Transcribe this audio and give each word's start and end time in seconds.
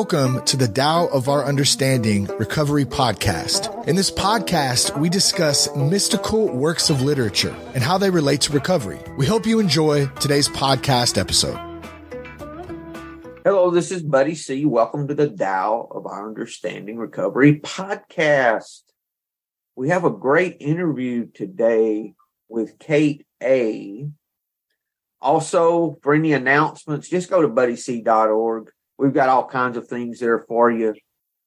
Welcome 0.00 0.42
to 0.46 0.56
the 0.56 0.66
Tao 0.66 1.08
of 1.08 1.28
Our 1.28 1.44
Understanding 1.44 2.24
Recovery 2.38 2.86
Podcast. 2.86 3.86
In 3.86 3.96
this 3.96 4.10
podcast, 4.10 4.98
we 4.98 5.10
discuss 5.10 5.68
mystical 5.76 6.48
works 6.48 6.88
of 6.88 7.02
literature 7.02 7.54
and 7.74 7.84
how 7.84 7.98
they 7.98 8.08
relate 8.08 8.40
to 8.40 8.52
recovery. 8.54 8.98
We 9.18 9.26
hope 9.26 9.44
you 9.44 9.60
enjoy 9.60 10.06
today's 10.06 10.48
podcast 10.48 11.18
episode. 11.18 11.58
Hello, 13.44 13.70
this 13.70 13.90
is 13.90 14.02
Buddy 14.02 14.34
C. 14.34 14.64
Welcome 14.64 15.06
to 15.08 15.14
the 15.14 15.28
Tao 15.28 15.86
of 15.90 16.06
Our 16.06 16.26
Understanding 16.26 16.96
Recovery 16.96 17.60
Podcast. 17.60 18.80
We 19.76 19.90
have 19.90 20.06
a 20.06 20.10
great 20.10 20.56
interview 20.60 21.26
today 21.26 22.14
with 22.48 22.78
Kate 22.78 23.26
A. 23.42 24.08
Also, 25.20 25.98
for 26.00 26.14
any 26.14 26.32
announcements, 26.32 27.10
just 27.10 27.28
go 27.28 27.42
to 27.42 27.48
buddyc.org 27.48 28.70
we've 29.00 29.14
got 29.14 29.28
all 29.28 29.46
kinds 29.46 29.76
of 29.76 29.88
things 29.88 30.20
there 30.20 30.38
for 30.38 30.70
you. 30.70 30.94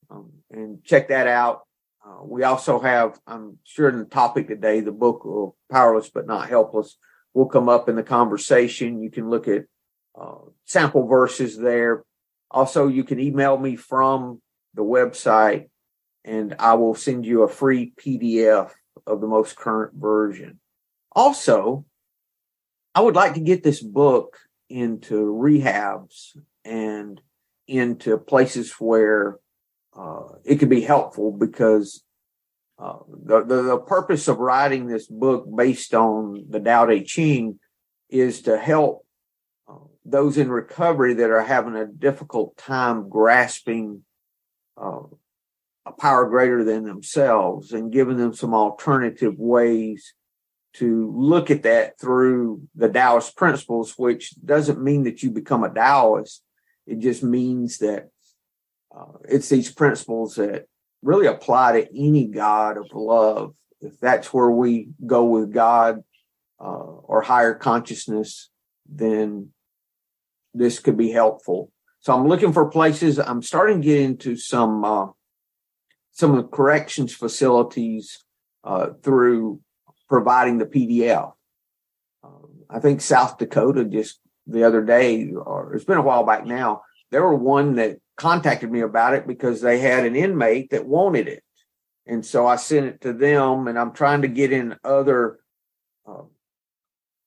Um, 0.09 0.31
and 0.51 0.83
check 0.83 1.09
that 1.09 1.27
out. 1.27 1.61
Uh, 2.05 2.23
we 2.25 2.43
also 2.43 2.79
have, 2.79 3.19
I'm 3.25 3.59
sure, 3.63 3.87
in 3.87 3.99
the 3.99 4.05
topic 4.05 4.47
today, 4.47 4.81
the 4.81 4.91
book 4.91 5.21
of 5.25 5.53
"Powerless 5.71 6.09
but 6.09 6.27
Not 6.27 6.49
Helpless" 6.49 6.97
will 7.33 7.45
come 7.45 7.69
up 7.69 7.87
in 7.87 7.95
the 7.95 8.03
conversation. 8.03 9.01
You 9.01 9.09
can 9.09 9.29
look 9.29 9.47
at 9.47 9.65
uh, 10.19 10.39
sample 10.65 11.07
verses 11.07 11.57
there. 11.57 12.03
Also, 12.51 12.87
you 12.87 13.03
can 13.03 13.19
email 13.19 13.57
me 13.57 13.75
from 13.75 14.41
the 14.73 14.83
website, 14.83 15.69
and 16.25 16.55
I 16.59 16.73
will 16.73 16.95
send 16.95 17.25
you 17.25 17.43
a 17.43 17.47
free 17.47 17.93
PDF 17.97 18.71
of 19.07 19.21
the 19.21 19.27
most 19.27 19.55
current 19.55 19.93
version. 19.95 20.59
Also, 21.13 21.85
I 22.93 23.01
would 23.01 23.15
like 23.15 23.35
to 23.35 23.39
get 23.39 23.63
this 23.63 23.81
book 23.81 24.37
into 24.69 25.33
rehabs 25.33 26.37
and 26.65 27.21
into 27.67 28.17
places 28.17 28.73
where 28.79 29.37
uh, 29.95 30.23
it 30.43 30.57
could 30.57 30.69
be 30.69 30.81
helpful 30.81 31.31
because 31.31 32.03
uh, 32.79 32.97
the, 33.07 33.43
the, 33.43 33.61
the 33.61 33.77
purpose 33.77 34.27
of 34.27 34.39
writing 34.39 34.87
this 34.87 35.07
book 35.07 35.45
based 35.55 35.93
on 35.93 36.45
the 36.49 36.59
Tao 36.59 36.85
Te 36.85 37.03
Ching 37.03 37.59
is 38.09 38.41
to 38.43 38.57
help 38.57 39.05
uh, 39.69 39.75
those 40.03 40.37
in 40.37 40.49
recovery 40.49 41.13
that 41.15 41.29
are 41.29 41.43
having 41.43 41.75
a 41.75 41.85
difficult 41.85 42.57
time 42.57 43.09
grasping 43.09 44.03
uh, 44.75 45.01
a 45.85 45.91
power 45.91 46.27
greater 46.27 46.63
than 46.63 46.85
themselves 46.85 47.71
and 47.71 47.91
giving 47.91 48.17
them 48.17 48.33
some 48.33 48.53
alternative 48.53 49.37
ways 49.37 50.13
to 50.73 51.13
look 51.15 51.51
at 51.51 51.63
that 51.63 51.99
through 51.99 52.63
the 52.73 52.89
Taoist 52.89 53.35
principles, 53.35 53.93
which 53.97 54.33
doesn't 54.43 54.83
mean 54.83 55.03
that 55.03 55.21
you 55.21 55.29
become 55.29 55.63
a 55.63 55.73
Taoist, 55.73 56.41
it 56.85 56.99
just 56.99 57.23
means 57.23 57.77
that 57.79 58.09
uh, 58.95 59.17
it's 59.27 59.49
these 59.49 59.71
principles 59.71 60.35
that 60.35 60.65
really 61.01 61.27
apply 61.27 61.81
to 61.81 61.97
any 61.97 62.27
God 62.27 62.77
of 62.77 62.87
love. 62.93 63.55
If 63.81 63.99
that's 63.99 64.33
where 64.33 64.49
we 64.49 64.89
go 65.05 65.25
with 65.25 65.53
God 65.53 66.03
uh, 66.59 66.63
or 66.63 67.21
higher 67.21 67.53
consciousness, 67.53 68.49
then 68.87 69.49
this 70.53 70.79
could 70.79 70.97
be 70.97 71.11
helpful. 71.11 71.71
So 71.99 72.13
I'm 72.13 72.27
looking 72.27 72.53
for 72.53 72.69
places. 72.69 73.19
I'm 73.19 73.41
starting 73.41 73.81
to 73.81 73.87
get 73.87 74.01
into 74.01 74.35
some 74.35 74.83
uh, 74.83 75.07
some 76.11 76.31
of 76.31 76.37
the 76.37 76.43
corrections 76.49 77.13
facilities 77.13 78.23
uh, 78.63 78.89
through 79.01 79.61
providing 80.07 80.57
the 80.57 80.65
PDF. 80.65 81.33
Um, 82.23 82.65
I 82.69 82.79
think 82.79 83.01
South 83.01 83.37
Dakota 83.37 83.83
just 83.85 84.19
the 84.47 84.63
other 84.63 84.83
day, 84.83 85.31
or 85.31 85.73
it's 85.73 85.85
been 85.85 85.97
a 85.97 86.03
while 86.03 86.25
back 86.25 86.45
now. 86.45 86.81
There 87.11 87.23
were 87.23 87.35
one 87.35 87.75
that 87.75 87.97
contacted 88.17 88.71
me 88.71 88.81
about 88.81 89.13
it 89.13 89.27
because 89.27 89.61
they 89.61 89.79
had 89.79 90.05
an 90.05 90.15
inmate 90.15 90.71
that 90.71 90.85
wanted 90.85 91.27
it, 91.27 91.43
and 92.05 92.25
so 92.25 92.45
I 92.47 92.55
sent 92.55 92.85
it 92.87 93.01
to 93.01 93.13
them. 93.13 93.67
And 93.67 93.77
I'm 93.77 93.93
trying 93.93 94.23
to 94.23 94.27
get 94.27 94.51
in 94.51 94.75
other 94.83 95.39
uh, 96.07 96.23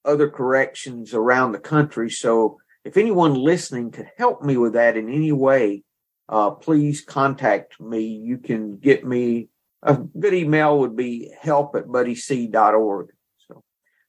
other 0.04 0.28
corrections 0.28 1.14
around 1.14 1.52
the 1.52 1.58
country. 1.58 2.10
So 2.10 2.58
if 2.84 2.96
anyone 2.96 3.34
listening 3.34 3.90
could 3.90 4.10
help 4.16 4.42
me 4.42 4.56
with 4.56 4.74
that 4.74 4.96
in 4.96 5.08
any 5.08 5.32
way, 5.32 5.82
uh, 6.28 6.50
please 6.50 7.00
contact 7.00 7.80
me. 7.80 8.06
You 8.06 8.38
can 8.38 8.78
get 8.78 9.06
me 9.06 9.48
a 9.82 9.94
good 9.94 10.34
email 10.34 10.80
would 10.80 10.96
be 10.96 11.32
help 11.40 11.76
at 11.76 11.86
buddyc.org 11.86 13.10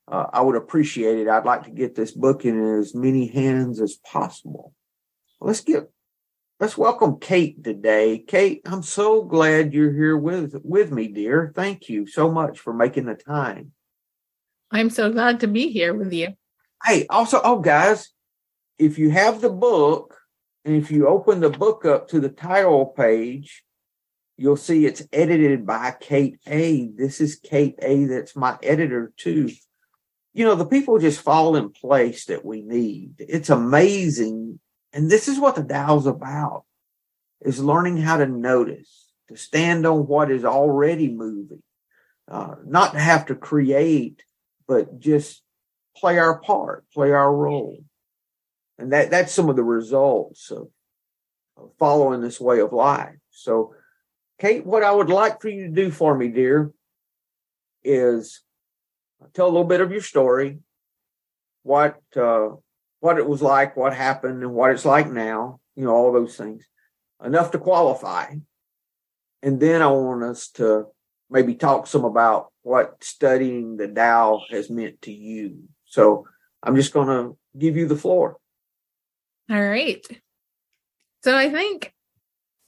uh, 0.09 0.27
I 0.31 0.41
would 0.41 0.55
appreciate 0.55 1.19
it. 1.19 1.27
I'd 1.27 1.45
like 1.45 1.63
to 1.63 1.71
get 1.71 1.95
this 1.95 2.11
book 2.11 2.45
in 2.45 2.79
as 2.79 2.95
many 2.95 3.27
hands 3.27 3.81
as 3.81 3.95
possible. 3.95 4.73
Let's 5.41 5.61
get 5.61 5.89
let's 6.59 6.77
welcome 6.77 7.19
Kate 7.19 7.63
today. 7.63 8.19
Kate, 8.19 8.61
I'm 8.65 8.83
so 8.83 9.23
glad 9.23 9.73
you're 9.73 9.93
here 9.93 10.17
with 10.17 10.55
with 10.63 10.91
me, 10.91 11.07
dear. 11.07 11.51
Thank 11.53 11.89
you 11.89 12.07
so 12.07 12.31
much 12.31 12.59
for 12.59 12.73
making 12.73 13.05
the 13.05 13.15
time. 13.15 13.73
I'm 14.71 14.89
so 14.89 15.11
glad 15.11 15.41
to 15.41 15.47
be 15.47 15.69
here 15.69 15.93
with 15.93 16.13
you. 16.13 16.29
Hey, 16.83 17.05
also, 17.09 17.41
oh 17.43 17.59
guys, 17.59 18.09
if 18.79 18.97
you 18.97 19.09
have 19.09 19.41
the 19.41 19.49
book 19.49 20.17
and 20.63 20.75
if 20.75 20.89
you 20.89 21.07
open 21.07 21.41
the 21.41 21.49
book 21.49 21.85
up 21.85 22.07
to 22.09 22.19
the 22.19 22.29
title 22.29 22.85
page, 22.85 23.63
you'll 24.37 24.57
see 24.57 24.85
it's 24.85 25.03
edited 25.11 25.65
by 25.65 25.95
Kate 25.99 26.39
A. 26.47 26.87
This 26.95 27.19
is 27.19 27.35
Kate 27.35 27.75
A. 27.81 28.05
That's 28.05 28.35
my 28.35 28.57
editor 28.63 29.11
too 29.17 29.49
you 30.37 30.45
know, 30.45 30.53
the 30.53 30.67
people 30.67 30.99
just 30.99 31.21
fall 31.21 31.55
in 31.55 31.71
place 31.71 32.25
that 32.25 32.45
we 32.45 32.61
need. 32.61 33.15
It's 33.17 33.49
amazing. 33.49 34.59
And 34.93 35.09
this 35.09 35.27
is 35.27 35.39
what 35.39 35.55
the 35.55 35.63
Tao's 35.63 36.05
about 36.05 36.63
is 37.41 37.59
learning 37.59 37.97
how 37.97 38.17
to 38.17 38.27
notice, 38.27 39.11
to 39.29 39.35
stand 39.35 39.87
on 39.87 40.05
what 40.05 40.29
is 40.29 40.45
already 40.45 41.11
moving, 41.11 41.63
uh, 42.29 42.53
not 42.63 42.93
to 42.93 42.99
have 42.99 43.25
to 43.25 43.35
create, 43.35 44.21
but 44.67 44.99
just 44.99 45.41
play 45.95 46.19
our 46.19 46.37
part, 46.39 46.85
play 46.93 47.11
our 47.11 47.35
role. 47.35 47.83
And 48.77 48.93
that, 48.93 49.09
that's 49.09 49.33
some 49.33 49.49
of 49.49 49.55
the 49.55 49.63
results 49.63 50.51
of, 50.51 50.67
of 51.57 51.71
following 51.79 52.21
this 52.21 52.39
way 52.39 52.59
of 52.59 52.73
life. 52.73 53.15
So, 53.31 53.73
Kate, 54.39 54.67
what 54.67 54.83
I 54.83 54.91
would 54.91 55.09
like 55.09 55.41
for 55.41 55.49
you 55.49 55.63
to 55.63 55.73
do 55.73 55.89
for 55.89 56.15
me, 56.15 56.27
dear, 56.27 56.71
is 57.83 58.43
tell 59.33 59.45
a 59.45 59.49
little 59.49 59.63
bit 59.63 59.81
of 59.81 59.91
your 59.91 60.01
story, 60.01 60.59
what 61.63 61.99
uh, 62.15 62.49
what 62.99 63.17
it 63.17 63.27
was 63.27 63.41
like, 63.41 63.75
what 63.75 63.93
happened, 63.93 64.43
and 64.43 64.53
what 64.53 64.71
it's 64.71 64.85
like 64.85 65.09
now. 65.09 65.59
You 65.75 65.85
know, 65.85 65.95
all 65.95 66.11
those 66.11 66.35
things. 66.35 66.65
Enough 67.23 67.51
to 67.51 67.57
qualify, 67.57 68.35
and 69.41 69.59
then 69.59 69.81
I 69.81 69.87
want 69.87 70.23
us 70.23 70.49
to 70.51 70.87
maybe 71.29 71.55
talk 71.55 71.87
some 71.87 72.05
about 72.05 72.51
what 72.61 73.03
studying 73.03 73.77
the 73.77 73.87
Tao 73.87 74.41
has 74.49 74.69
meant 74.69 75.01
to 75.03 75.11
you. 75.11 75.63
So 75.85 76.27
I'm 76.63 76.75
just 76.75 76.93
going 76.93 77.07
to 77.07 77.37
give 77.57 77.75
you 77.75 77.87
the 77.87 77.95
floor. 77.95 78.37
All 79.49 79.61
right. 79.61 80.05
So 81.23 81.35
I 81.35 81.49
think 81.49 81.93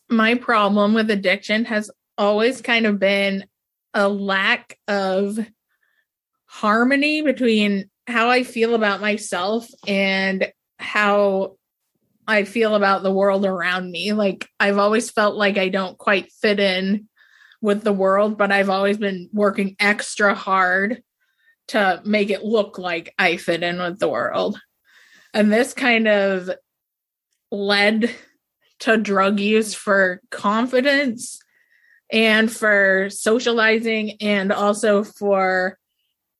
my 0.09 0.35
problem 0.35 0.93
with 0.93 1.11
addiction 1.11 1.65
has 1.65 1.91
always 2.17 2.61
kind 2.61 2.85
of 2.85 2.99
been 2.99 3.45
a 3.93 4.07
lack 4.07 4.77
of 4.87 5.39
harmony 6.49 7.21
between 7.21 7.89
how 8.07 8.29
I 8.29 8.43
feel 8.43 8.73
about 8.73 9.01
myself 9.01 9.67
and 9.87 10.51
how 10.79 11.57
I 12.27 12.43
feel 12.43 12.73
about 12.73 13.03
the 13.03 13.11
world 13.11 13.45
around 13.45 13.91
me. 13.91 14.13
Like 14.13 14.49
I've 14.59 14.79
always 14.79 15.11
felt 15.11 15.35
like 15.35 15.57
I 15.59 15.69
don't 15.69 15.97
quite 15.97 16.31
fit 16.31 16.59
in 16.59 17.07
with 17.61 17.83
the 17.83 17.93
world, 17.93 18.37
but 18.37 18.51
I've 18.51 18.69
always 18.69 18.97
been 18.97 19.29
working 19.31 19.75
extra 19.79 20.33
hard 20.33 21.03
to 21.67 22.01
make 22.03 22.31
it 22.31 22.43
look 22.43 22.79
like 22.79 23.13
I 23.19 23.37
fit 23.37 23.61
in 23.61 23.77
with 23.77 23.99
the 23.99 24.09
world. 24.09 24.59
And 25.35 25.53
this 25.53 25.75
kind 25.75 26.07
of 26.07 26.49
led 27.51 28.09
to 28.79 28.97
drug 28.97 29.39
use 29.39 29.75
for 29.75 30.19
confidence 30.31 31.39
and 32.11 32.51
for 32.51 33.09
socializing 33.11 34.13
and 34.21 34.51
also 34.51 35.03
for 35.03 35.77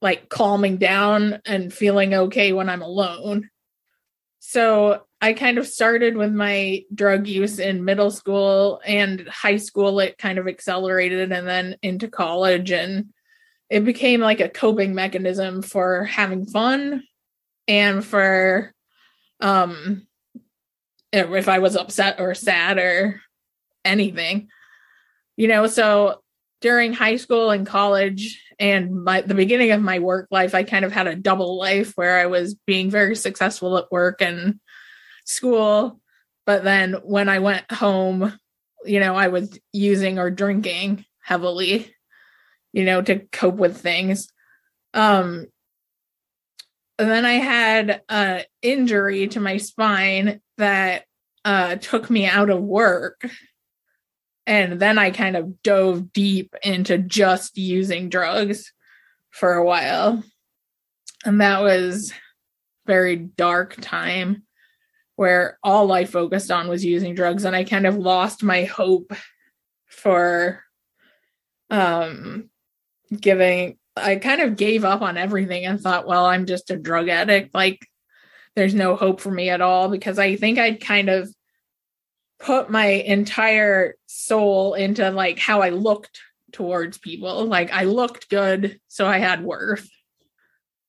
like 0.02 0.30
calming 0.30 0.78
down 0.78 1.42
and 1.46 1.74
feeling 1.74 2.14
okay 2.14 2.54
when 2.54 2.70
I'm 2.70 2.82
alone. 2.82 3.50
So 4.40 5.04
I 5.22 5.34
kind 5.34 5.58
of 5.58 5.68
started 5.68 6.16
with 6.16 6.32
my 6.32 6.84
drug 6.94 7.28
use 7.28 7.60
in 7.60 7.84
middle 7.84 8.10
school 8.10 8.82
and 8.86 9.28
high 9.28 9.58
school. 9.58 10.00
It 10.00 10.18
kind 10.18 10.40
of 10.40 10.48
accelerated 10.48 11.32
and 11.32 11.48
then 11.48 11.76
into 11.82 12.08
college. 12.08 12.72
And 12.72 13.08
it 13.70 13.84
became 13.84 14.22
like 14.22 14.40
a 14.40 14.50
coping 14.50 14.96
mechanism 14.96 15.62
for 15.62 16.06
having 16.06 16.46
fun 16.46 17.04
and 17.68 18.04
for 18.04 18.74
um 19.42 20.08
if 21.12 21.48
I 21.50 21.60
was 21.60 21.76
upset 21.76 22.20
or 22.20 22.34
sad 22.34 22.78
or 22.78 23.22
anything. 23.84 24.48
You 25.38 25.48
know, 25.48 25.68
so 25.68 26.22
during 26.62 26.94
high 26.94 27.16
school 27.16 27.50
and 27.50 27.66
college, 27.66 28.42
and 28.60 29.04
my 29.04 29.22
the 29.22 29.36
beginning 29.36 29.72
of 29.72 29.82
my 29.82 30.00
work 30.00 30.28
life 30.32 30.54
i 30.54 30.64
kind 30.64 30.86
of 30.86 30.92
had 30.92 31.08
a 31.08 31.16
double 31.16 31.58
life 31.58 31.94
where 31.96 32.20
i 32.20 32.26
was 32.26 32.56
being 32.66 32.90
very 32.90 33.16
successful 33.16 33.78
at 33.78 33.92
work 33.92 34.22
and 34.22 34.60
school 35.26 36.00
but 36.50 36.64
then 36.64 36.94
when 37.04 37.30
I 37.30 37.38
went 37.38 37.72
home, 37.72 38.34
you 38.84 39.00
know, 39.00 39.14
I 39.14 39.28
was 39.28 39.60
using 39.72 40.18
or 40.18 40.32
drinking 40.32 41.06
heavily, 41.22 41.94
you 42.74 42.86
know, 42.86 43.04
to 43.04 43.20
cope 43.32 43.58
with 43.58 43.78
things. 43.78 44.30
Um, 44.96 45.46
and 46.98 47.12
then 47.12 47.24
I 47.24 47.34
had 47.34 48.02
an 48.10 48.46
injury 48.64 49.28
to 49.28 49.40
my 49.40 49.58
spine 49.58 50.42
that 50.58 51.06
uh, 51.46 51.76
took 51.76 52.10
me 52.10 52.26
out 52.26 52.50
of 52.50 52.64
work. 52.64 53.30
And 54.50 54.80
then 54.80 54.98
I 54.98 55.12
kind 55.12 55.38
of 55.38 55.62
dove 55.62 56.12
deep 56.12 56.56
into 56.64 56.98
just 56.98 57.56
using 57.56 58.10
drugs 58.10 58.74
for 59.30 59.54
a 59.54 59.64
while. 59.64 60.24
And 61.24 61.40
that 61.40 61.62
was 61.62 62.12
very 62.88 63.16
dark 63.16 63.76
time 63.80 64.42
where 65.18 65.60
all 65.64 65.92
I 65.92 66.06
focused 66.06 66.50
on 66.50 66.68
was 66.68 66.84
using 66.84 67.14
drugs 67.14 67.46
and 67.46 67.56
I 67.56 67.64
kind 67.64 67.86
of 67.86 67.98
lost 67.98 68.42
my 68.42 68.64
hope 68.64 69.14
for 69.86 70.64
um 71.70 72.50
giving 73.16 73.78
I 73.96 74.16
kind 74.16 74.42
of 74.42 74.56
gave 74.56 74.84
up 74.84 75.04
on 75.04 75.16
everything 75.16 75.66
and 75.66 75.80
thought, 75.80 76.08
well, 76.08 76.26
I'm 76.26 76.48
just 76.48 76.72
a 76.72 76.78
drug 76.78 77.08
addict. 77.08 77.54
Like, 77.54 77.86
there's 78.56 78.74
no 78.74 78.96
hope 78.96 79.22
for 79.22 79.30
me 79.30 79.50
at 79.50 79.62
all 79.62 79.90
because 79.90 80.18
I 80.18 80.38
think 80.38 80.58
I'd 80.58 80.82
kind 80.82 81.10
of 81.10 81.32
put 82.40 82.70
my 82.70 82.86
entire 82.88 83.96
soul 84.06 84.74
into 84.74 85.10
like 85.12 85.40
how 85.40 85.62
I 85.62 85.70
looked 85.70 86.22
towards 86.52 86.98
people. 86.98 87.46
Like, 87.46 87.72
I 87.72 87.84
looked 87.84 88.30
good, 88.30 88.80
so 88.88 89.06
I 89.06 89.20
had 89.20 89.44
worth. 89.44 89.90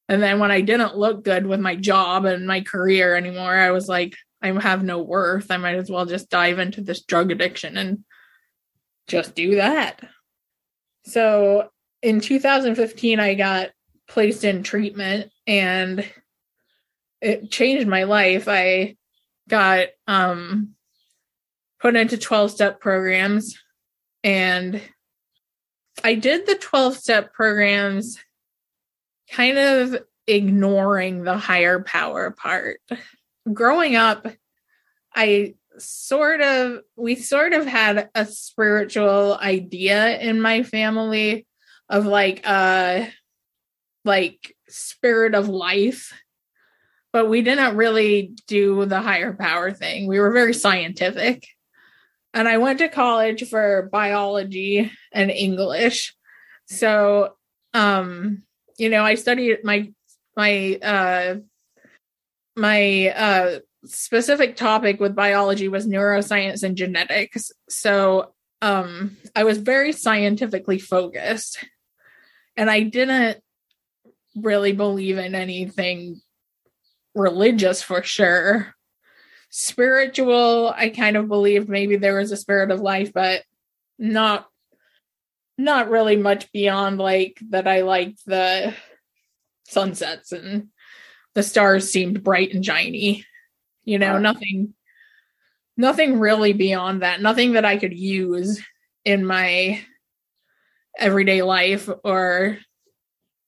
And 0.08 0.22
then 0.22 0.38
when 0.38 0.50
I 0.50 0.60
didn't 0.60 0.96
look 0.96 1.22
good 1.22 1.46
with 1.46 1.60
my 1.60 1.76
job 1.76 2.24
and 2.24 2.46
my 2.46 2.62
career 2.62 3.14
anymore, 3.14 3.54
I 3.54 3.70
was 3.70 3.88
like, 3.88 4.14
I 4.42 4.48
have 4.48 4.82
no 4.82 5.00
worth. 5.00 5.50
I 5.50 5.56
might 5.56 5.76
as 5.76 5.90
well 5.90 6.06
just 6.06 6.30
dive 6.30 6.58
into 6.58 6.80
this 6.80 7.02
drug 7.02 7.30
addiction 7.30 7.76
and 7.76 8.04
just 9.06 9.34
do 9.34 9.56
that. 9.56 10.00
So 11.04 11.70
in 12.02 12.20
2015 12.20 13.20
i 13.20 13.34
got 13.34 13.70
placed 14.08 14.44
in 14.44 14.62
treatment 14.62 15.30
and 15.46 16.08
it 17.20 17.50
changed 17.50 17.86
my 17.86 18.04
life 18.04 18.48
i 18.48 18.96
got 19.48 19.88
um 20.06 20.74
put 21.80 21.96
into 21.96 22.16
12 22.16 22.50
step 22.50 22.80
programs. 22.80 23.58
And 24.22 24.80
i 26.02 26.14
did 26.14 26.46
the 26.46 26.54
12 26.54 26.96
step 26.96 27.32
programs 27.34 28.18
kind 29.30 29.58
of 29.58 30.02
ignoring 30.26 31.24
the 31.24 31.36
higher 31.36 31.82
power 31.82 32.30
part. 32.30 32.80
Growing 33.52 33.96
up 33.96 34.26
i 35.14 35.54
sort 35.78 36.40
of 36.40 36.80
we 36.96 37.14
sort 37.14 37.52
of 37.52 37.66
had 37.66 38.10
a 38.14 38.26
spiritual 38.26 39.36
idea 39.40 40.18
in 40.18 40.40
my 40.40 40.62
family 40.62 41.46
of 41.88 42.06
like 42.06 42.42
uh 42.44 43.04
like 44.04 44.54
spirit 44.68 45.34
of 45.34 45.48
life 45.48 46.12
but 47.12 47.28
we 47.28 47.42
didn't 47.42 47.76
really 47.76 48.34
do 48.46 48.84
the 48.86 49.00
higher 49.00 49.32
power 49.32 49.72
thing. 49.72 50.06
We 50.06 50.20
were 50.20 50.30
very 50.30 50.54
scientific 50.54 51.44
and 52.34 52.48
i 52.48 52.58
went 52.58 52.78
to 52.78 52.88
college 52.88 53.48
for 53.48 53.88
biology 53.92 54.90
and 55.12 55.30
english. 55.30 56.14
So 56.66 57.34
um 57.74 58.42
you 58.78 58.88
know 58.88 59.04
i 59.04 59.14
studied 59.14 59.58
my 59.64 59.92
my 60.36 60.78
uh 60.82 61.34
my 62.56 63.08
uh 63.08 63.58
specific 63.84 64.56
topic 64.56 65.00
with 65.00 65.16
biology 65.16 65.68
was 65.68 65.86
neuroscience 65.86 66.62
and 66.62 66.76
genetics. 66.76 67.50
So 67.68 68.32
um 68.62 69.16
i 69.34 69.44
was 69.44 69.58
very 69.58 69.92
scientifically 69.92 70.78
focused. 70.78 71.64
And 72.56 72.70
I 72.70 72.82
didn't 72.82 73.38
really 74.36 74.72
believe 74.72 75.18
in 75.18 75.34
anything 75.34 76.20
religious 77.14 77.82
for 77.82 78.02
sure. 78.02 78.74
Spiritual, 79.50 80.72
I 80.74 80.90
kind 80.90 81.16
of 81.16 81.28
believed 81.28 81.68
maybe 81.68 81.96
there 81.96 82.16
was 82.16 82.32
a 82.32 82.36
spirit 82.36 82.70
of 82.70 82.80
life, 82.80 83.12
but 83.12 83.42
not 83.98 84.46
not 85.58 85.90
really 85.90 86.16
much 86.16 86.50
beyond 86.52 86.98
like 86.98 87.38
that 87.50 87.68
I 87.68 87.82
liked 87.82 88.24
the 88.24 88.74
sunsets 89.66 90.32
and 90.32 90.68
the 91.34 91.42
stars 91.42 91.90
seemed 91.90 92.24
bright 92.24 92.54
and 92.54 92.64
shiny. 92.64 93.26
You 93.84 93.98
know, 93.98 94.18
nothing 94.18 94.74
nothing 95.76 96.18
really 96.18 96.52
beyond 96.52 97.02
that. 97.02 97.20
Nothing 97.20 97.52
that 97.52 97.64
I 97.64 97.76
could 97.76 97.96
use 97.96 98.60
in 99.04 99.24
my 99.24 99.80
everyday 100.98 101.42
life 101.42 101.88
or 102.04 102.58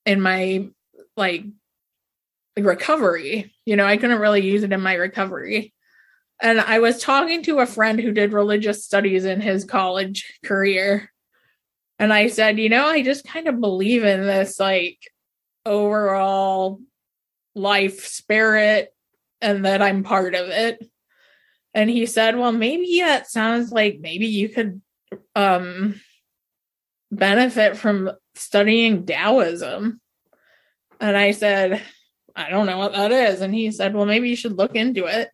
in 0.04 0.20
my 0.20 0.68
like 1.16 1.44
recovery. 2.58 3.54
You 3.64 3.76
know, 3.76 3.86
I 3.86 3.96
couldn't 3.96 4.20
really 4.20 4.42
use 4.42 4.62
it 4.62 4.72
in 4.72 4.80
my 4.80 4.94
recovery. 4.94 5.72
And 6.40 6.60
I 6.60 6.80
was 6.80 7.00
talking 7.00 7.42
to 7.44 7.60
a 7.60 7.66
friend 7.66 8.00
who 8.00 8.12
did 8.12 8.32
religious 8.32 8.84
studies 8.84 9.24
in 9.24 9.40
his 9.40 9.64
college 9.64 10.38
career. 10.44 11.10
And 11.98 12.12
I 12.12 12.28
said, 12.28 12.58
you 12.58 12.68
know, 12.68 12.86
I 12.86 13.02
just 13.02 13.24
kind 13.24 13.46
of 13.46 13.60
believe 13.60 14.04
in 14.04 14.22
this 14.22 14.58
like 14.58 14.98
overall 15.64 16.80
life 17.54 18.06
spirit 18.06 18.92
and 19.40 19.64
that 19.64 19.82
I'm 19.82 20.02
part 20.02 20.34
of 20.34 20.48
it. 20.48 20.84
And 21.74 21.88
he 21.88 22.06
said, 22.06 22.36
well, 22.36 22.52
maybe 22.52 22.84
it 22.84 23.26
sounds 23.26 23.70
like 23.70 23.98
maybe 24.00 24.26
you 24.26 24.48
could 24.48 24.82
um 25.36 26.00
benefit 27.12 27.76
from 27.76 28.10
studying 28.34 29.06
Taoism? 29.06 30.00
And 31.00 31.16
I 31.16 31.32
said, 31.32 31.82
I 32.34 32.48
don't 32.48 32.66
know 32.66 32.78
what 32.78 32.92
that 32.92 33.12
is. 33.12 33.40
And 33.40 33.54
he 33.54 33.70
said, 33.70 33.94
Well, 33.94 34.06
maybe 34.06 34.28
you 34.28 34.36
should 34.36 34.56
look 34.56 34.74
into 34.74 35.04
it. 35.06 35.30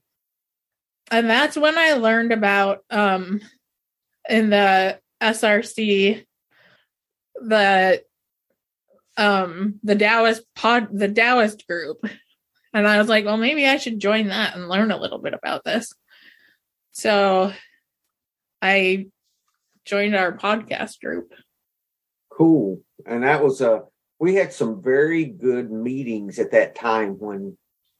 And 1.10 1.28
that's 1.28 1.56
when 1.56 1.78
I 1.78 1.94
learned 1.94 2.32
about 2.32 2.84
um 2.90 3.40
in 4.28 4.50
the 4.50 4.98
SRC 5.22 6.24
the 7.40 8.02
um 9.16 9.80
the 9.82 9.96
Taoist 9.96 10.42
pod 10.54 10.88
the 10.92 11.08
Taoist 11.08 11.66
group. 11.66 12.04
And 12.74 12.86
I 12.86 12.98
was 12.98 13.08
like, 13.08 13.24
well, 13.24 13.38
maybe 13.38 13.66
I 13.66 13.78
should 13.78 13.98
join 13.98 14.28
that 14.28 14.54
and 14.54 14.68
learn 14.68 14.90
a 14.90 15.00
little 15.00 15.18
bit 15.18 15.32
about 15.32 15.64
this. 15.64 15.92
So 16.92 17.52
I 18.60 19.06
joined 19.86 20.14
our 20.14 20.36
podcast 20.36 21.00
group 21.00 21.32
cool. 22.38 22.80
And 23.04 23.24
that 23.24 23.42
was 23.42 23.60
a, 23.60 23.82
we 24.20 24.36
had 24.36 24.52
some 24.52 24.80
very 24.80 25.24
good 25.24 25.70
meetings 25.70 26.38
at 26.38 26.52
that 26.52 26.76
time 26.76 27.18
when 27.18 27.58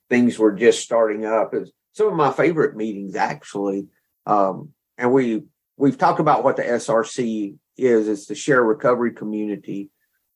things 0.09 0.39
were 0.39 0.53
just 0.53 0.81
starting 0.83 1.27
up. 1.27 1.53
It 1.53 1.61
was 1.61 1.73
some 1.99 2.07
of 2.07 2.15
my 2.15 2.33
favorite 2.33 2.77
meetings 2.77 3.17
actually. 3.17 3.89
Um, 4.25 4.71
and 4.97 5.13
we, 5.13 5.43
we've 5.77 5.99
talked 5.99 6.21
about 6.21 6.45
what 6.45 6.57
the 6.57 6.63
SRC 6.63 7.57
is. 7.77 8.09
It's 8.09 8.27
the 8.27 8.35
share 8.37 8.63
recovery 8.63 9.13
community. 9.13 9.91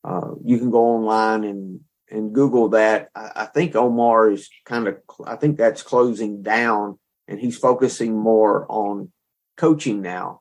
Uh, 0.05 0.33
you 0.45 0.59
can 0.59 0.71
go 0.71 0.85
online 0.97 1.45
and, 1.45 1.81
and 2.11 2.35
Google 2.35 2.71
that. 2.71 3.11
I, 3.15 3.31
I 3.37 3.45
think 3.47 3.77
Omar 3.77 4.31
is 4.31 4.51
kind 4.67 4.89
of, 4.89 4.99
I 5.25 5.37
think 5.37 5.57
that's 5.57 5.85
closing 5.85 6.43
down 6.43 6.99
and 7.29 7.39
he's 7.39 7.57
focusing 7.57 8.17
more 8.17 8.67
on 8.69 9.13
coaching 9.57 10.03
now. 10.03 10.41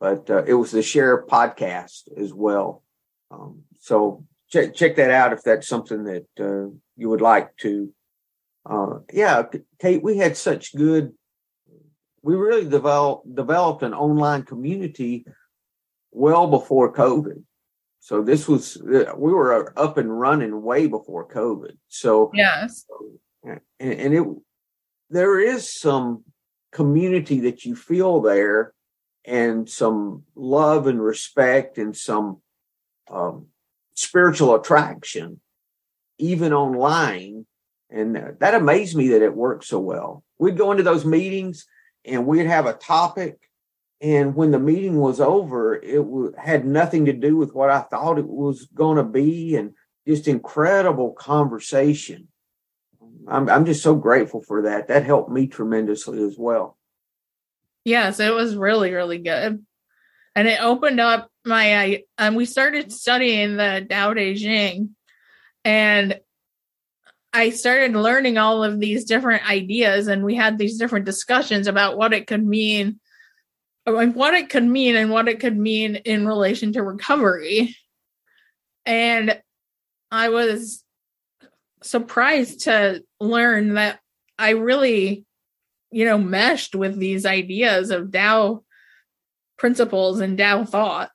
But 0.00 0.28
uh, 0.28 0.44
it 0.44 0.54
was 0.54 0.70
the 0.70 0.82
share 0.82 1.24
podcast 1.24 2.02
as 2.16 2.32
well. 2.34 2.82
Um, 3.30 3.62
so 3.80 4.24
check 4.50 4.74
check 4.74 4.96
that 4.96 5.10
out 5.10 5.32
if 5.32 5.42
that's 5.42 5.66
something 5.66 6.04
that 6.04 6.26
uh, 6.38 6.70
you 6.96 7.08
would 7.08 7.20
like 7.20 7.56
to. 7.58 7.92
Uh, 8.68 8.98
yeah, 9.12 9.44
Kate, 9.80 10.02
we 10.02 10.18
had 10.18 10.36
such 10.36 10.74
good. 10.74 11.12
We 12.22 12.34
really 12.34 12.68
developed 12.68 13.34
developed 13.34 13.82
an 13.82 13.94
online 13.94 14.42
community 14.42 15.24
well 16.10 16.46
before 16.48 16.92
COVID. 16.92 17.42
So 18.00 18.22
this 18.22 18.46
was 18.46 18.80
we 18.84 19.32
were 19.32 19.72
up 19.78 19.96
and 19.96 20.20
running 20.20 20.62
way 20.62 20.86
before 20.86 21.28
COVID. 21.28 21.76
So 21.88 22.30
yes, 22.34 22.84
and, 23.44 23.60
and 23.92 24.14
it 24.14 24.24
there 25.10 25.40
is 25.40 25.72
some 25.72 26.24
community 26.72 27.40
that 27.40 27.64
you 27.64 27.74
feel 27.74 28.20
there, 28.20 28.74
and 29.24 29.68
some 29.68 30.24
love 30.34 30.86
and 30.86 31.02
respect 31.02 31.78
and 31.78 31.96
some 31.96 32.42
um, 33.10 33.46
spiritual 33.94 34.54
attraction, 34.54 35.40
even 36.18 36.52
online. 36.52 37.46
And 37.90 38.16
uh, 38.16 38.22
that 38.40 38.54
amazed 38.54 38.96
me 38.96 39.08
that 39.08 39.22
it 39.22 39.34
worked 39.34 39.64
so 39.64 39.78
well. 39.78 40.22
We'd 40.38 40.58
go 40.58 40.70
into 40.70 40.82
those 40.82 41.04
meetings 41.04 41.66
and 42.04 42.26
we'd 42.26 42.46
have 42.46 42.66
a 42.66 42.74
topic. 42.74 43.38
And 44.00 44.34
when 44.34 44.50
the 44.50 44.58
meeting 44.58 44.96
was 44.96 45.20
over, 45.20 45.74
it 45.74 45.96
w- 45.96 46.32
had 46.38 46.64
nothing 46.64 47.06
to 47.06 47.12
do 47.12 47.36
with 47.36 47.54
what 47.54 47.70
I 47.70 47.80
thought 47.80 48.18
it 48.18 48.28
was 48.28 48.68
going 48.72 48.96
to 48.96 49.02
be, 49.02 49.56
and 49.56 49.72
just 50.06 50.28
incredible 50.28 51.12
conversation. 51.12 52.28
I'm, 53.26 53.48
I'm 53.48 53.66
just 53.66 53.82
so 53.82 53.96
grateful 53.96 54.40
for 54.40 54.62
that. 54.62 54.88
That 54.88 55.04
helped 55.04 55.30
me 55.30 55.48
tremendously 55.48 56.22
as 56.22 56.36
well. 56.38 56.78
Yes, 57.84 58.20
it 58.20 58.32
was 58.32 58.54
really, 58.54 58.92
really 58.92 59.18
good. 59.18 59.64
And 60.36 60.48
it 60.48 60.62
opened 60.62 61.00
up 61.00 61.30
my, 61.44 61.76
I, 61.76 62.02
and 62.16 62.36
we 62.36 62.44
started 62.44 62.92
studying 62.92 63.56
the 63.56 63.84
Tao 63.88 64.14
Te 64.14 64.36
Ching. 64.36 64.94
And 65.64 66.20
I 67.32 67.50
started 67.50 67.94
learning 67.94 68.38
all 68.38 68.64
of 68.64 68.80
these 68.80 69.04
different 69.04 69.48
ideas, 69.48 70.08
and 70.08 70.24
we 70.24 70.34
had 70.34 70.58
these 70.58 70.78
different 70.78 71.04
discussions 71.04 71.66
about 71.66 71.98
what 71.98 72.12
it 72.12 72.26
could 72.26 72.44
mean, 72.44 73.00
what 73.84 74.34
it 74.34 74.48
could 74.48 74.64
mean, 74.64 74.96
and 74.96 75.10
what 75.10 75.28
it 75.28 75.40
could 75.40 75.56
mean 75.56 75.96
in 75.96 76.26
relation 76.26 76.72
to 76.72 76.82
recovery. 76.82 77.76
And 78.86 79.40
I 80.10 80.30
was 80.30 80.82
surprised 81.82 82.62
to 82.62 83.02
learn 83.20 83.74
that 83.74 84.00
I 84.38 84.50
really, 84.50 85.26
you 85.90 86.04
know, 86.04 86.18
meshed 86.18 86.74
with 86.74 86.98
these 86.98 87.26
ideas 87.26 87.90
of 87.90 88.10
Tao 88.10 88.64
principles 89.58 90.20
and 90.20 90.38
Tao 90.38 90.64
thought. 90.64 91.10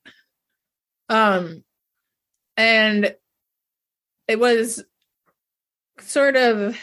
Um, 1.10 1.64
and 2.56 3.16
it 4.28 4.40
was 4.40 4.84
sort 6.00 6.36
of 6.36 6.78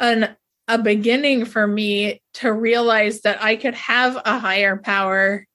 an 0.00 0.36
a 0.66 0.78
beginning 0.78 1.44
for 1.44 1.66
me 1.66 2.22
to 2.34 2.52
realize 2.52 3.20
that 3.20 3.42
I 3.42 3.56
could 3.56 3.74
have 3.74 4.16
a 4.24 4.38
higher 4.38 4.76
power 4.78 5.46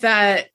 that 0.00 0.48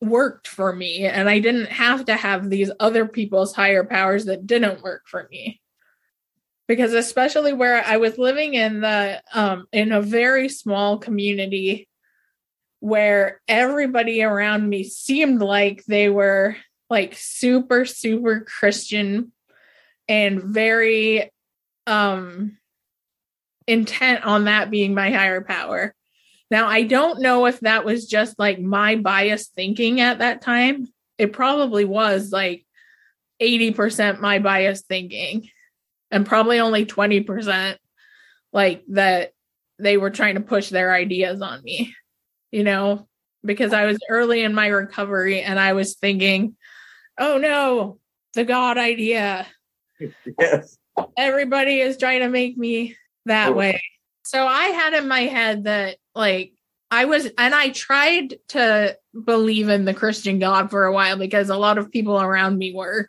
worked 0.00 0.48
for 0.48 0.74
me 0.74 1.04
and 1.04 1.28
I 1.28 1.38
didn't 1.38 1.70
have 1.70 2.06
to 2.06 2.14
have 2.14 2.48
these 2.48 2.70
other 2.78 3.06
people's 3.06 3.54
higher 3.54 3.84
powers 3.84 4.26
that 4.26 4.46
didn't 4.46 4.82
work 4.82 5.02
for 5.06 5.28
me. 5.30 5.60
Because 6.66 6.92
especially 6.92 7.52
where 7.52 7.82
I 7.84 7.96
was 7.96 8.18
living 8.18 8.54
in 8.54 8.80
the 8.80 9.22
um 9.32 9.66
in 9.72 9.92
a 9.92 10.02
very 10.02 10.48
small 10.48 10.98
community 10.98 11.88
where 12.80 13.40
everybody 13.48 14.22
around 14.22 14.68
me 14.68 14.84
seemed 14.84 15.40
like 15.40 15.84
they 15.86 16.08
were 16.08 16.56
like 16.90 17.14
super 17.16 17.84
super 17.84 18.40
Christian 18.40 19.32
and 20.08 20.42
very 20.42 21.30
um 21.86 22.56
intent 23.66 24.24
on 24.24 24.44
that 24.44 24.70
being 24.70 24.94
my 24.94 25.10
higher 25.10 25.42
power 25.42 25.94
now, 26.50 26.66
I 26.66 26.84
don't 26.84 27.20
know 27.20 27.46
if 27.46 27.60
that 27.60 27.84
was 27.84 28.06
just 28.06 28.38
like 28.38 28.58
my 28.58 28.96
biased 28.96 29.54
thinking 29.54 30.00
at 30.00 30.20
that 30.20 30.40
time. 30.40 30.86
It 31.18 31.32
probably 31.32 31.84
was 31.84 32.32
like 32.32 32.64
80% 33.42 34.20
my 34.20 34.38
biased 34.38 34.86
thinking 34.86 35.48
and 36.10 36.26
probably 36.26 36.58
only 36.58 36.86
20% 36.86 37.76
like 38.52 38.82
that 38.88 39.32
they 39.78 39.96
were 39.96 40.10
trying 40.10 40.36
to 40.36 40.40
push 40.40 40.70
their 40.70 40.92
ideas 40.92 41.42
on 41.42 41.62
me, 41.62 41.94
you 42.50 42.64
know, 42.64 43.06
because 43.44 43.72
I 43.72 43.84
was 43.84 43.98
early 44.08 44.42
in 44.42 44.54
my 44.54 44.68
recovery 44.68 45.42
and 45.42 45.60
I 45.60 45.74
was 45.74 45.96
thinking, 45.96 46.56
oh 47.18 47.36
no, 47.36 47.98
the 48.34 48.44
God 48.44 48.78
idea. 48.78 49.46
Yes. 50.38 50.78
Everybody 51.16 51.80
is 51.80 51.96
trying 51.96 52.20
to 52.20 52.28
make 52.28 52.56
me 52.56 52.96
that 53.26 53.50
oh. 53.50 53.52
way. 53.52 53.82
So 54.24 54.46
I 54.46 54.64
had 54.64 54.94
in 54.94 55.08
my 55.08 55.20
head 55.20 55.64
that 55.64 55.96
like 56.14 56.52
I 56.90 57.04
was 57.04 57.28
and 57.38 57.54
I 57.54 57.70
tried 57.70 58.36
to 58.48 58.96
believe 59.24 59.68
in 59.68 59.84
the 59.84 59.94
Christian 59.94 60.38
God 60.38 60.70
for 60.70 60.84
a 60.84 60.92
while 60.92 61.16
because 61.16 61.50
a 61.50 61.56
lot 61.56 61.78
of 61.78 61.90
people 61.90 62.20
around 62.20 62.58
me 62.58 62.74
were. 62.74 63.08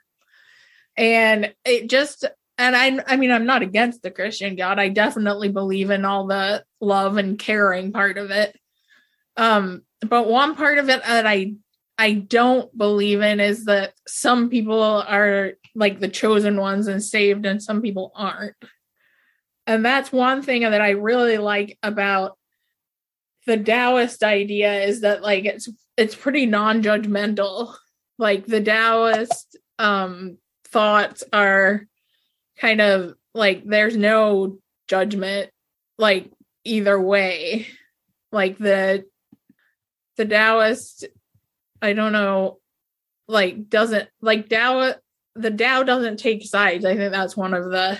And 0.97 1.53
it 1.65 1.89
just 1.89 2.25
and 2.57 2.75
I 2.75 2.99
I 3.07 3.15
mean 3.17 3.31
I'm 3.31 3.45
not 3.45 3.61
against 3.61 4.01
the 4.01 4.11
Christian 4.11 4.55
God. 4.55 4.79
I 4.79 4.89
definitely 4.89 5.49
believe 5.49 5.89
in 5.89 6.05
all 6.05 6.27
the 6.27 6.63
love 6.81 7.17
and 7.17 7.39
caring 7.39 7.91
part 7.91 8.17
of 8.17 8.31
it. 8.31 8.55
Um 9.37 9.83
but 10.01 10.27
one 10.27 10.55
part 10.55 10.77
of 10.77 10.89
it 10.89 11.03
that 11.03 11.25
I 11.25 11.53
I 11.97 12.13
don't 12.13 12.75
believe 12.77 13.21
in 13.21 13.41
is 13.41 13.65
that 13.65 13.93
some 14.07 14.49
people 14.49 14.81
are 14.81 15.53
like 15.75 15.99
the 15.99 16.07
chosen 16.07 16.57
ones 16.57 16.87
and 16.87 17.03
saved 17.03 17.45
and 17.45 17.61
some 17.61 17.81
people 17.81 18.11
aren't. 18.15 18.55
And 19.67 19.85
that's 19.85 20.11
one 20.11 20.41
thing 20.41 20.63
that 20.63 20.81
I 20.81 20.91
really 20.91 21.37
like 21.37 21.77
about 21.83 22.37
the 23.45 23.57
Taoist 23.57 24.23
idea 24.23 24.83
is 24.83 25.01
that 25.01 25.21
like 25.21 25.45
it's 25.45 25.69
it's 25.97 26.15
pretty 26.15 26.45
non-judgmental. 26.45 27.73
Like 28.17 28.45
the 28.45 28.61
Taoist 28.61 29.57
um 29.77 30.37
thoughts 30.65 31.23
are 31.31 31.85
kind 32.57 32.81
of 32.81 33.13
like 33.33 33.63
there's 33.65 33.95
no 33.95 34.57
judgment 34.87 35.51
like 35.97 36.31
either 36.63 36.99
way. 36.99 37.67
Like 38.31 38.57
the 38.57 39.05
the 40.17 40.25
Taoist 40.25 41.05
I 41.81 41.93
don't 41.93 42.11
know 42.11 42.59
like 43.27 43.69
doesn't 43.69 44.09
like 44.21 44.49
Tao 44.49 44.93
the 45.35 45.51
Tao 45.51 45.83
doesn't 45.83 46.17
take 46.17 46.43
sides. 46.45 46.85
I 46.85 46.95
think 46.95 47.11
that's 47.11 47.37
one 47.37 47.53
of 47.53 47.65
the 47.65 47.97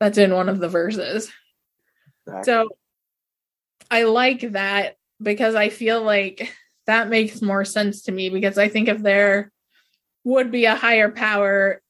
that's 0.00 0.18
in 0.18 0.34
one 0.34 0.48
of 0.48 0.58
the 0.58 0.68
verses. 0.68 1.30
Exactly. 2.26 2.44
So 2.44 2.68
I 3.90 4.04
like 4.04 4.52
that 4.52 4.96
because 5.22 5.54
I 5.54 5.68
feel 5.68 6.02
like 6.02 6.52
that 6.86 7.08
makes 7.08 7.40
more 7.40 7.64
sense 7.64 8.02
to 8.02 8.12
me 8.12 8.28
because 8.28 8.58
I 8.58 8.68
think 8.68 8.88
if 8.88 9.02
there 9.02 9.52
would 10.24 10.50
be 10.50 10.64
a 10.64 10.74
higher 10.74 11.10
power, 11.10 11.80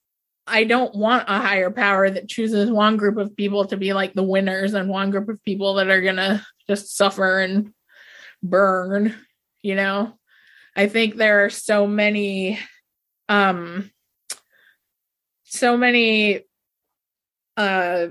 I 0.47 0.65
don't 0.65 0.95
want 0.95 1.29
a 1.29 1.39
higher 1.39 1.71
power 1.71 2.11
that 2.11 2.29
chooses 2.29 2.71
one 2.71 2.97
group 2.97 3.17
of 3.17 3.37
people 3.37 3.65
to 3.67 3.77
be 3.77 3.93
like 3.93 4.13
the 4.13 4.23
winners 4.23 4.75
and 4.75 4.89
one 4.89 5.11
group 5.11 5.29
of 5.29 5.43
people 5.43 5.75
that 5.75 5.89
are 5.89 6.03
going 6.03 6.17
to 6.17 6.45
just 6.69 6.97
suffer 6.97 7.41
and 7.41 7.73
burn, 8.43 9.15
you 9.63 9.75
know. 9.75 10.19
I 10.77 10.89
think 10.89 11.15
there 11.15 11.45
are 11.45 11.51
so 11.51 11.87
many 11.87 12.59
um 13.29 13.91
so 15.55 15.77
many 15.77 16.41
uh 17.57 18.09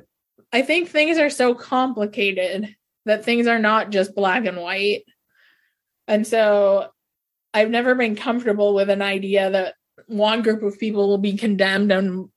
I 0.51 0.61
think 0.61 0.89
things 0.89 1.17
are 1.17 1.29
so 1.29 1.55
complicated 1.55 2.75
that 3.05 3.25
things 3.25 3.47
are 3.47 3.59
not 3.59 3.89
just 3.89 4.15
black 4.15 4.45
and 4.45 4.57
white. 4.57 5.03
And 6.07 6.25
so 6.25 6.89
I've 7.53 7.71
never 7.71 7.95
been 7.95 8.15
comfortable 8.15 8.73
with 8.73 8.89
an 8.89 9.01
idea 9.01 9.49
that 9.49 9.75
one 10.07 10.43
group 10.43 10.61
of 10.61 10.79
people 10.79 11.09
will 11.09 11.17
be 11.17 11.37
condemned 11.37 11.91
and 11.91 12.29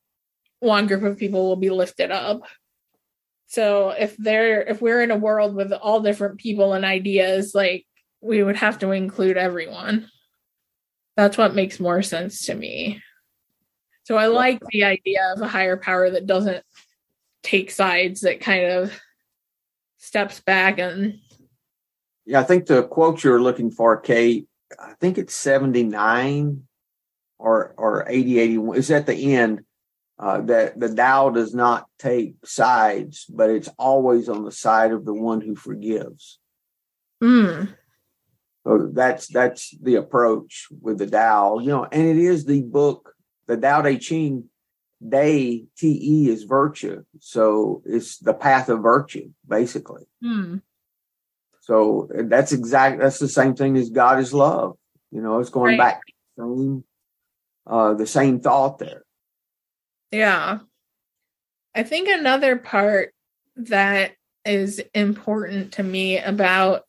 one 0.61 0.87
group 0.87 1.03
of 1.03 1.19
people 1.19 1.47
will 1.47 1.57
be 1.57 1.71
lifted 1.71 2.11
up. 2.11 2.43
So 3.49 3.91
if 3.91 4.17
they're 4.17 4.63
if 4.63 4.81
we're 4.81 5.03
in 5.03 5.11
a 5.11 5.17
world 5.17 5.55
with 5.55 5.73
all 5.73 6.01
different 6.01 6.39
people 6.39 6.73
and 6.73 6.85
ideas, 6.85 7.55
like 7.55 7.87
we 8.21 8.43
would 8.43 8.57
have 8.57 8.79
to 8.81 8.91
include 8.91 9.37
everyone. 9.37 10.09
That's 11.17 11.39
what 11.39 11.55
makes 11.55 11.81
more 11.81 12.03
sense 12.03 12.47
to 12.47 12.55
me. 12.55 13.03
So 14.07 14.17
I 14.17 14.27
like 14.27 14.61
the 14.71 14.85
idea 14.85 15.33
of 15.35 15.43
a 15.43 15.49
higher 15.49 15.77
power 15.77 16.11
that 16.11 16.27
doesn't 16.27 16.65
take 17.43 17.71
sides, 17.71 18.23
that 18.23 18.41
kind 18.41 18.65
of 18.65 18.99
steps 19.99 20.41
back 20.41 20.79
and 20.79 21.19
yeah 22.25 22.39
i 22.39 22.45
think 22.45 22.67
the 22.67 22.85
quote 22.85 23.25
you're 23.25 23.43
looking 23.43 23.73
for 23.73 24.01
kate 24.01 24.47
i 24.79 24.93
think 25.01 25.19
it's 25.19 25.35
79 25.35 26.63
or 27.39 27.75
or 27.77 28.07
80 28.09 28.39
81 28.39 28.77
is 28.77 28.91
at 28.93 29.07
the 29.07 29.35
end 29.35 29.63
uh, 30.19 30.41
that 30.43 30.79
the 30.79 30.95
Tao 30.95 31.29
does 31.29 31.55
not 31.55 31.87
take 31.99 32.37
sides, 32.43 33.27
but 33.29 33.51
it's 33.51 33.69
always 33.79 34.31
on 34.31 34.47
the 34.47 34.51
side 34.51 34.91
of 34.91 35.05
the 35.05 35.13
one 35.13 35.43
who 35.43 35.55
forgives. 35.55 36.39
Mm. 37.23 37.75
So 38.67 38.91
that's 38.95 39.27
that's 39.27 39.77
the 39.79 39.97
approach 39.97 40.69
with 40.81 40.97
the 40.97 41.07
Tao, 41.07 41.59
you 41.59 41.69
know, 41.69 41.85
and 41.85 42.07
it 42.07 42.17
is 42.17 42.47
the 42.47 42.63
book, 42.63 43.13
the 43.47 43.57
Tao 43.57 43.83
Te 43.83 43.99
Ching 43.99 44.49
day 45.07 45.67
te 45.77 46.31
is 46.31 46.45
virtue. 46.45 47.05
So 47.21 47.83
it's 47.85 48.19
the 48.19 48.35
path 48.35 48.69
of 48.69 48.83
virtue 48.83 49.31
basically. 49.47 50.05
Hmm. 50.23 50.59
so 51.61 52.09
that's 52.11 52.53
exact 52.53 53.01
that's 53.01 53.19
the 53.19 53.29
same 53.29 53.55
thing 53.55 53.77
as 53.77 53.91
god 53.91 54.21
is 54.21 54.33
love. 54.33 54.77
You 55.11 55.21
know 55.21 55.39
it's 55.41 55.51
going 55.51 55.79
right. 55.79 55.97
back 55.97 56.03
same 56.39 56.85
uh 57.67 57.95
the 57.95 58.07
same 58.07 58.41
thought 58.41 58.79
there. 58.79 59.05
Yeah. 60.11 60.61
I 61.75 61.83
think 61.83 62.09
another 62.09 62.57
part 62.57 63.13
that 63.57 64.13
is 64.47 64.81
important 64.95 65.73
to 65.73 65.83
me 65.83 66.19
about 66.19 66.85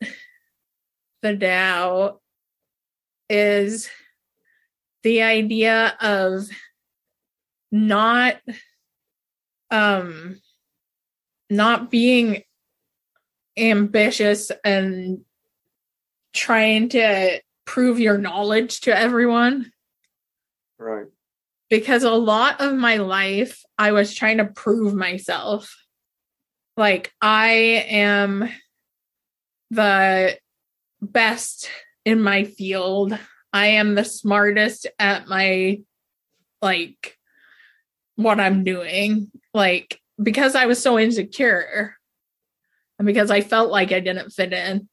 the 1.22 1.36
Tao 1.36 2.20
is 3.30 3.90
the 5.08 5.22
idea 5.22 5.96
of 6.02 6.50
not 7.72 8.36
um 9.72 10.38
not 11.50 11.90
being 11.90 12.44
ambitious 13.56 14.52
and 14.66 15.20
trying 16.34 16.90
to 16.90 17.40
prove 17.64 18.02
your 18.02 18.18
knowledge 18.18 18.82
to 18.82 18.98
everyone. 18.98 19.72
Right. 20.78 21.08
Because 21.70 22.04
a 22.04 22.12
lot 22.12 22.60
of 22.60 22.76
my 22.76 22.98
life 22.98 23.64
I 23.78 23.94
was 23.94 24.14
trying 24.14 24.40
to 24.40 24.46
prove 24.46 24.94
myself. 24.94 25.74
Like 26.76 27.14
I 27.22 27.86
am 27.88 28.50
the 29.72 30.38
best 31.02 31.70
in 32.04 32.22
my 32.22 32.44
field. 32.44 33.18
I 33.54 33.68
am 33.68 33.96
the 33.96 34.04
smartest 34.04 34.88
at 35.00 35.28
my 35.28 35.82
like 36.62 37.18
what 38.16 38.40
I'm 38.40 38.64
doing. 38.64 39.32
Like 39.54 40.00
because 40.22 40.56
I 40.56 40.66
was 40.66 40.82
so 40.82 40.98
insecure 40.98 41.96
and 43.00 43.06
because 43.06 43.32
I 43.32 43.42
felt 43.42 43.72
like 43.72 43.92
I 43.92 44.00
didn't 44.00 44.32
fit 44.32 44.54
in. 44.54 44.90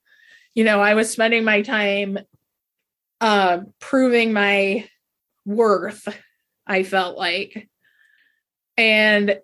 You 0.55 0.65
know, 0.65 0.81
I 0.81 0.95
was 0.95 1.11
spending 1.11 1.45
my 1.45 1.63
time 1.63 2.19
uh 3.21 3.61
proving 3.81 4.33
my 4.33 4.89
worth, 5.45 6.09
I 6.67 6.83
felt 6.83 7.17
like. 7.17 7.69
And 8.77 9.39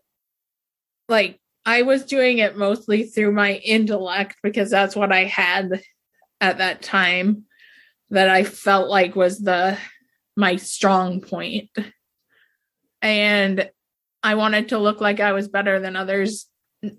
like 1.08 1.40
I 1.66 1.82
was 1.82 2.04
doing 2.04 2.38
it 2.38 2.56
mostly 2.56 3.04
through 3.04 3.32
my 3.32 3.54
intellect 3.56 4.36
because 4.42 4.70
that's 4.70 4.96
what 4.96 5.12
I 5.12 5.24
had 5.24 5.82
at 6.40 6.58
that 6.58 6.82
time 6.82 7.44
that 8.10 8.28
I 8.28 8.44
felt 8.44 8.88
like 8.88 9.14
was 9.16 9.38
the 9.38 9.78
my 10.36 10.56
strong 10.56 11.20
point. 11.20 11.70
And 13.02 13.70
I 14.22 14.34
wanted 14.34 14.70
to 14.70 14.78
look 14.78 15.00
like 15.00 15.20
I 15.20 15.32
was 15.32 15.48
better 15.48 15.80
than 15.80 15.96
others. 15.96 16.46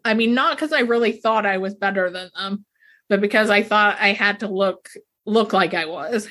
I 0.04 0.14
mean, 0.14 0.34
not 0.34 0.56
because 0.56 0.74
I 0.74 0.82
really 0.82 1.12
thought 1.12 1.46
I 1.46 1.58
was 1.58 1.76
better 1.76 2.10
than 2.10 2.30
them, 2.36 2.66
but 3.10 3.22
because 3.22 3.50
I 3.50 3.64
thought 3.64 3.98
I 4.00 4.14
had 4.14 4.40
to 4.40 4.48
look 4.48 4.90
look 5.26 5.54
like 5.54 5.74
I 5.74 5.86
was. 5.86 6.28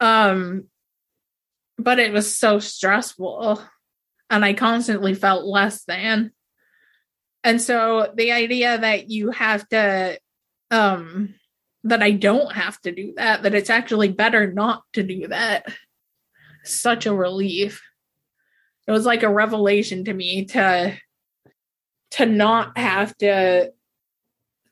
Um 0.00 0.64
but 1.78 1.98
it 1.98 2.12
was 2.12 2.36
so 2.36 2.58
stressful 2.58 3.62
and 4.28 4.44
I 4.44 4.52
constantly 4.52 5.14
felt 5.14 5.44
less 5.44 5.84
than. 5.84 6.32
And 7.42 7.60
so 7.60 8.12
the 8.14 8.32
idea 8.32 8.78
that 8.78 9.08
you 9.08 9.30
have 9.30 9.66
to 9.70 10.18
um 10.70 11.34
that 11.84 12.02
I 12.02 12.10
don't 12.10 12.52
have 12.52 12.80
to 12.82 12.92
do 12.92 13.14
that, 13.16 13.42
that 13.42 13.54
it's 13.54 13.70
actually 13.70 14.08
better 14.08 14.52
not 14.52 14.82
to 14.94 15.02
do 15.02 15.28
that. 15.28 15.66
Such 16.64 17.06
a 17.06 17.14
relief. 17.14 17.82
It 18.86 18.92
was 18.92 19.06
like 19.06 19.22
a 19.22 19.32
revelation 19.32 20.04
to 20.04 20.12
me 20.12 20.44
to 20.46 20.96
to 22.12 22.26
not 22.26 22.76
have 22.76 23.16
to 23.18 23.72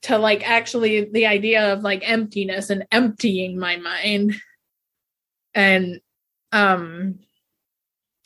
to 0.03 0.19
like 0.19 0.49
actually 0.49 1.05
the 1.05 1.27
idea 1.27 1.73
of 1.73 1.83
like 1.83 2.09
emptiness 2.09 2.71
and 2.71 2.87
emptying 2.91 3.59
my 3.59 3.77
mind 3.77 4.35
and 5.55 6.01
um 6.53 7.19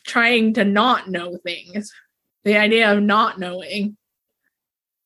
trying 0.04 0.54
to 0.54 0.64
not 0.64 1.08
know 1.08 1.36
things 1.44 1.92
the 2.44 2.56
idea 2.56 2.92
of 2.92 3.02
not 3.02 3.38
knowing 3.38 3.96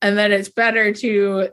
and 0.02 0.18
that 0.18 0.30
it's 0.30 0.48
better 0.48 0.92
to 0.92 1.48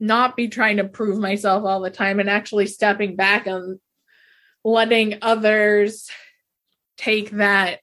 not 0.00 0.34
be 0.34 0.48
trying 0.48 0.78
to 0.78 0.84
prove 0.84 1.18
myself 1.18 1.64
all 1.64 1.80
the 1.80 1.90
time 1.90 2.18
and 2.18 2.30
actually 2.30 2.66
stepping 2.66 3.16
back 3.16 3.46
and 3.46 3.78
letting 4.64 5.18
others 5.22 6.10
take 6.96 7.30
that 7.30 7.80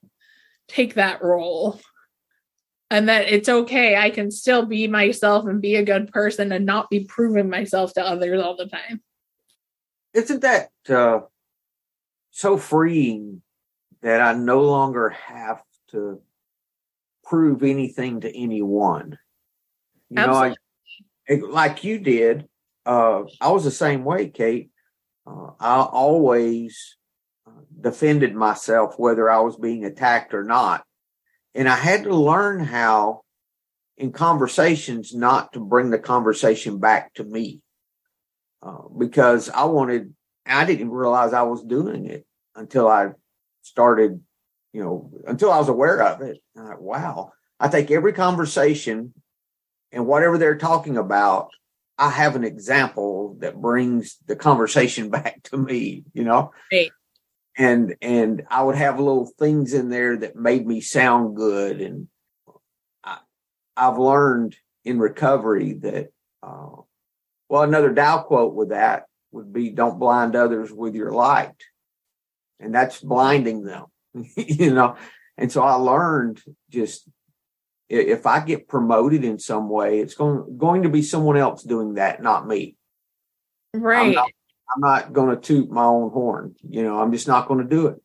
take 0.68 0.94
that 0.94 1.22
role 1.22 1.80
and 2.90 3.08
that 3.08 3.28
it's 3.28 3.48
okay 3.48 3.96
i 3.96 4.10
can 4.10 4.30
still 4.30 4.66
be 4.66 4.86
myself 4.86 5.46
and 5.46 5.62
be 5.62 5.76
a 5.76 5.84
good 5.84 6.12
person 6.12 6.52
and 6.52 6.66
not 6.66 6.90
be 6.90 7.04
proving 7.04 7.48
myself 7.48 7.92
to 7.92 8.04
others 8.04 8.40
all 8.40 8.56
the 8.56 8.66
time 8.66 9.00
isn't 10.14 10.42
that 10.42 10.70
uh, 10.88 11.20
so 12.30 12.56
freeing 12.56 13.42
that 14.02 14.20
i 14.20 14.32
no 14.34 14.62
longer 14.62 15.08
have 15.08 15.62
to 15.88 16.20
prove 17.24 17.62
anything 17.62 18.20
to 18.20 18.36
anyone 18.36 19.18
you 20.10 20.18
Absolutely. 20.18 20.50
know 20.50 20.54
I, 20.54 20.67
like 21.28 21.84
you 21.84 21.98
did 21.98 22.48
uh, 22.86 23.22
i 23.40 23.50
was 23.50 23.64
the 23.64 23.70
same 23.70 24.04
way 24.04 24.28
kate 24.28 24.70
uh, 25.26 25.50
i 25.60 25.80
always 25.80 26.98
defended 27.80 28.34
myself 28.34 28.98
whether 28.98 29.30
I 29.30 29.40
was 29.40 29.56
being 29.56 29.84
attacked 29.84 30.34
or 30.34 30.44
not. 30.44 30.84
And 31.54 31.68
I 31.68 31.76
had 31.76 32.04
to 32.04 32.14
learn 32.14 32.60
how 32.60 33.22
in 33.96 34.12
conversations 34.12 35.14
not 35.14 35.52
to 35.52 35.60
bring 35.60 35.90
the 35.90 35.98
conversation 35.98 36.78
back 36.78 37.14
to 37.14 37.24
me 37.24 37.60
uh, 38.62 38.88
because 38.96 39.48
I 39.50 39.64
wanted, 39.64 40.14
I 40.46 40.64
didn't 40.64 40.90
realize 40.90 41.32
I 41.32 41.42
was 41.42 41.64
doing 41.64 42.06
it 42.06 42.26
until 42.54 42.88
I 42.88 43.10
started, 43.62 44.20
you 44.72 44.82
know, 44.82 45.10
until 45.26 45.50
I 45.50 45.58
was 45.58 45.68
aware 45.68 46.02
of 46.02 46.20
it. 46.22 46.38
Wow, 46.54 47.32
I 47.58 47.68
take 47.68 47.90
every 47.90 48.12
conversation 48.12 49.14
and 49.92 50.06
whatever 50.06 50.38
they're 50.38 50.58
talking 50.58 50.96
about, 50.96 51.50
I 51.96 52.10
have 52.10 52.36
an 52.36 52.44
example 52.44 53.36
that 53.40 53.60
brings 53.60 54.18
the 54.26 54.36
conversation 54.36 55.10
back 55.10 55.42
to 55.44 55.56
me, 55.56 56.04
you 56.12 56.24
know? 56.24 56.52
Right 56.72 56.90
and 57.58 57.96
and 58.00 58.46
I 58.48 58.62
would 58.62 58.76
have 58.76 59.00
little 59.00 59.26
things 59.26 59.74
in 59.74 59.90
there 59.90 60.16
that 60.16 60.36
made 60.36 60.66
me 60.66 60.80
sound 60.80 61.36
good. 61.36 61.80
And 61.80 62.08
I, 63.02 63.18
have 63.76 63.98
learned 63.98 64.56
in 64.84 65.00
recovery 65.00 65.74
that, 65.74 66.10
uh, 66.42 66.68
well, 67.48 67.62
another 67.62 67.92
Tao 67.92 68.22
quote 68.22 68.54
with 68.54 68.68
that 68.70 69.06
would 69.32 69.52
be, 69.52 69.70
"Don't 69.70 69.98
blind 69.98 70.36
others 70.36 70.72
with 70.72 70.94
your 70.94 71.10
light," 71.10 71.64
and 72.60 72.72
that's 72.72 73.00
blinding 73.00 73.64
them, 73.64 73.86
you 74.36 74.72
know. 74.72 74.96
And 75.36 75.50
so 75.50 75.62
I 75.62 75.74
learned 75.74 76.40
just 76.70 77.08
if 77.88 78.26
I 78.26 78.40
get 78.40 78.68
promoted 78.68 79.24
in 79.24 79.38
some 79.38 79.68
way, 79.68 80.00
it's 80.00 80.14
going 80.14 80.58
going 80.58 80.82
to 80.82 80.88
be 80.88 81.02
someone 81.02 81.36
else 81.36 81.62
doing 81.62 81.94
that, 81.94 82.22
not 82.22 82.46
me. 82.46 82.76
Right. 83.72 84.16
I'm 84.16 84.80
not 84.80 85.12
going 85.12 85.34
to 85.34 85.40
toot 85.40 85.70
my 85.70 85.84
own 85.84 86.10
horn. 86.10 86.54
You 86.68 86.82
know, 86.82 87.00
I'm 87.00 87.12
just 87.12 87.28
not 87.28 87.48
going 87.48 87.60
to 87.62 87.68
do 87.68 87.86
it. 87.88 88.02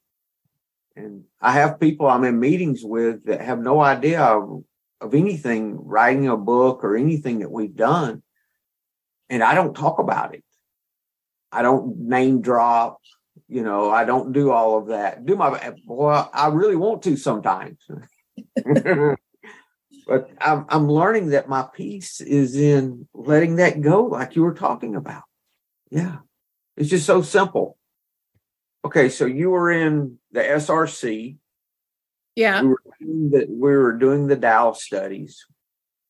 And 0.96 1.24
I 1.42 1.54
have 1.54 1.80
people 1.80 2.08
I'm 2.08 2.24
in 2.24 2.40
meetings 2.40 2.82
with 2.84 3.26
that 3.26 3.42
have 3.42 3.60
no 3.60 3.82
idea 3.82 4.22
of, 4.22 4.64
of 5.02 5.14
anything, 5.14 5.78
writing 5.78 6.28
a 6.28 6.38
book 6.38 6.84
or 6.84 6.96
anything 6.96 7.40
that 7.40 7.52
we've 7.52 7.76
done. 7.76 8.22
And 9.30 9.44
I 9.44 9.56
don't 9.56 9.74
talk 9.74 10.00
about 10.00 10.36
it. 10.36 10.44
I 11.52 11.62
don't 11.62 11.98
name 11.98 12.42
drop. 12.42 13.00
You 13.50 13.64
know, 13.64 13.90
I 13.90 14.06
don't 14.06 14.32
do 14.32 14.52
all 14.52 14.78
of 14.78 14.88
that. 14.88 15.26
Do 15.26 15.36
my 15.36 15.74
well, 15.86 16.30
I 16.34 16.48
really 16.48 16.76
want 16.76 17.04
to 17.04 17.18
sometimes. 17.18 17.78
but 20.06 20.30
I'm, 20.40 20.66
I'm 20.70 20.90
learning 20.90 21.30
that 21.30 21.50
my 21.50 21.66
peace 21.74 22.22
is 22.22 22.56
in 22.56 23.08
letting 23.14 23.58
that 23.58 23.82
go, 23.82 24.06
like 24.06 24.36
you 24.36 24.44
were 24.44 24.54
talking 24.54 24.96
about. 24.96 25.24
Yeah. 25.90 26.18
It's 26.76 26.90
just 26.90 27.06
so 27.06 27.22
simple. 27.22 27.78
Okay, 28.86 29.10
so 29.10 29.26
you 29.26 29.50
were 29.50 29.72
in 29.72 30.18
the 30.32 30.42
SRC. 30.42 31.38
Yeah. 32.36 32.62
We 32.62 32.68
were 32.68 32.82
doing 33.00 33.30
the, 33.30 33.46
we 33.50 33.78
were 33.78 33.94
doing 33.94 34.28
the 34.28 34.36
Tao 34.36 34.74
studies. 34.74 35.46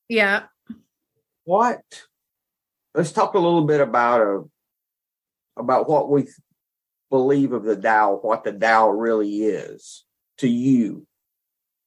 Yeah. 0.08 0.44
What? 1.44 1.82
Let's 2.96 3.12
talk 3.12 3.34
a 3.34 3.40
little 3.40 3.66
bit 3.66 3.82
about 3.82 4.22
a 4.22 4.38
uh, 4.38 4.42
about 5.56 5.88
what 5.88 6.10
we 6.10 6.28
believe 7.12 7.54
of 7.54 7.64
the 7.64 7.76
Tao, 7.76 8.18
what 8.22 8.44
the 8.44 8.52
Tao 8.52 8.90
really 8.90 9.44
is 9.44 10.04
to 10.40 10.48
you. 10.48 11.06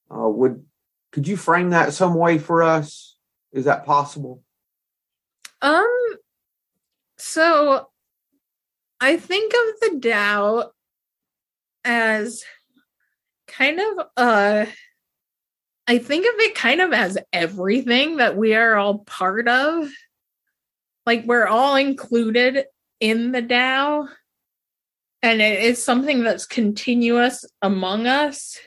Uh, 0.08 0.28
would 0.28 0.64
could 1.12 1.26
you 1.26 1.36
frame 1.36 1.70
that 1.70 1.92
some 1.92 2.14
way 2.14 2.38
for 2.38 2.62
us? 2.62 3.16
Is 3.52 3.64
that 3.64 3.86
possible? 3.86 4.42
Um. 5.62 6.16
So 7.18 7.88
I 9.00 9.16
think 9.16 9.52
of 9.52 9.80
the 9.80 10.00
Tao 10.00 10.70
as 11.84 12.44
kind 13.46 13.80
of 13.80 14.06
uh 14.16 14.66
I 15.88 15.98
think 15.98 16.26
of 16.26 16.40
it 16.40 16.54
kind 16.54 16.80
of 16.80 16.92
as 16.92 17.16
everything 17.32 18.16
that 18.16 18.36
we 18.36 18.54
are 18.54 18.74
all 18.74 18.98
part 19.00 19.46
of. 19.48 19.88
Like 21.04 21.24
we're 21.24 21.46
all 21.46 21.76
included 21.76 22.64
in 22.98 23.32
the 23.32 23.42
Tao. 23.42 24.08
And 25.22 25.40
it 25.40 25.62
is 25.62 25.82
something 25.82 26.22
that's 26.22 26.46
continuous 26.46 27.44
among 27.62 28.06
us. 28.06 28.58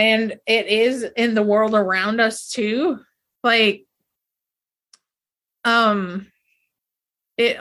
And 0.00 0.36
it 0.46 0.66
is 0.66 1.02
in 1.14 1.34
the 1.34 1.42
world 1.42 1.74
around 1.74 2.20
us 2.20 2.48
too. 2.48 3.00
Like 3.44 3.84
um 5.62 6.26
it 7.36 7.58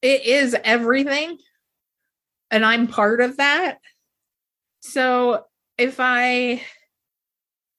it 0.00 0.24
is 0.24 0.56
everything. 0.64 1.36
And 2.50 2.64
i'm 2.64 2.86
part 2.86 3.20
of 3.20 3.36
that. 3.36 3.80
So 4.80 5.44
if 5.76 5.96
i 5.98 6.62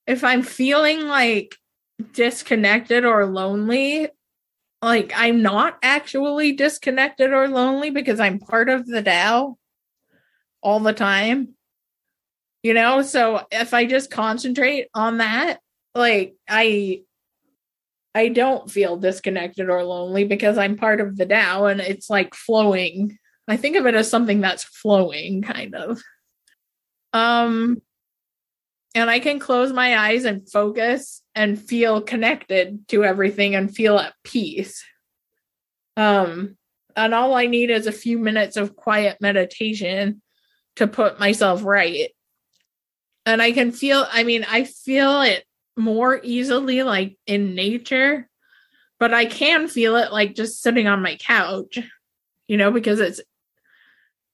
if 0.06 0.23
i'm 0.23 0.43
feeling 0.43 1.08
like 1.08 1.56
disconnected 2.13 3.06
or 3.06 3.25
lonely 3.25 4.08
like 4.84 5.13
i'm 5.15 5.41
not 5.41 5.80
actually 5.82 6.51
disconnected 6.51 7.32
or 7.32 7.47
lonely 7.47 7.89
because 7.89 8.19
i'm 8.19 8.39
part 8.39 8.69
of 8.69 8.86
the 8.88 9.01
dao 9.01 9.56
all 10.62 10.80
the 10.80 10.93
time 10.93 11.56
you 12.63 12.74
know 12.74 13.02
so 13.02 13.45
if 13.52 13.74
i 13.74 13.86
just 13.86 14.12
concentrate 14.12 14.88
on 14.93 15.17
that 15.17 15.60
like 15.95 16.36
i 16.47 17.02
I 18.13 18.28
don't 18.28 18.69
feel 18.69 18.97
disconnected 18.97 19.69
or 19.69 19.84
lonely 19.84 20.26
because 20.26 20.58
I'm 20.58 20.76
part 20.76 21.00
of 21.00 21.17
the 21.17 21.26
Tao 21.26 21.65
and 21.65 21.80
it's 21.80 22.10
like 22.10 22.36
flowing. 22.36 23.17
I 23.47 23.58
think 23.58 23.78
of 23.78 23.86
it 23.86 23.95
as 23.95 24.10
something 24.10 24.41
that's 24.41 24.63
flowing 24.63 25.41
kind 25.41 25.76
of. 25.76 26.02
Um 27.13 27.82
and 28.93 29.10
I 29.10 29.19
can 29.19 29.39
close 29.39 29.71
my 29.71 29.97
eyes 29.97 30.26
and 30.26 30.50
focus 30.50 31.21
and 31.34 31.60
feel 31.60 32.02
connected 32.02 32.86
to 32.89 33.06
everything 33.06 33.56
and 33.56 33.74
feel 33.74 33.97
at 33.97 34.13
peace. 34.24 34.84
Um 35.95 36.58
and 36.97 37.13
all 37.13 37.34
I 37.34 37.45
need 37.45 37.69
is 37.69 37.88
a 37.88 37.93
few 37.93 38.19
minutes 38.19 38.58
of 38.58 38.76
quiet 38.76 39.17
meditation 39.21 40.21
to 40.76 40.88
put 40.88 41.19
myself 41.19 41.63
right. 41.63 42.10
And 43.26 43.42
I 43.42 43.52
can 43.52 43.72
feel 43.72 44.06
I 44.12 44.24
mean 44.24 44.46
I 44.50 44.64
feel 44.64 45.22
it 45.22 45.46
more 45.78 46.20
easily 46.24 46.84
like 46.84 47.18
in 47.26 47.56
nature, 47.56 48.30
but 49.00 49.14
I 49.14 49.26
can 49.26 49.68
feel 49.68 49.96
it 49.96 50.12
like 50.12 50.36
just 50.36 50.62
sitting 50.62 50.88
on 50.88 51.02
my 51.02 51.16
couch, 51.18 51.80
you 52.48 52.58
know, 52.58 52.72
because 52.72 53.00
it's, 53.00 53.22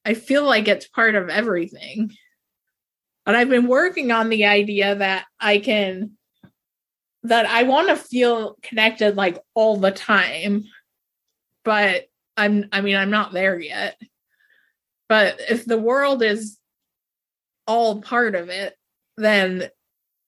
I 0.05 0.13
feel 0.13 0.45
like 0.45 0.67
it's 0.67 0.87
part 0.87 1.15
of 1.15 1.29
everything. 1.29 2.11
And 3.25 3.35
I've 3.35 3.49
been 3.49 3.67
working 3.67 4.11
on 4.11 4.29
the 4.29 4.45
idea 4.45 4.95
that 4.95 5.25
I 5.39 5.59
can, 5.59 6.17
that 7.23 7.45
I 7.45 7.63
want 7.63 7.89
to 7.89 7.95
feel 7.97 8.57
connected 8.61 9.17
like 9.17 9.37
all 9.53 9.77
the 9.77 9.91
time, 9.91 10.63
but 11.65 12.05
I'm, 12.37 12.69
I 12.71 12.81
mean, 12.81 12.95
I'm 12.95 13.09
not 13.09 13.33
there 13.33 13.59
yet. 13.59 13.99
But 15.09 15.39
if 15.49 15.65
the 15.65 15.77
world 15.77 16.23
is 16.23 16.57
all 17.65 18.01
part 18.01 18.35
of 18.35 18.49
it, 18.49 18.76
then 19.17 19.69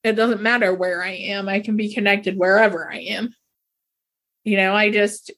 it 0.03 0.13
doesn't 0.13 0.41
matter 0.41 0.73
where 0.73 1.03
I 1.03 1.11
am. 1.11 1.47
I 1.47 1.59
can 1.59 1.75
be 1.75 1.93
connected 1.93 2.37
wherever 2.37 2.91
I 2.91 2.99
am. 2.99 3.33
You 4.43 4.57
know, 4.57 4.73
I 4.73 4.89
just 4.89 5.31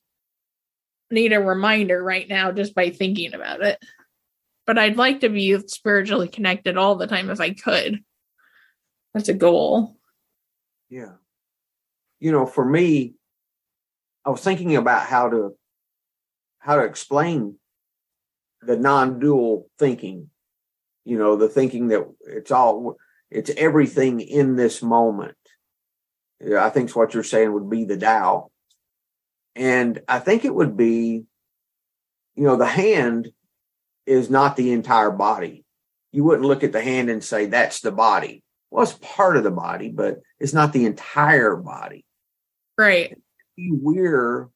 need 1.10 1.34
a 1.34 1.42
reminder 1.42 2.02
right 2.02 2.28
now 2.28 2.52
just 2.52 2.74
by 2.74 2.90
thinking 2.90 3.34
about 3.34 3.62
it. 3.62 3.84
But 4.66 4.78
I'd 4.78 4.98
like 4.98 5.22
to 5.22 5.30
be 5.30 5.58
spiritually 5.68 6.28
connected 6.28 6.78
all 6.78 6.96
the 6.96 7.08
time 7.08 7.30
if 7.30 7.42
I 7.42 7.52
could. 7.52 8.00
That's 9.14 9.30
a 9.30 9.34
goal. 9.34 9.98
Yeah. 10.90 11.14
You 12.20 12.32
know, 12.32 12.46
for 12.46 12.64
me, 12.64 13.16
I 14.24 14.30
was 14.30 14.42
thinking 14.42 14.76
about 14.76 15.08
how 15.08 15.30
to 15.30 15.56
how 16.60 16.76
to 16.76 16.84
explain 16.84 17.56
the 18.62 18.78
non-dual 18.78 19.68
thinking. 19.80 20.30
You 21.04 21.18
know, 21.18 21.36
the 21.36 21.50
thinking 21.50 21.88
that 21.88 22.08
it's 22.22 22.52
all 22.52 22.98
it's 23.32 23.52
everything 23.56 24.20
in 24.20 24.56
this 24.56 24.84
moment. 24.84 25.38
I 26.58 26.70
think 26.70 26.96
what 26.96 27.14
you're 27.14 27.24
saying 27.24 27.54
would 27.54 27.70
be 27.70 27.86
the 27.86 27.98
Tao. 27.98 28.52
And 29.56 30.02
I 30.08 30.20
think 30.20 30.44
it 30.44 30.54
would 30.54 30.76
be, 30.76 31.24
you 32.36 32.44
know, 32.44 32.56
the 32.56 32.66
hand 32.66 33.30
is 34.06 34.30
not 34.30 34.56
the 34.56 34.72
entire 34.72 35.12
body. 35.12 35.64
You 36.12 36.24
wouldn't 36.24 36.48
look 36.48 36.64
at 36.64 36.72
the 36.72 36.82
hand 36.82 37.10
and 37.10 37.24
say 37.24 37.46
that's 37.46 37.82
the 37.82 37.92
body. 37.92 38.44
Well, 38.70 38.84
it's 38.84 38.98
part 39.02 39.38
of 39.38 39.44
the 39.44 39.52
body, 39.52 39.90
but 39.90 40.20
it's 40.40 40.54
not 40.54 40.74
the 40.74 40.86
entire 40.86 41.56
body. 41.56 42.06
Right. 42.78 43.18
We're 43.58 44.50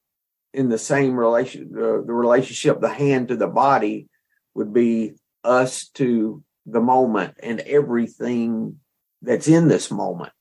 in 0.52 0.68
the 0.68 0.78
same 0.78 1.14
relation, 1.14 1.70
uh, 1.76 2.02
the 2.04 2.12
relationship, 2.12 2.80
the 2.80 2.88
hand 2.88 3.28
to 3.28 3.36
the 3.36 3.46
body 3.46 4.08
would 4.54 4.72
be 4.72 5.14
us 5.44 5.88
to 5.90 6.42
the 6.66 6.80
moment 6.80 7.34
and 7.42 7.60
everything 7.60 8.80
that's 9.22 9.48
in 9.48 9.68
this 9.68 9.90
moment 9.90 10.32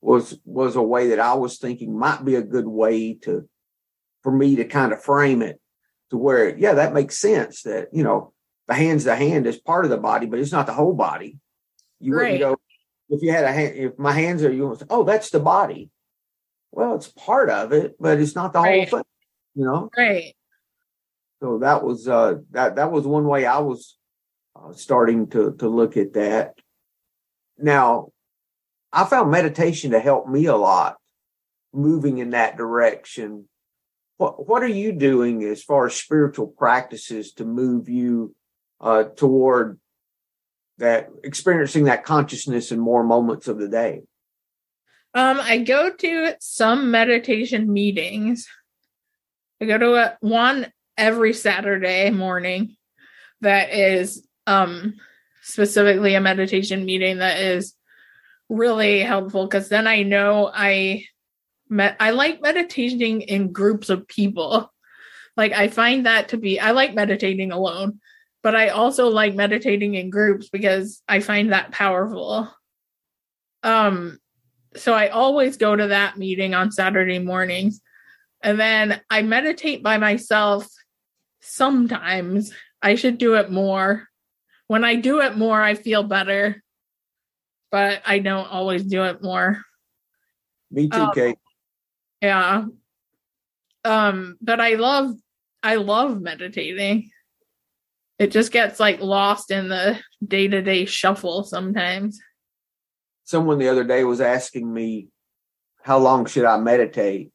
was 0.00 0.38
was 0.44 0.76
a 0.76 0.82
way 0.82 1.08
that 1.08 1.20
I 1.20 1.34
was 1.34 1.58
thinking 1.58 1.96
might 1.96 2.24
be 2.24 2.34
a 2.34 2.42
good 2.42 2.66
way 2.66 3.14
to 3.22 3.48
for 4.22 4.32
me 4.32 4.56
to 4.56 4.64
kind 4.64 4.92
of 4.92 5.02
frame 5.02 5.42
it 5.42 5.60
to 6.10 6.16
where 6.16 6.56
yeah 6.56 6.74
that 6.74 6.94
makes 6.94 7.18
sense 7.18 7.62
that 7.62 7.88
you 7.92 8.02
know 8.02 8.32
the 8.66 8.74
hand's 8.74 9.04
the 9.04 9.16
hand 9.16 9.46
is 9.46 9.58
part 9.58 9.84
of 9.84 9.90
the 9.90 9.96
body 9.96 10.26
but 10.26 10.38
it's 10.38 10.52
not 10.52 10.66
the 10.66 10.72
whole 10.72 10.94
body 10.94 11.38
you 12.00 12.14
right. 12.14 12.32
wouldn't 12.32 12.40
go 12.40 12.56
if 13.10 13.22
you 13.22 13.32
had 13.32 13.44
a 13.44 13.52
hand 13.52 13.76
if 13.76 13.98
my 13.98 14.12
hands 14.12 14.42
are 14.44 14.52
you 14.52 14.74
say, 14.78 14.86
oh 14.90 15.04
that's 15.04 15.30
the 15.30 15.40
body 15.40 15.90
well 16.70 16.94
it's 16.94 17.08
part 17.08 17.50
of 17.50 17.72
it 17.72 17.96
but 18.00 18.20
it's 18.20 18.34
not 18.34 18.52
the 18.52 18.60
right. 18.60 18.88
whole 18.88 19.00
thing 19.00 19.06
you 19.54 19.64
know 19.64 19.90
right 19.96 20.34
so 21.40 21.58
that 21.58 21.84
was 21.84 22.08
uh 22.08 22.36
that 22.50 22.76
that 22.76 22.90
was 22.90 23.06
one 23.06 23.26
way 23.26 23.46
I 23.46 23.58
was 23.58 23.96
uh, 24.58 24.72
starting 24.72 25.28
to 25.28 25.54
to 25.58 25.68
look 25.68 25.96
at 25.96 26.14
that. 26.14 26.54
Now, 27.58 28.08
I 28.92 29.04
found 29.04 29.30
meditation 29.30 29.90
to 29.90 30.00
help 30.00 30.28
me 30.28 30.46
a 30.46 30.56
lot, 30.56 30.96
moving 31.72 32.18
in 32.18 32.30
that 32.30 32.56
direction. 32.56 33.48
What 34.16 34.48
what 34.48 34.62
are 34.62 34.66
you 34.66 34.92
doing 34.92 35.44
as 35.44 35.62
far 35.62 35.86
as 35.86 35.94
spiritual 35.94 36.48
practices 36.48 37.32
to 37.34 37.44
move 37.44 37.88
you 37.88 38.34
uh, 38.80 39.04
toward 39.04 39.78
that 40.78 41.08
experiencing 41.24 41.84
that 41.84 42.04
consciousness 42.04 42.72
in 42.72 42.78
more 42.78 43.04
moments 43.04 43.48
of 43.48 43.58
the 43.58 43.68
day? 43.68 44.02
Um, 45.14 45.40
I 45.40 45.58
go 45.58 45.90
to 45.90 46.34
some 46.40 46.90
meditation 46.90 47.72
meetings. 47.72 48.46
I 49.60 49.64
go 49.64 49.78
to 49.78 49.94
a, 49.94 50.16
one 50.20 50.70
every 50.96 51.32
Saturday 51.32 52.10
morning 52.10 52.76
that 53.40 53.72
is 53.72 54.27
um 54.48 54.94
specifically 55.42 56.14
a 56.14 56.20
meditation 56.20 56.84
meeting 56.84 57.18
that 57.18 57.38
is 57.38 57.74
really 58.48 59.00
helpful 59.00 59.46
because 59.46 59.68
then 59.68 59.86
I 59.86 60.02
know 60.02 60.50
I 60.52 61.04
met 61.68 61.96
I 62.00 62.10
like 62.10 62.40
meditating 62.40 63.20
in 63.20 63.52
groups 63.52 63.90
of 63.90 64.08
people. 64.08 64.72
Like 65.36 65.52
I 65.52 65.68
find 65.68 66.06
that 66.06 66.30
to 66.30 66.36
be 66.36 66.58
I 66.58 66.70
like 66.72 66.94
meditating 66.94 67.52
alone, 67.52 68.00
but 68.42 68.56
I 68.56 68.70
also 68.70 69.08
like 69.08 69.34
meditating 69.34 69.94
in 69.94 70.10
groups 70.10 70.48
because 70.48 71.02
I 71.06 71.20
find 71.20 71.52
that 71.52 71.70
powerful. 71.70 72.52
Um 73.62 74.18
so 74.76 74.94
I 74.94 75.08
always 75.08 75.58
go 75.58 75.76
to 75.76 75.88
that 75.88 76.16
meeting 76.16 76.54
on 76.54 76.72
Saturday 76.72 77.18
mornings. 77.18 77.80
And 78.42 78.58
then 78.58 79.00
I 79.10 79.22
meditate 79.22 79.82
by 79.82 79.98
myself 79.98 80.66
sometimes. 81.40 82.52
I 82.80 82.94
should 82.94 83.18
do 83.18 83.34
it 83.34 83.50
more 83.50 84.08
when 84.68 84.84
I 84.84 84.94
do 84.94 85.20
it 85.20 85.36
more, 85.36 85.60
I 85.60 85.74
feel 85.74 86.04
better, 86.04 86.62
but 87.72 88.02
I 88.06 88.20
don't 88.20 88.50
always 88.50 88.84
do 88.84 89.04
it 89.04 89.22
more. 89.22 89.62
Me 90.70 90.88
too, 90.88 90.98
um, 90.98 91.12
Kate. 91.14 91.38
Yeah. 92.22 92.66
Um, 93.84 94.36
but 94.40 94.60
I 94.60 94.74
love 94.74 95.14
I 95.62 95.76
love 95.76 96.20
meditating. 96.20 97.10
It 98.18 98.30
just 98.30 98.52
gets 98.52 98.78
like 98.78 99.00
lost 99.00 99.50
in 99.50 99.68
the 99.68 99.98
day-to-day 100.26 100.84
shuffle 100.84 101.44
sometimes. 101.44 102.20
Someone 103.24 103.58
the 103.58 103.68
other 103.68 103.84
day 103.84 104.04
was 104.04 104.20
asking 104.20 104.72
me, 104.72 105.08
how 105.82 105.98
long 105.98 106.26
should 106.26 106.44
I 106.44 106.58
meditate? 106.58 107.30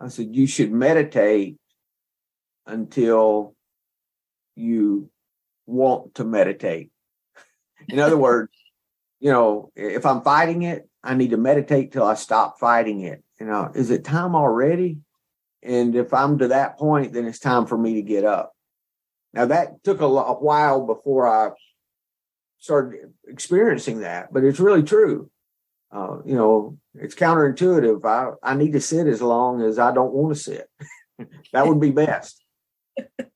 I 0.00 0.08
said, 0.08 0.34
you 0.34 0.46
should 0.46 0.72
meditate 0.72 1.58
until 2.66 3.54
you 4.56 5.10
want 5.66 6.16
to 6.16 6.24
meditate. 6.24 6.90
In 7.88 7.98
other 7.98 8.16
words, 8.16 8.52
you 9.20 9.30
know, 9.30 9.70
if 9.74 10.04
I'm 10.04 10.22
fighting 10.22 10.62
it, 10.62 10.88
I 11.02 11.14
need 11.14 11.30
to 11.30 11.36
meditate 11.36 11.92
till 11.92 12.04
I 12.04 12.14
stop 12.14 12.58
fighting 12.58 13.00
it. 13.00 13.22
You 13.40 13.46
know, 13.46 13.70
is 13.74 13.90
it 13.90 14.04
time 14.04 14.34
already? 14.34 14.98
And 15.62 15.96
if 15.96 16.12
I'm 16.12 16.38
to 16.38 16.48
that 16.48 16.78
point, 16.78 17.12
then 17.12 17.26
it's 17.26 17.38
time 17.38 17.66
for 17.66 17.76
me 17.76 17.94
to 17.94 18.02
get 18.02 18.24
up. 18.24 18.54
Now 19.32 19.46
that 19.46 19.82
took 19.82 20.00
a, 20.00 20.04
a 20.04 20.34
while 20.34 20.86
before 20.86 21.26
I 21.26 21.50
started 22.58 23.12
experiencing 23.26 24.00
that, 24.00 24.32
but 24.32 24.44
it's 24.44 24.60
really 24.60 24.82
true. 24.82 25.30
Uh, 25.92 26.18
you 26.24 26.34
know, 26.34 26.78
it's 26.94 27.14
counterintuitive. 27.14 28.04
I, 28.04 28.32
I 28.42 28.54
need 28.56 28.72
to 28.72 28.80
sit 28.80 29.06
as 29.06 29.22
long 29.22 29.62
as 29.62 29.78
I 29.78 29.92
don't 29.92 30.12
want 30.12 30.34
to 30.36 30.40
sit. 30.40 30.68
that 31.52 31.66
would 31.66 31.80
be 31.80 31.90
best. 31.90 32.42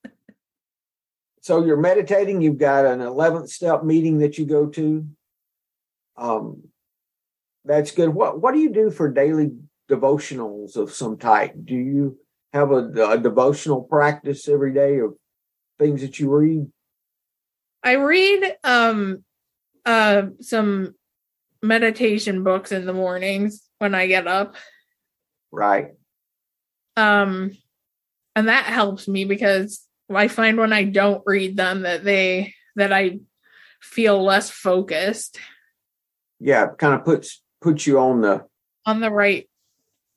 so 1.49 1.65
you're 1.65 1.79
meditating 1.79 2.43
you've 2.43 2.59
got 2.59 2.85
an 2.85 2.99
11th 2.99 3.49
step 3.49 3.83
meeting 3.83 4.19
that 4.19 4.37
you 4.37 4.45
go 4.45 4.67
to. 4.67 5.07
Um, 6.15 6.65
that's 7.65 7.91
good. 7.91 8.11
What 8.11 8.43
what 8.43 8.53
do 8.53 8.61
you 8.61 8.71
do 8.71 8.91
for 8.91 9.11
daily 9.11 9.53
devotionals 9.91 10.77
of 10.77 10.93
some 10.93 11.17
type? 11.17 11.55
Do 11.65 11.75
you 11.75 12.19
have 12.53 12.71
a, 12.71 13.13
a 13.13 13.17
devotional 13.17 13.83
practice 13.83 14.47
every 14.47 14.75
day 14.75 14.99
of 14.99 15.15
things 15.79 16.03
that 16.03 16.21
you 16.21 16.31
read? 16.31 16.67
I 17.83 17.93
read 17.93 18.59
um 18.63 19.25
uh 19.87 20.25
some 20.43 20.97
meditation 21.63 22.45
books 22.45 22.73
in 22.73 22.85
the 22.85 22.93
mornings 22.93 23.63
when 23.79 23.95
i 23.95 24.07
get 24.07 24.27
up. 24.27 24.55
Right. 25.51 25.93
Um 26.95 27.53
and 28.37 28.49
that 28.49 28.67
helps 28.67 29.09
me 29.09 29.25
because 29.25 29.88
I 30.17 30.29
find 30.29 30.57
when 30.57 30.73
I 30.73 30.85
don't 30.85 31.23
read 31.27 31.57
them 31.57 31.83
that 31.83 32.05
they 32.05 32.55
that 32.77 32.93
I 32.93 33.21
feel 33.81 34.23
less 34.23 34.51
focused. 34.51 35.39
Yeah, 36.41 36.67
kind 36.79 36.95
of 36.95 37.05
puts 37.05 37.43
puts 37.61 37.87
you 37.87 37.99
on 37.99 38.21
the 38.21 38.45
on 38.87 39.01
the 39.01 39.11
right 39.11 39.49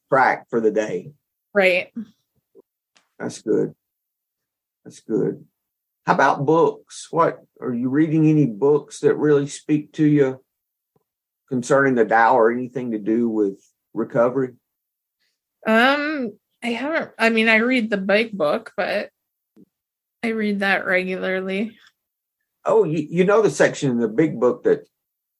track 0.09 0.47
for 0.49 0.61
the 0.61 0.71
day. 0.71 1.11
Right. 1.53 1.93
That's 3.19 3.41
good. 3.41 3.75
That's 4.83 4.99
good. 5.01 5.45
How 6.05 6.13
about 6.13 6.45
books? 6.45 7.07
What 7.11 7.39
are 7.59 7.73
you 7.73 7.89
reading 7.89 8.27
any 8.27 8.45
books 8.45 8.99
that 9.01 9.15
really 9.15 9.47
speak 9.47 9.93
to 9.93 10.05
you 10.05 10.43
concerning 11.49 11.95
the 11.95 12.05
Tao 12.05 12.35
or 12.35 12.51
anything 12.51 12.91
to 12.91 12.97
do 12.97 13.29
with 13.29 13.61
recovery? 13.93 14.53
Um, 15.67 16.33
I 16.63 16.69
haven't 16.69 17.11
I 17.19 17.29
mean 17.29 17.49
I 17.49 17.57
read 17.57 17.89
the 17.89 17.97
big 17.97 18.35
book, 18.35 18.71
but 18.75 19.09
I 20.23 20.29
read 20.29 20.59
that 20.59 20.85
regularly. 20.85 21.77
Oh, 22.63 22.83
you, 22.83 23.07
you 23.09 23.23
know 23.25 23.41
the 23.41 23.49
section 23.49 23.89
in 23.89 23.97
the 23.97 24.07
big 24.07 24.39
book 24.39 24.63
that 24.63 24.87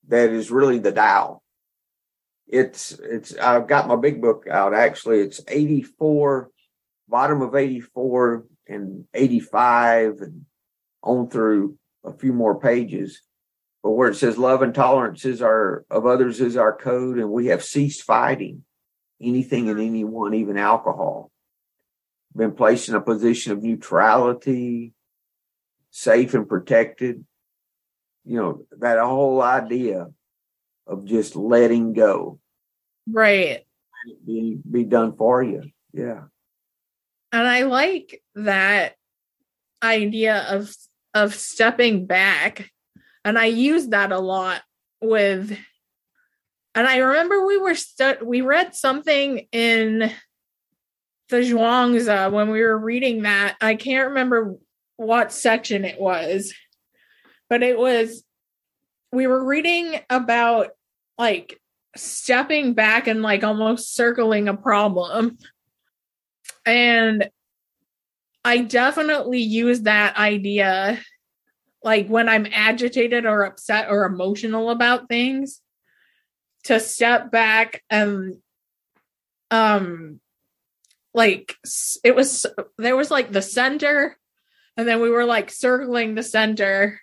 that 0.08 0.32
is 0.32 0.50
really 0.50 0.80
the 0.80 0.92
Tao. 0.92 1.42
It's 2.48 2.92
it's 2.92 3.36
I've 3.38 3.68
got 3.68 3.88
my 3.88 3.96
big 3.96 4.22
book 4.22 4.46
out 4.50 4.74
actually. 4.74 5.20
It's 5.20 5.40
84, 5.48 6.50
bottom 7.08 7.42
of 7.42 7.56
84 7.56 8.46
and 8.68 9.06
85 9.14 10.22
and 10.22 10.46
on 11.04 11.30
through 11.30 11.78
a 12.04 12.12
few 12.12 12.34
more 12.34 12.60
pages. 12.60 13.22
But 13.84 13.92
where 13.92 14.10
it 14.10 14.16
says 14.16 14.38
love 14.38 14.64
and 14.64 14.74
tolerance 14.74 15.26
is 15.26 15.42
our 15.42 15.86
of 15.92 16.08
others 16.08 16.42
is 16.42 16.58
our 16.58 16.76
code, 16.76 17.20
and 17.20 17.30
we 17.30 17.48
have 17.48 17.64
ceased 17.64 18.04
fighting 18.04 18.64
anything 19.22 19.70
and 19.70 19.80
anyone, 19.80 20.34
even 20.34 20.58
alcohol. 20.58 21.31
Been 22.36 22.54
placed 22.54 22.90
in 22.90 22.96
a 22.96 23.02
position 23.02 23.52
of 23.52 23.62
neutrality, 23.62 24.94
safe 25.90 26.34
and 26.34 26.48
protected. 26.48 27.26
You 28.24 28.38
know, 28.38 28.66
that 28.80 29.00
whole 29.00 29.42
idea 29.42 30.08
of 30.88 31.06
just 31.06 31.36
letting 31.36 31.94
go. 31.94 32.40
Right. 33.08 33.66
Be 34.26 34.58
be 34.70 34.84
done 34.84 35.16
for 35.16 35.44
you. 35.44 35.64
Yeah. 35.94 36.24
And 37.32 37.48
I 37.48 37.64
like 37.64 38.22
that 38.36 38.96
idea 39.84 40.46
of 40.50 40.74
of 41.14 41.36
stepping 41.36 42.06
back. 42.06 42.70
And 43.24 43.38
I 43.38 43.46
use 43.46 43.90
that 43.90 44.12
a 44.12 44.20
lot 44.20 44.62
with 45.02 45.58
and 46.74 46.88
I 46.88 46.98
remember 46.98 47.46
we 47.46 47.58
were 47.58 47.76
stu- 47.76 48.24
we 48.24 48.42
read 48.42 48.76
something 48.76 49.48
in 49.52 50.12
the 51.32 51.38
Zhuangzi 51.38 52.32
when 52.32 52.52
we 52.52 52.62
were 52.62 52.78
reading 52.78 53.24
that. 53.24 53.58
I 53.60 53.76
can't 53.76 54.10
remember 54.10 54.58
what 54.98 55.34
section 55.34 55.84
it 55.84 56.00
was, 56.00 56.54
but 57.50 57.64
it 57.64 57.78
was 57.78 58.24
we 59.12 59.28
were 59.28 59.44
reading 59.44 60.00
about 60.10 60.70
like 61.18 61.60
stepping 61.96 62.74
back 62.74 63.08
and 63.08 63.22
like 63.22 63.44
almost 63.44 63.96
circling 63.96 64.48
a 64.48 64.56
problem. 64.56 65.38
And 66.66 67.30
I 68.46 68.60
definitely 68.60 69.42
use 69.42 69.82
that 69.82 70.18
idea 70.18 71.00
like 71.84 72.08
when 72.08 72.30
I'm 72.30 72.48
agitated 72.52 73.26
or 73.26 73.44
upset 73.44 73.90
or 73.90 74.06
emotional 74.06 74.70
about 74.70 75.10
things 75.10 75.62
to 76.66 76.80
step 76.80 77.32
back 77.32 77.84
and 77.90 78.36
um 79.50 80.21
like 81.14 81.56
it 82.04 82.16
was 82.16 82.46
there 82.78 82.96
was 82.96 83.12
like 83.12 83.32
the 83.32 83.42
center 83.42 84.18
and 84.78 84.88
then 84.88 85.02
we 85.02 85.10
were 85.10 85.26
like 85.26 85.52
circling 85.52 86.16
the 86.16 86.24
center 86.24 87.00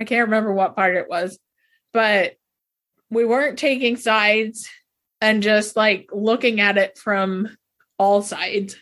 i 0.00 0.04
can't 0.04 0.26
remember 0.26 0.52
what 0.52 0.76
part 0.76 0.96
it 0.96 1.08
was 1.08 1.38
but 1.92 2.34
we 3.10 3.24
weren't 3.24 3.58
taking 3.58 3.96
sides 3.96 4.68
and 5.20 5.42
just 5.42 5.76
like 5.76 6.08
looking 6.12 6.60
at 6.60 6.78
it 6.78 6.96
from 6.98 7.48
all 7.98 8.22
sides 8.22 8.76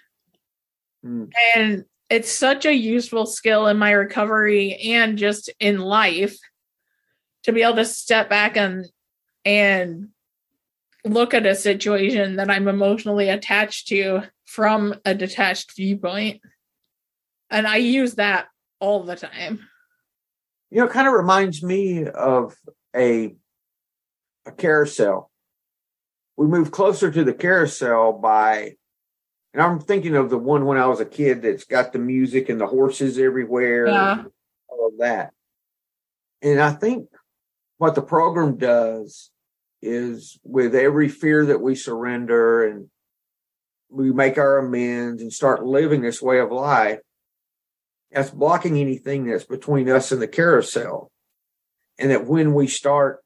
Mm. 1.04 1.32
and 1.56 1.84
it's 2.10 2.30
such 2.30 2.66
a 2.66 2.74
useful 2.74 3.24
skill 3.24 3.68
in 3.68 3.78
my 3.78 3.92
recovery 3.92 4.74
and 4.74 5.16
just 5.16 5.48
in 5.58 5.78
life 5.78 6.36
to 7.44 7.52
be 7.52 7.62
able 7.62 7.76
to 7.76 7.86
step 7.86 8.28
back 8.28 8.58
and 8.58 8.84
and 9.46 10.08
look 11.04 11.34
at 11.34 11.46
a 11.46 11.54
situation 11.54 12.36
that 12.36 12.50
I'm 12.50 12.68
emotionally 12.68 13.28
attached 13.28 13.88
to 13.88 14.22
from 14.44 14.94
a 15.04 15.14
detached 15.14 15.76
viewpoint. 15.76 16.40
And 17.50 17.66
I 17.66 17.76
use 17.76 18.14
that 18.16 18.48
all 18.80 19.04
the 19.04 19.16
time. 19.16 19.60
You 20.70 20.80
know, 20.80 20.86
it 20.86 20.92
kind 20.92 21.08
of 21.08 21.14
reminds 21.14 21.62
me 21.62 22.06
of 22.06 22.54
a 22.94 23.34
a 24.46 24.52
carousel. 24.52 25.30
We 26.36 26.46
move 26.46 26.70
closer 26.70 27.10
to 27.10 27.24
the 27.24 27.34
carousel 27.34 28.14
by 28.14 28.76
and 29.52 29.62
I'm 29.62 29.80
thinking 29.80 30.14
of 30.14 30.30
the 30.30 30.38
one 30.38 30.64
when 30.64 30.78
I 30.78 30.86
was 30.86 31.00
a 31.00 31.04
kid 31.04 31.42
that's 31.42 31.64
got 31.64 31.92
the 31.92 31.98
music 31.98 32.48
and 32.48 32.60
the 32.60 32.66
horses 32.66 33.18
everywhere, 33.18 33.88
Yeah. 33.88 34.24
all 34.68 34.88
of 34.88 34.98
that. 34.98 35.32
And 36.40 36.60
I 36.60 36.70
think 36.70 37.08
what 37.78 37.94
the 37.96 38.02
program 38.02 38.56
does 38.56 39.29
is 39.82 40.38
with 40.44 40.74
every 40.74 41.08
fear 41.08 41.46
that 41.46 41.60
we 41.60 41.74
surrender 41.74 42.66
and 42.66 42.88
we 43.88 44.12
make 44.12 44.38
our 44.38 44.58
amends 44.58 45.22
and 45.22 45.32
start 45.32 45.64
living 45.64 46.02
this 46.02 46.22
way 46.22 46.38
of 46.38 46.52
life, 46.52 47.00
that's 48.12 48.30
blocking 48.30 48.76
anything 48.76 49.26
that's 49.26 49.44
between 49.44 49.88
us 49.88 50.12
and 50.12 50.20
the 50.20 50.28
carousel. 50.28 51.10
And 51.98 52.10
that 52.10 52.26
when 52.26 52.54
we 52.54 52.66
start 52.66 53.20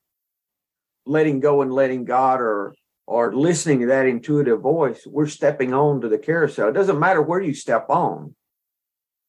letting 1.06 1.40
go 1.40 1.62
and 1.62 1.72
letting 1.72 2.04
God 2.04 2.40
or 2.40 2.74
or 3.06 3.34
listening 3.34 3.80
to 3.80 3.86
that 3.86 4.06
intuitive 4.06 4.60
voice, 4.60 5.06
we're 5.06 5.26
stepping 5.26 5.74
on 5.74 6.00
to 6.00 6.08
the 6.08 6.18
carousel. 6.18 6.68
It 6.68 6.72
doesn't 6.72 6.98
matter 6.98 7.20
where 7.20 7.40
you 7.40 7.52
step 7.52 7.90
on, 7.90 8.34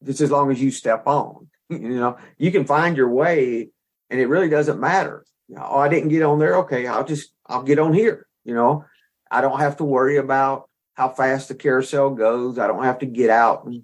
just 0.02 0.22
as 0.22 0.32
long 0.32 0.50
as 0.50 0.62
you 0.62 0.72
step 0.72 1.08
on. 1.08 1.50
You 1.68 1.96
know, 1.96 2.18
you 2.38 2.52
can 2.52 2.66
find 2.66 2.96
your 2.96 3.10
way 3.10 3.70
and 4.12 4.20
it 4.20 4.28
really 4.28 4.50
doesn't 4.50 4.80
matter. 4.80 5.26
Oh, 5.58 5.78
I 5.78 5.90
didn't 5.90 6.10
get 6.10 6.24
on 6.24 6.40
there. 6.40 6.58
Okay, 6.60 6.88
I'll 6.88 7.06
just 7.06 7.32
I'll 7.46 7.64
get 7.64 7.80
on 7.80 7.94
here. 7.94 8.26
You 8.44 8.56
know, 8.56 8.86
I 9.30 9.42
don't 9.42 9.60
have 9.60 9.78
to 9.78 9.84
worry 9.84 10.18
about 10.18 10.70
how 10.96 11.10
fast 11.10 11.50
the 11.50 11.56
carousel 11.56 12.12
goes. 12.12 12.58
I 12.58 12.68
don't 12.68 12.84
have 12.84 13.00
to 13.00 13.06
get 13.06 13.30
out 13.30 13.66
and 13.66 13.84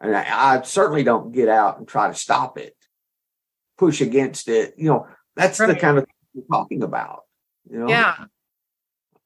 and 0.00 0.16
I, 0.16 0.24
I 0.58 0.62
certainly 0.62 1.02
don't 1.02 1.32
get 1.32 1.48
out 1.48 1.78
and 1.78 1.86
try 1.88 2.08
to 2.08 2.14
stop 2.14 2.56
it, 2.58 2.76
push 3.76 4.00
against 4.00 4.48
it. 4.48 4.74
You 4.76 4.88
know, 4.90 5.06
that's 5.34 5.58
the 5.58 5.74
kind 5.74 5.98
of 5.98 6.04
thing 6.04 6.14
we're 6.34 6.56
talking 6.56 6.82
about. 6.82 7.22
You 7.70 7.80
know, 7.80 7.88
Yeah. 7.88 8.14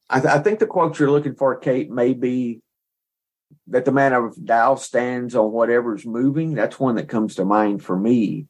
I, 0.09 0.21
th- 0.21 0.33
I 0.33 0.39
think 0.41 0.59
the 0.59 0.67
quote 0.67 0.99
you're 0.99 1.11
looking 1.11 1.35
for, 1.35 1.57
Kate, 1.57 1.91
may 1.91 2.13
be 2.15 2.61
that 3.69 3.85
the 3.85 3.93
man 3.93 4.13
of 4.15 4.35
Tao 4.47 4.75
stands 4.75 5.35
on 5.35 5.53
whatever's 5.53 6.05
moving. 6.07 6.55
That's 6.55 6.81
one 6.81 6.97
that 6.97 7.09
comes 7.09 7.35
to 7.37 7.45
mind 7.45 7.83
for 7.85 7.97
me. 7.99 8.47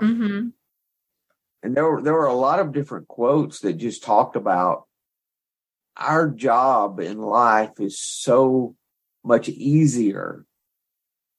hmm 0.00 0.48
And 1.62 1.76
there 1.76 1.84
were 1.90 2.02
there 2.02 2.14
were 2.14 2.26
a 2.26 2.34
lot 2.34 2.60
of 2.60 2.72
different 2.72 3.08
quotes 3.08 3.60
that 3.60 3.74
just 3.74 4.04
talked 4.04 4.36
about 4.36 4.84
our 5.96 6.28
job 6.28 7.00
in 7.00 7.18
life 7.18 7.80
is 7.80 7.98
so 7.98 8.76
much 9.24 9.48
easier 9.48 10.44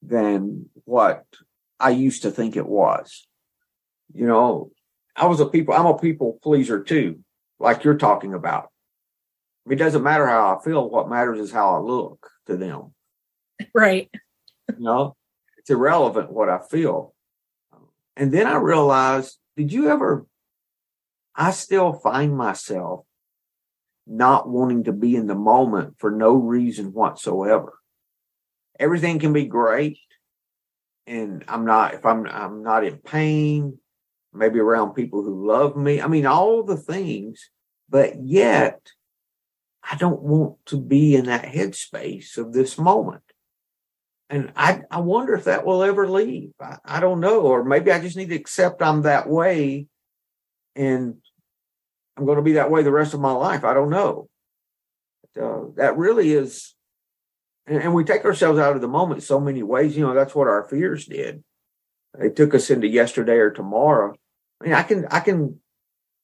than 0.01 0.69
what 0.86 1.25
I 1.80 1.91
used 1.91 2.23
to 2.23 2.32
think 2.32 2.56
it 2.56 2.67
was. 2.67 3.27
You 4.13 4.25
know, 4.25 4.71
I 5.15 5.25
was 5.25 5.39
a 5.39 5.45
people, 5.45 5.73
I'm 5.73 5.86
a 5.86 5.97
people 5.97 6.39
pleaser 6.41 6.84
too, 6.84 7.19
like 7.60 7.84
you're 7.84 7.97
talking 7.97 8.34
about. 8.34 8.69
It 9.69 9.75
doesn't 9.75 10.03
matter 10.03 10.25
how 10.25 10.58
I 10.58 10.63
feel. 10.63 10.89
What 10.89 11.10
matters 11.10 11.39
is 11.39 11.51
how 11.51 11.75
I 11.75 11.80
look 11.80 12.30
to 12.47 12.56
them. 12.56 12.93
Right. 13.73 14.10
You 14.69 14.84
know, 14.84 15.15
it's 15.58 15.69
irrelevant 15.69 16.32
what 16.32 16.49
I 16.49 16.60
feel. 16.60 17.13
And 18.15 18.32
then 18.32 18.47
I 18.47 18.56
realized, 18.56 19.38
did 19.58 19.74
you 19.74 19.89
ever, 19.89 20.26
I 21.36 21.52
still 21.52 21.91
find 21.91 22.38
myself 22.38 23.06
not 24.06 24.48
wanting 24.48 24.86
to 24.86 24.93
be 24.93 25.15
in 25.15 25.28
the 25.28 25.36
moment 25.36 25.96
for 25.98 26.12
no 26.12 26.36
reason 26.36 26.93
whatsoever. 26.93 27.74
Everything 28.80 29.20
can 29.20 29.34
be 29.34 29.46
great. 29.46 30.00
And 31.08 31.43
I'm 31.48 31.65
not, 31.65 31.96
if 31.96 32.06
I'm, 32.06 32.28
I'm 32.28 32.63
not 32.63 32.86
in 32.86 32.98
pain, 32.98 33.80
maybe 34.32 34.60
around 34.60 34.93
people 34.93 35.24
who 35.24 35.48
love 35.48 35.76
me. 35.76 36.02
I 36.02 36.08
mean, 36.08 36.26
all 36.26 36.63
the 36.63 36.78
things, 36.78 37.50
but 37.89 38.24
yet 38.24 38.80
I 39.89 39.96
don't 39.96 40.22
want 40.22 40.58
to 40.67 40.80
be 40.80 41.15
in 41.15 41.26
that 41.26 41.46
headspace 41.46 42.38
of 42.38 42.54
this 42.54 42.78
moment. 42.78 43.24
And 44.30 44.52
I, 44.56 44.82
I 44.92 45.00
wonder 45.00 45.36
if 45.36 45.46
that 45.46 45.66
will 45.66 45.84
ever 45.84 46.08
leave. 46.08 46.52
I, 46.60 46.78
I 46.84 47.00
don't 47.00 47.22
know. 47.22 47.42
Or 47.42 47.63
maybe 47.63 47.92
I 47.92 48.00
just 48.00 48.18
need 48.18 48.30
to 48.30 48.36
accept 48.36 48.82
I'm 48.82 49.04
that 49.04 49.30
way 49.30 49.88
and 50.76 51.16
I'm 52.18 52.26
going 52.26 52.38
to 52.38 52.44
be 52.44 52.54
that 52.54 52.70
way 52.70 52.84
the 52.84 52.92
rest 52.92 53.13
of 53.13 53.20
my 53.20 53.32
life. 53.32 53.63
I 53.63 53.74
don't 53.74 53.90
know. 53.90 54.28
But, 55.34 55.44
uh, 55.44 55.62
that 55.76 55.98
really 55.98 56.34
is, 56.34 56.76
and, 57.68 57.82
and 57.82 57.94
we 57.94 58.04
take 58.04 58.26
ourselves 58.26 58.60
out 58.60 58.76
of 58.76 58.82
the 58.82 58.88
moment 58.88 59.24
so 59.24 59.40
many 59.40 59.63
ways. 59.63 59.96
You 59.96 60.06
know, 60.06 60.13
that's 60.13 60.36
what 60.36 60.48
our 60.48 60.68
fears 60.68 61.06
did. 61.06 61.44
They 62.20 62.30
took 62.30 62.54
us 62.54 62.70
into 62.70 62.88
yesterday 62.88 63.38
or 63.38 63.52
tomorrow. 63.52 64.13
I 64.60 64.63
mean, 64.66 64.74
I 64.74 64.84
can, 64.84 65.06
I 65.10 65.20
can 65.20 65.62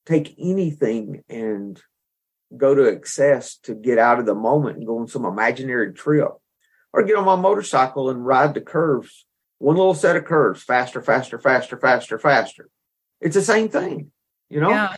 take 0.05 0.35
anything 0.37 1.23
and 1.29 1.81
go 2.55 2.75
to 2.75 2.83
excess 2.85 3.57
to 3.63 3.75
get 3.75 3.97
out 3.97 4.19
of 4.19 4.25
the 4.25 4.35
moment 4.35 4.77
and 4.77 4.87
go 4.87 4.99
on 4.99 5.07
some 5.07 5.25
imaginary 5.25 5.93
trip 5.93 6.31
or 6.93 7.03
get 7.03 7.17
on 7.17 7.25
my 7.25 7.35
motorcycle 7.35 8.09
and 8.09 8.25
ride 8.25 8.53
the 8.53 8.61
curves, 8.61 9.25
one 9.57 9.75
little 9.75 9.95
set 9.95 10.15
of 10.15 10.25
curves, 10.25 10.63
faster, 10.63 11.01
faster, 11.01 11.39
faster, 11.39 11.77
faster, 11.77 12.19
faster. 12.19 12.69
It's 13.19 13.35
the 13.35 13.41
same 13.41 13.69
thing, 13.69 14.11
you 14.49 14.61
know? 14.61 14.69
Yeah. 14.69 14.95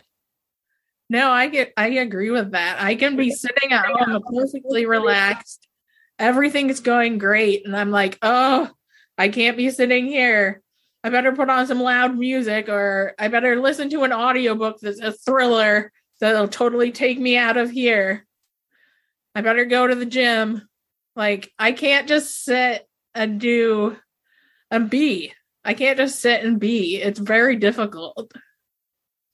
No, 1.08 1.30
I 1.30 1.48
get 1.48 1.72
I 1.76 1.88
agree 1.88 2.30
with 2.30 2.52
that. 2.52 2.82
I 2.82 2.96
can 2.96 3.16
be 3.16 3.30
sitting 3.30 3.72
at 3.72 3.86
home 3.86 4.22
perfectly 4.34 4.86
relaxed. 4.86 5.66
Everything's 6.18 6.80
going 6.80 7.18
great. 7.18 7.64
And 7.64 7.76
I'm 7.76 7.90
like, 7.90 8.18
oh, 8.22 8.68
I 9.16 9.28
can't 9.28 9.56
be 9.56 9.70
sitting 9.70 10.06
here. 10.06 10.62
I 11.04 11.10
better 11.10 11.32
put 11.32 11.48
on 11.48 11.68
some 11.68 11.80
loud 11.80 12.16
music 12.18 12.68
or 12.68 13.14
I 13.18 13.28
better 13.28 13.60
listen 13.60 13.88
to 13.90 14.02
an 14.02 14.12
audiobook 14.12 14.80
that's 14.80 15.00
a 15.00 15.12
thriller 15.12 15.92
that'll 16.20 16.48
totally 16.48 16.90
take 16.90 17.20
me 17.20 17.36
out 17.36 17.56
of 17.56 17.70
here. 17.70 18.26
I 19.34 19.42
better 19.42 19.64
go 19.64 19.86
to 19.86 19.94
the 19.94 20.06
gym. 20.06 20.68
Like 21.16 21.50
I 21.58 21.72
can't 21.72 22.06
just 22.06 22.44
sit 22.44 22.86
and 23.14 23.40
do 23.40 23.96
and 24.70 24.88
be. 24.88 25.32
I 25.64 25.74
can't 25.74 25.98
just 25.98 26.20
sit 26.20 26.44
and 26.44 26.60
be. 26.60 26.96
It's 26.96 27.18
very 27.18 27.56
difficult. 27.56 28.32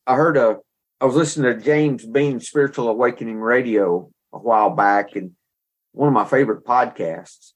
I 0.07 0.15
heard 0.15 0.37
a 0.37 0.59
I 1.01 1.05
was 1.05 1.17
listening 1.17 1.53
to 1.53 1.61
James 1.61 2.07
Bean 2.07 2.39
Spiritual 2.39 2.89
Awakening 2.89 3.41
Radio 3.41 4.11
a 4.33 4.39
while 4.39 4.71
back 4.71 5.17
and 5.17 5.33
one 5.91 6.07
of 6.07 6.15
my 6.15 6.25
favorite 6.25 6.65
podcasts. 6.65 7.53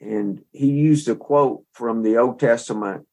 And 0.00 0.42
he 0.52 0.68
used 0.68 1.08
a 1.08 1.16
quote 1.16 1.64
from 1.72 2.02
the 2.02 2.18
Old 2.18 2.38
Testament, 2.38 3.06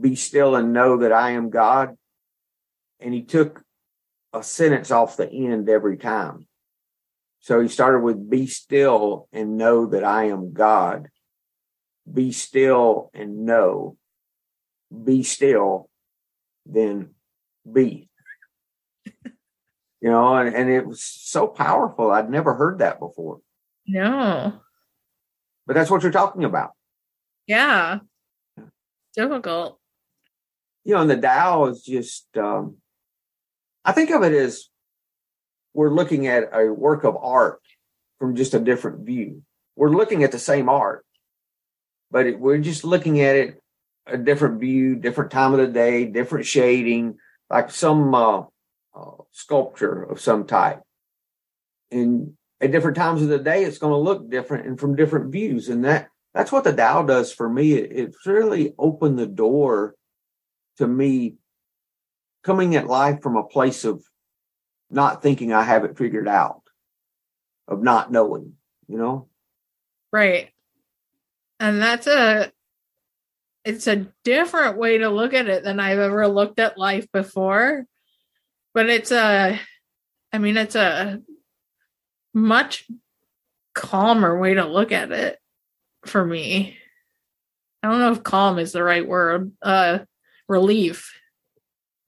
be 0.00 0.14
still 0.14 0.54
and 0.54 0.72
know 0.72 0.98
that 0.98 1.12
I 1.12 1.32
am 1.32 1.50
God. 1.50 1.96
And 3.00 3.12
he 3.12 3.22
took 3.22 3.62
a 4.32 4.42
sentence 4.42 4.90
off 4.90 5.16
the 5.16 5.30
end 5.30 5.68
every 5.68 5.98
time. 5.98 6.46
So 7.42 7.60
he 7.60 7.68
started 7.68 8.00
with 8.02 8.30
be 8.30 8.46
still 8.46 9.28
and 9.32 9.58
know 9.58 9.86
that 9.86 10.04
I 10.04 10.26
am 10.26 10.52
God. 10.52 11.08
Be 12.10 12.30
still 12.30 13.10
and 13.14 13.44
know. 13.44 13.96
Be 15.04 15.24
still, 15.24 15.90
then 16.64 17.14
be. 17.70 18.08
you 19.04 19.22
know, 20.10 20.36
and, 20.36 20.54
and 20.54 20.70
it 20.70 20.86
was 20.86 21.02
so 21.02 21.48
powerful. 21.48 22.12
I'd 22.12 22.30
never 22.30 22.54
heard 22.54 22.78
that 22.78 23.00
before. 23.00 23.40
No. 23.88 24.60
But 25.66 25.74
that's 25.74 25.90
what 25.90 26.04
you're 26.04 26.12
talking 26.12 26.44
about. 26.44 26.70
Yeah. 27.48 27.98
Difficult. 29.16 29.80
You 30.84 30.94
know, 30.94 31.00
and 31.00 31.10
the 31.10 31.16
Tao 31.16 31.66
is 31.66 31.82
just 31.82 32.36
um 32.36 32.76
I 33.84 33.90
think 33.90 34.10
of 34.10 34.22
it 34.22 34.32
as 34.32 34.68
we're 35.74 35.92
looking 35.92 36.26
at 36.26 36.50
a 36.52 36.72
work 36.72 37.04
of 37.04 37.16
art 37.16 37.60
from 38.18 38.36
just 38.36 38.54
a 38.54 38.60
different 38.60 39.06
view. 39.06 39.42
We're 39.76 39.90
looking 39.90 40.22
at 40.24 40.32
the 40.32 40.38
same 40.38 40.68
art, 40.68 41.04
but 42.10 42.26
it, 42.26 42.38
we're 42.38 42.58
just 42.58 42.84
looking 42.84 43.20
at 43.20 43.36
it 43.36 43.62
a 44.06 44.18
different 44.18 44.60
view, 44.60 44.96
different 44.96 45.30
time 45.30 45.52
of 45.52 45.58
the 45.58 45.68
day, 45.68 46.04
different 46.04 46.46
shading, 46.46 47.16
like 47.48 47.70
some 47.70 48.14
uh, 48.14 48.40
uh, 48.94 49.22
sculpture 49.30 50.02
of 50.02 50.20
some 50.20 50.46
type. 50.46 50.80
And 51.90 52.34
at 52.60 52.72
different 52.72 52.96
times 52.96 53.22
of 53.22 53.28
the 53.28 53.38
day, 53.38 53.64
it's 53.64 53.78
going 53.78 53.92
to 53.92 53.96
look 53.96 54.30
different 54.30 54.66
and 54.66 54.78
from 54.78 54.96
different 54.96 55.32
views. 55.32 55.68
And 55.68 55.84
that 55.84 56.08
that's 56.34 56.52
what 56.52 56.64
the 56.64 56.72
Tao 56.72 57.02
does 57.02 57.32
for 57.32 57.48
me. 57.48 57.74
It, 57.74 57.92
it's 57.92 58.26
really 58.26 58.74
opened 58.78 59.18
the 59.18 59.26
door 59.26 59.94
to 60.78 60.86
me 60.86 61.36
coming 62.42 62.74
at 62.76 62.86
life 62.86 63.22
from 63.22 63.36
a 63.36 63.44
place 63.44 63.84
of 63.84 64.02
not 64.92 65.22
thinking 65.22 65.52
I 65.52 65.62
have 65.62 65.84
it 65.84 65.96
figured 65.96 66.28
out, 66.28 66.62
of 67.66 67.82
not 67.82 68.12
knowing, 68.12 68.54
you 68.88 68.98
know? 68.98 69.28
Right. 70.12 70.50
And 71.58 71.80
that's 71.80 72.06
a 72.06 72.52
it's 73.64 73.86
a 73.86 74.08
different 74.24 74.76
way 74.76 74.98
to 74.98 75.08
look 75.08 75.34
at 75.34 75.48
it 75.48 75.62
than 75.62 75.78
I've 75.78 75.98
ever 75.98 76.26
looked 76.26 76.58
at 76.58 76.76
life 76.76 77.10
before. 77.12 77.86
But 78.74 78.90
it's 78.90 79.12
a 79.12 79.58
I 80.32 80.38
mean 80.38 80.56
it's 80.56 80.74
a 80.74 81.22
much 82.34 82.86
calmer 83.74 84.38
way 84.38 84.54
to 84.54 84.66
look 84.66 84.92
at 84.92 85.12
it 85.12 85.38
for 86.04 86.24
me. 86.24 86.76
I 87.82 87.88
don't 87.88 88.00
know 88.00 88.12
if 88.12 88.22
calm 88.22 88.58
is 88.58 88.72
the 88.72 88.82
right 88.82 89.06
word. 89.06 89.52
Uh 89.62 90.00
relief 90.48 91.12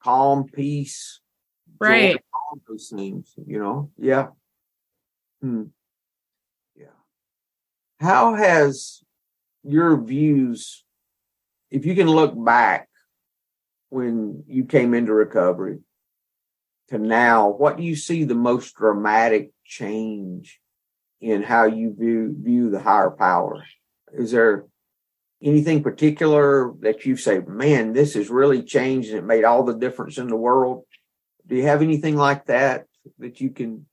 calm, 0.05 0.45
peace, 0.45 1.21
right? 1.85 2.17
Those 2.69 2.89
things, 2.89 3.35
you 3.47 3.59
know. 3.59 3.91
Yeah. 3.99 4.29
Hmm. 5.41 5.65
Yeah. 6.77 6.87
How 8.01 8.35
has 8.35 9.03
your 9.63 10.01
views, 10.01 10.85
if 11.71 11.87
you 11.87 11.95
can 11.95 12.09
look 12.09 12.33
back 12.37 12.89
when 13.89 14.45
you 14.47 14.65
came 14.65 14.95
into 14.95 15.13
recovery 15.13 15.79
to 16.89 16.99
now, 16.99 17.49
what 17.49 17.77
do 17.77 17.83
you 17.83 17.97
see 17.97 18.25
the 18.25 18.35
most 18.35 18.75
dramatic 18.75 19.53
change 19.65 20.61
in 21.21 21.43
how 21.43 21.65
you 21.65 21.95
view 21.99 22.37
view 22.39 22.71
the 22.71 22.81
higher 22.81 23.11
power? 23.11 23.65
Is 24.13 24.31
there 24.31 24.67
anything 25.43 25.83
particular 25.83 26.73
that 26.81 27.05
you 27.05 27.17
say, 27.17 27.41
man, 27.41 27.93
this 27.93 28.15
has 28.15 28.31
really 28.31 28.63
changed 28.63 29.11
and 29.11 29.19
it 29.19 29.25
made 29.25 29.45
all 29.45 29.65
the 29.65 29.77
difference 29.77 30.19
in 30.19 30.29
the 30.29 30.37
world? 30.37 30.85
Do 31.47 31.57
you 31.57 31.65
have 31.65 31.83
anything 31.83 32.17
like 32.17 32.47
that 32.47 32.87
that 33.19 33.41
you 33.41 33.51
can 33.51 33.87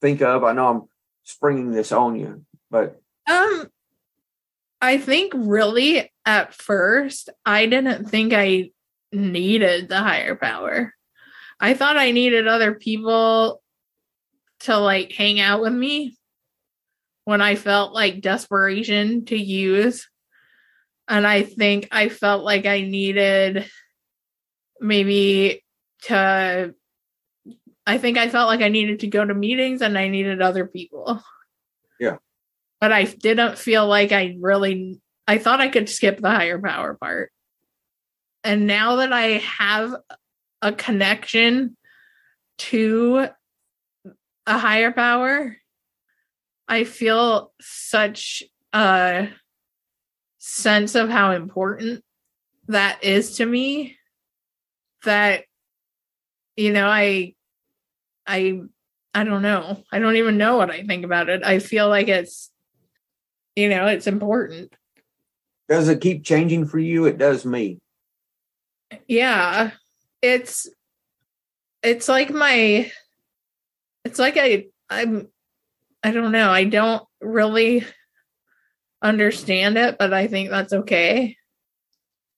think 0.00 0.22
of? 0.22 0.44
I 0.44 0.52
know 0.52 0.68
I'm 0.68 0.82
springing 1.24 1.70
this 1.70 1.92
on 1.92 2.16
you, 2.16 2.44
but 2.70 3.00
um, 3.28 3.68
I 4.80 4.98
think 4.98 5.32
really 5.34 6.10
at 6.24 6.54
first 6.54 7.30
I 7.44 7.66
didn't 7.66 8.08
think 8.08 8.32
I 8.32 8.70
needed 9.12 9.88
the 9.88 9.98
higher 9.98 10.34
power. 10.34 10.94
I 11.60 11.74
thought 11.74 11.96
I 11.96 12.12
needed 12.12 12.46
other 12.46 12.74
people 12.74 13.60
to 14.60 14.78
like 14.78 15.12
hang 15.12 15.40
out 15.40 15.60
with 15.60 15.72
me 15.72 16.16
when 17.24 17.42
I 17.42 17.56
felt 17.56 17.92
like 17.92 18.22
desperation 18.22 19.24
to 19.26 19.36
use 19.36 20.08
and 21.08 21.26
I 21.26 21.42
think 21.42 21.88
I 21.90 22.10
felt 22.10 22.44
like 22.44 22.66
I 22.66 22.82
needed 22.82 23.68
maybe 24.78 25.64
to 26.02 26.74
I 27.88 27.96
think 27.96 28.18
I 28.18 28.28
felt 28.28 28.48
like 28.48 28.60
I 28.60 28.68
needed 28.68 29.00
to 29.00 29.06
go 29.06 29.24
to 29.24 29.32
meetings 29.32 29.80
and 29.80 29.96
I 29.96 30.08
needed 30.08 30.42
other 30.42 30.66
people. 30.66 31.22
Yeah. 31.98 32.18
But 32.82 32.92
I 32.92 33.04
didn't 33.04 33.58
feel 33.58 33.86
like 33.86 34.12
I 34.12 34.36
really 34.38 35.00
I 35.26 35.38
thought 35.38 35.60
I 35.60 35.68
could 35.68 35.88
skip 35.88 36.20
the 36.20 36.30
higher 36.30 36.60
power 36.60 36.94
part. 36.94 37.32
And 38.44 38.66
now 38.66 38.96
that 38.96 39.12
I 39.12 39.38
have 39.38 39.96
a 40.60 40.72
connection 40.72 41.76
to 42.58 43.28
a 44.46 44.58
higher 44.58 44.92
power, 44.92 45.56
I 46.68 46.84
feel 46.84 47.52
such 47.60 48.42
a 48.74 49.28
sense 50.38 50.94
of 50.94 51.08
how 51.08 51.32
important 51.32 52.04
that 52.68 53.02
is 53.02 53.36
to 53.36 53.46
me 53.46 53.96
that 55.04 55.44
you 56.56 56.72
know 56.72 56.86
i 56.86 57.34
i 58.28 58.60
i 59.14 59.24
don't 59.24 59.42
know 59.42 59.82
i 59.92 59.98
don't 59.98 60.16
even 60.16 60.38
know 60.38 60.56
what 60.56 60.70
i 60.70 60.82
think 60.84 61.04
about 61.04 61.28
it 61.28 61.42
i 61.44 61.58
feel 61.58 61.88
like 61.88 62.08
it's 62.08 62.50
you 63.56 63.68
know 63.68 63.86
it's 63.86 64.06
important 64.06 64.72
does 65.68 65.88
it 65.88 66.00
keep 66.00 66.24
changing 66.24 66.66
for 66.66 66.78
you 66.78 67.06
it 67.06 67.18
does 67.18 67.44
me 67.44 67.78
yeah 69.06 69.70
it's 70.22 70.68
it's 71.82 72.08
like 72.08 72.30
my 72.30 72.90
it's 74.04 74.18
like 74.18 74.36
i 74.36 74.66
i'm 74.90 75.28
i 76.02 76.10
don't 76.10 76.32
know 76.32 76.50
i 76.50 76.64
don't 76.64 77.02
really 77.20 77.84
understand 79.02 79.78
it, 79.78 79.96
but 79.98 80.12
I 80.12 80.26
think 80.26 80.50
that's 80.50 80.72
okay. 80.72 81.36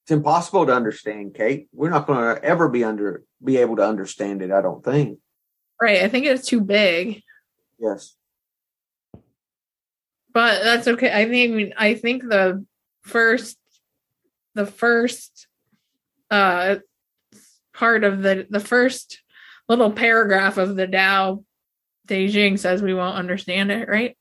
It's 0.04 0.10
impossible 0.10 0.66
to 0.66 0.74
understand, 0.74 1.34
Kate. 1.34 1.68
We're 1.72 1.90
not 1.90 2.06
going 2.06 2.36
to 2.36 2.44
ever 2.44 2.68
be 2.68 2.84
under 2.84 3.24
be 3.42 3.58
able 3.58 3.76
to 3.76 3.86
understand 3.86 4.42
it. 4.42 4.50
I 4.50 4.60
don't 4.60 4.84
think. 4.84 5.18
Right. 5.80 6.02
I 6.02 6.08
think 6.08 6.26
it's 6.26 6.46
too 6.46 6.60
big. 6.60 7.22
Yes. 7.78 8.16
But 10.32 10.62
that's 10.62 10.86
okay. 10.86 11.12
I 11.12 11.26
think 11.28 11.72
I 11.76 11.94
think 11.94 12.22
the 12.22 12.64
first 13.02 13.58
the 14.54 14.66
first 14.66 15.46
uh 16.30 16.76
part 17.72 18.04
of 18.04 18.22
the 18.22 18.46
the 18.48 18.60
first 18.60 19.22
little 19.68 19.90
paragraph 19.90 20.58
of 20.58 20.76
the 20.76 20.86
Tao 20.86 21.44
Te 22.06 22.30
Ching 22.30 22.56
says 22.56 22.82
we 22.82 22.94
won't 22.94 23.16
understand 23.16 23.72
it, 23.72 23.88
right? 23.88 24.16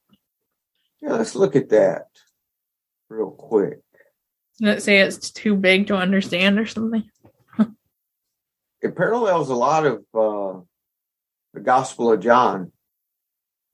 Yeah, 1.02 1.14
let's 1.14 1.36
look 1.36 1.56
at 1.56 1.70
that 1.70 2.08
real 3.10 3.32
quick. 3.32 3.82
Did 4.60 4.70
it 4.70 4.84
say 4.84 5.00
it's 5.00 5.32
too 5.32 5.56
big 5.56 5.88
to 5.88 5.96
understand 5.96 6.60
or 6.60 6.66
something? 6.66 7.10
it 8.82 8.96
parallels 8.96 9.50
a 9.50 9.56
lot 9.56 9.86
of 9.86 10.04
uh, 10.14 10.62
the 11.54 11.60
Gospel 11.60 12.12
of 12.12 12.20
John. 12.20 12.72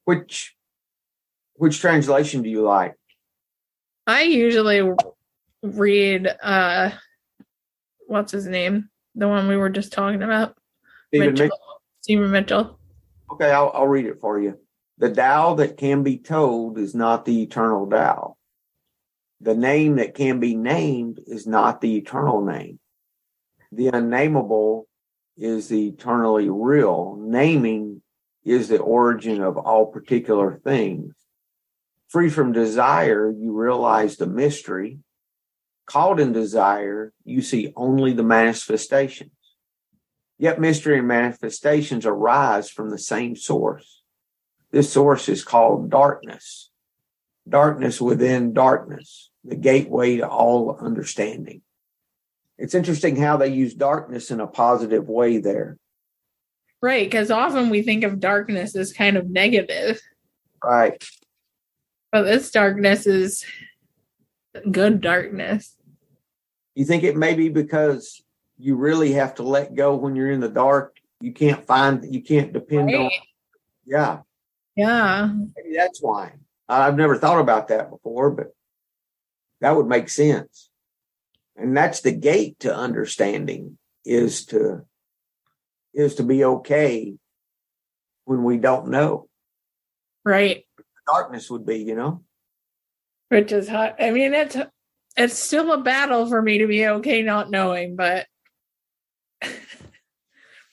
Which 0.06 0.56
which 1.56 1.80
translation 1.80 2.42
do 2.42 2.50
you 2.50 2.62
like? 2.62 2.96
I 4.06 4.24
usually 4.24 4.94
read 5.64 6.28
uh 6.42 6.92
what's 8.08 8.32
his 8.32 8.48
name? 8.48 8.90
The 9.16 9.28
one 9.28 9.48
we 9.48 9.58
were 9.58 9.70
just 9.70 9.94
talking 9.94 10.22
about. 10.22 10.56
Stephen 11.08 11.30
Mitchell. 11.30 11.46
Mitchell? 11.46 11.60
Stephen 12.02 12.32
Mitchell. 12.32 12.80
Okay, 13.32 13.52
I'll, 13.52 13.72
I'll 13.74 13.88
read 13.88 14.06
it 14.06 14.20
for 14.22 14.40
you. 14.40 14.60
The 14.98 15.12
Tao 15.12 15.56
that 15.56 15.78
can 15.78 16.04
be 16.04 16.18
told 16.18 16.78
is 16.78 16.94
not 16.94 17.26
the 17.26 17.42
eternal 17.42 17.90
Tao. 17.90 18.38
The 19.42 19.56
name 19.56 19.96
that 19.96 20.14
can 20.14 20.40
be 20.40 20.56
named 20.56 21.20
is 21.26 21.48
not 21.48 21.82
the 21.82 21.98
eternal 21.98 22.46
name. 22.46 22.80
The 23.72 23.88
unnameable 23.88 24.88
is 25.38 25.68
the 25.68 25.88
eternally 25.88 26.50
real. 26.50 27.18
Naming 27.20 28.02
is 28.44 28.68
the 28.68 28.80
origin 28.80 29.42
of 29.42 29.58
all 29.58 29.88
particular 29.88 30.62
things. 30.64 31.14
Free 32.08 32.30
from 32.30 32.52
desire, 32.52 33.32
you 33.32 33.52
realize 33.52 34.18
the 34.18 34.28
mystery. 34.28 35.00
Caught 35.88 36.20
in 36.20 36.32
desire, 36.32 37.12
you 37.24 37.42
see 37.42 37.74
only 37.76 38.14
the 38.14 38.24
manifestations. 38.24 39.32
Yet 40.38 40.60
mystery 40.60 40.98
and 40.98 41.08
manifestations 41.08 42.06
arise 42.06 42.70
from 42.70 42.90
the 42.90 42.98
same 42.98 43.36
source. 43.36 44.04
This 44.72 44.92
source 44.92 45.30
is 45.30 45.44
called 45.44 45.90
darkness. 45.90 46.70
Darkness 47.48 48.02
within 48.02 48.54
darkness, 48.54 49.30
the 49.44 49.56
gateway 49.56 50.18
to 50.18 50.28
all 50.28 50.78
understanding. 50.82 51.62
It's 52.58 52.76
interesting 52.76 53.16
how 53.16 53.38
they 53.38 53.50
use 53.50 53.74
darkness 53.74 54.32
in 54.32 54.40
a 54.40 54.48
positive 54.48 55.10
way 55.10 55.38
there. 55.38 55.78
Right, 56.82 57.06
because 57.06 57.32
often 57.32 57.70
we 57.70 57.82
think 57.82 58.04
of 58.04 58.20
darkness 58.20 58.76
as 58.76 58.94
kind 58.94 59.18
of 59.18 59.30
negative, 59.30 60.00
Right. 60.64 61.04
but 62.12 62.24
this 62.24 62.52
darkness 62.52 63.08
is 63.08 63.44
good 64.72 65.02
darkness. 65.02 65.76
You 66.76 66.86
think 66.86 67.04
it 67.04 67.18
may 67.18 67.34
be 67.34 67.50
because 67.50 68.22
you 68.58 68.76
really 68.76 69.14
have 69.14 69.36
to 69.36 69.44
let 69.44 69.76
go 69.76 69.96
when 69.96 70.16
you're 70.16 70.32
in 70.32 70.40
the 70.40 70.50
dark. 70.50 70.98
You 71.22 71.34
can't 71.34 71.66
find, 71.66 72.06
you 72.14 72.22
can't 72.22 72.54
depend 72.54 72.94
on, 72.94 73.10
yeah. 73.86 74.20
Yeah. 74.76 75.30
Maybe 75.56 75.76
that's 75.76 76.02
why. 76.02 76.34
I've 76.68 76.98
never 76.98 77.18
thought 77.18 77.40
about 77.40 77.70
that 77.70 77.90
before, 77.90 78.32
but 78.32 78.54
that 79.62 79.76
would 79.76 79.88
make 79.88 80.10
sense. 80.10 80.70
And 81.56 81.76
that's 81.76 82.02
the 82.02 82.12
gate 82.12 82.60
to 82.60 82.76
understanding 82.76 83.78
is 84.04 84.46
to 84.48 84.86
is 85.94 86.16
to 86.16 86.24
be 86.24 86.44
okay 86.44 87.16
when 88.26 88.44
we 88.44 88.58
don't 88.58 88.90
know. 88.90 89.28
Right. 90.26 90.66
Darkness 91.08 91.50
would 91.50 91.66
be, 91.66 91.78
you 91.78 91.96
know. 91.96 92.24
Which 93.30 93.52
is 93.52 93.70
hot. 93.70 93.96
I 94.00 94.12
mean, 94.12 94.34
it's 94.34 94.58
it's 95.16 95.40
still 95.40 95.72
a 95.72 95.82
battle 95.82 96.28
for 96.28 96.42
me 96.42 96.58
to 96.58 96.68
be 96.68 96.86
okay 96.88 97.22
not 97.22 97.50
knowing, 97.50 97.96
but 97.96 98.28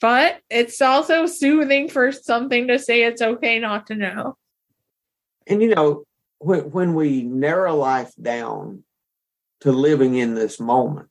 but 0.00 0.40
it's 0.50 0.80
also 0.80 1.26
soothing 1.26 1.88
for 1.88 2.10
something 2.10 2.68
to 2.68 2.78
say 2.78 3.04
it's 3.04 3.22
okay 3.22 3.58
not 3.60 3.86
to 3.86 3.94
know. 3.94 4.36
And 5.46 5.62
you 5.62 5.74
know, 5.74 6.04
when 6.38 6.70
when 6.70 6.94
we 6.94 7.22
narrow 7.22 7.76
life 7.76 8.12
down 8.20 8.84
to 9.62 9.72
living 9.72 10.16
in 10.16 10.34
this 10.34 10.60
moment, 10.60 11.08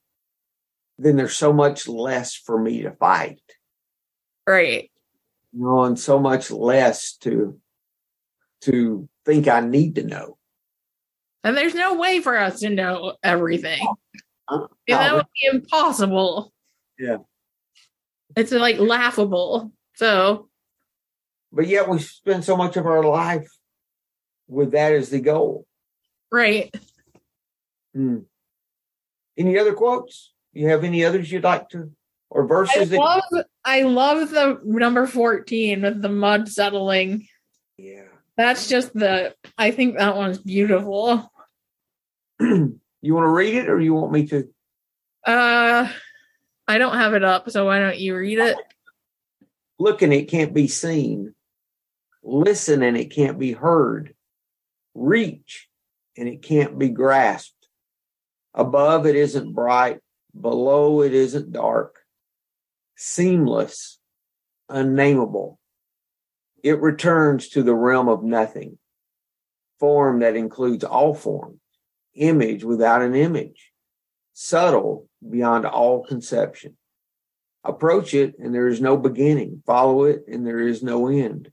then 0.97 1.15
there's 1.15 1.35
so 1.35 1.51
much 1.51 1.87
less 1.87 2.35
for 2.35 2.61
me 2.61 2.83
to 2.83 2.91
fight. 2.91 3.41
Right. 4.47 4.91
you 5.53 5.63
know, 5.63 5.83
and 5.83 5.99
so 5.99 6.19
much 6.19 6.51
less 6.51 7.15
to 7.17 7.59
to 8.61 9.09
think 9.25 9.47
I 9.47 9.61
need 9.61 9.95
to 9.95 10.03
know. 10.03 10.37
And 11.43 11.57
there's 11.57 11.73
no 11.73 11.95
way 11.95 12.19
for 12.21 12.37
us 12.37 12.59
to 12.59 12.69
know 12.69 13.15
everything. 13.23 13.79
Uh, 14.47 14.67
Yeah, 14.87 14.97
that 14.99 15.15
would 15.15 15.25
be 15.33 15.47
impossible. 15.57 16.53
Yeah. 16.99 17.17
It's 18.35 18.51
like 18.51 18.77
laughable. 18.77 19.71
So 19.95 20.49
but 21.53 21.67
yet 21.67 21.89
we 21.89 21.99
spend 21.99 22.43
so 22.45 22.55
much 22.55 22.77
of 22.77 22.85
our 22.85 23.03
life 23.03 23.47
with 24.47 24.71
that 24.71 24.93
as 24.93 25.09
the 25.09 25.19
goal. 25.21 25.65
right. 26.31 26.73
Hmm. 27.95 28.19
Any 29.41 29.57
other 29.57 29.73
quotes? 29.73 30.33
You 30.53 30.67
have 30.67 30.83
any 30.83 31.03
others 31.03 31.31
you'd 31.31 31.43
like 31.43 31.69
to, 31.69 31.91
or 32.29 32.43
I 32.43 32.47
verses? 32.47 32.89
that- 32.89 32.97
love 32.99 33.23
I 33.65 33.81
love 33.83 34.29
the 34.29 34.59
number 34.63 35.07
14 35.07 35.81
with 35.81 36.01
the 36.01 36.09
mud 36.09 36.47
settling. 36.47 37.27
yeah. 37.77 38.03
That's 38.37 38.67
just 38.67 38.93
the 38.93 39.35
I 39.57 39.71
think 39.71 39.97
that 39.97 40.15
one's 40.15 40.37
beautiful. 40.39 41.31
you 42.39 42.79
want 43.15 43.25
to 43.25 43.31
read 43.31 43.55
it, 43.55 43.69
or 43.69 43.79
you 43.79 43.93
want 43.93 44.11
me 44.11 44.27
to? 44.27 44.47
Uh 45.25 45.91
I 46.67 46.77
don't 46.77 46.97
have 46.97 47.13
it 47.13 47.23
up, 47.23 47.49
so 47.49 47.65
why 47.65 47.79
don't 47.79 47.97
you 47.99 48.15
read 48.15 48.39
it? 48.39 48.57
Look 49.79 50.01
and 50.03 50.13
it 50.13 50.29
can't 50.29 50.53
be 50.53 50.67
seen. 50.67 51.33
Listen 52.23 52.83
and 52.83 52.95
it 52.95 53.11
can't 53.11 53.39
be 53.39 53.51
heard. 53.51 54.13
Reach 54.93 55.67
and 56.17 56.27
it 56.29 56.41
can't 56.43 56.77
be 56.77 56.89
grasped. 56.89 57.60
Above 58.53 59.05
it 59.05 59.15
isn't 59.15 59.53
bright. 59.53 59.99
Below 60.39 61.01
it 61.01 61.13
isn't 61.13 61.51
dark. 61.51 61.99
Seamless, 62.95 63.99
unnameable. 64.69 65.59
It 66.63 66.79
returns 66.79 67.49
to 67.49 67.63
the 67.63 67.73
realm 67.73 68.07
of 68.07 68.23
nothing. 68.23 68.77
Form 69.79 70.19
that 70.19 70.35
includes 70.35 70.83
all 70.83 71.13
forms. 71.13 71.59
Image 72.13 72.63
without 72.63 73.01
an 73.01 73.15
image. 73.15 73.71
Subtle 74.33 75.07
beyond 75.27 75.65
all 75.65 76.03
conception. 76.03 76.77
Approach 77.63 78.13
it 78.13 78.35
and 78.39 78.53
there 78.53 78.67
is 78.67 78.81
no 78.81 78.97
beginning. 78.97 79.63
Follow 79.65 80.03
it 80.03 80.25
and 80.27 80.45
there 80.45 80.59
is 80.59 80.83
no 80.83 81.07
end. 81.07 81.51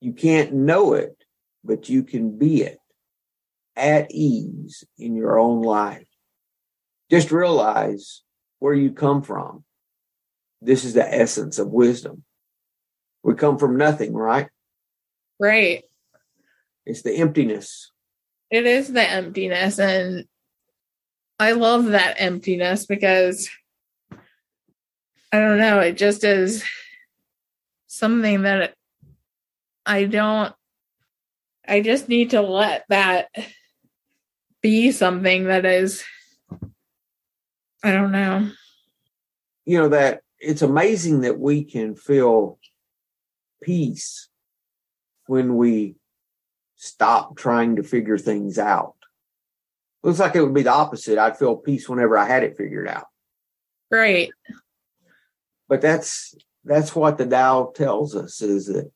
You 0.00 0.12
can't 0.12 0.52
know 0.52 0.92
it, 0.94 1.16
but 1.64 1.88
you 1.88 2.02
can 2.02 2.36
be 2.38 2.62
it 2.62 2.78
at 3.76 4.10
ease 4.10 4.84
in 4.98 5.14
your 5.14 5.38
own 5.38 5.62
life. 5.62 6.06
Just 7.10 7.32
realize 7.32 8.22
where 8.58 8.74
you 8.74 8.92
come 8.92 9.22
from. 9.22 9.64
This 10.60 10.84
is 10.84 10.94
the 10.94 11.06
essence 11.06 11.58
of 11.58 11.68
wisdom. 11.68 12.24
We 13.22 13.34
come 13.34 13.58
from 13.58 13.76
nothing, 13.76 14.14
right? 14.14 14.48
Right. 15.38 15.84
It's 16.86 17.02
the 17.02 17.14
emptiness. 17.16 17.90
It 18.50 18.66
is 18.66 18.92
the 18.92 19.02
emptiness 19.02 19.78
and 19.78 20.26
I 21.38 21.52
love 21.52 21.86
that 21.86 22.16
emptiness 22.18 22.86
because 22.86 23.50
I 25.32 25.40
don't 25.40 25.58
know, 25.58 25.80
it 25.80 25.96
just 25.96 26.22
is 26.22 26.64
something 27.86 28.42
that 28.42 28.74
I 29.84 30.04
don't 30.04 30.54
I 31.66 31.80
just 31.80 32.08
need 32.08 32.30
to 32.30 32.42
let 32.42 32.84
that 32.88 33.28
be 34.64 34.90
something 34.92 35.44
that 35.44 35.66
is 35.66 36.02
I 37.84 37.92
don't 37.92 38.12
know. 38.12 38.50
You 39.66 39.78
know, 39.78 39.88
that 39.90 40.22
it's 40.40 40.62
amazing 40.62 41.20
that 41.20 41.38
we 41.38 41.64
can 41.64 41.94
feel 41.94 42.58
peace 43.62 44.30
when 45.26 45.56
we 45.56 45.96
stop 46.76 47.36
trying 47.36 47.76
to 47.76 47.82
figure 47.82 48.16
things 48.16 48.58
out. 48.58 48.94
Looks 50.02 50.18
like 50.18 50.34
it 50.34 50.42
would 50.42 50.54
be 50.54 50.62
the 50.62 50.72
opposite. 50.72 51.18
I'd 51.18 51.36
feel 51.36 51.56
peace 51.56 51.86
whenever 51.86 52.16
I 52.16 52.26
had 52.26 52.42
it 52.42 52.56
figured 52.56 52.88
out. 52.88 53.06
Right. 53.90 54.30
But 55.68 55.82
that's 55.82 56.34
that's 56.64 56.96
what 56.96 57.18
the 57.18 57.26
Tao 57.26 57.70
tells 57.74 58.16
us 58.16 58.40
is 58.40 58.66
that 58.68 58.90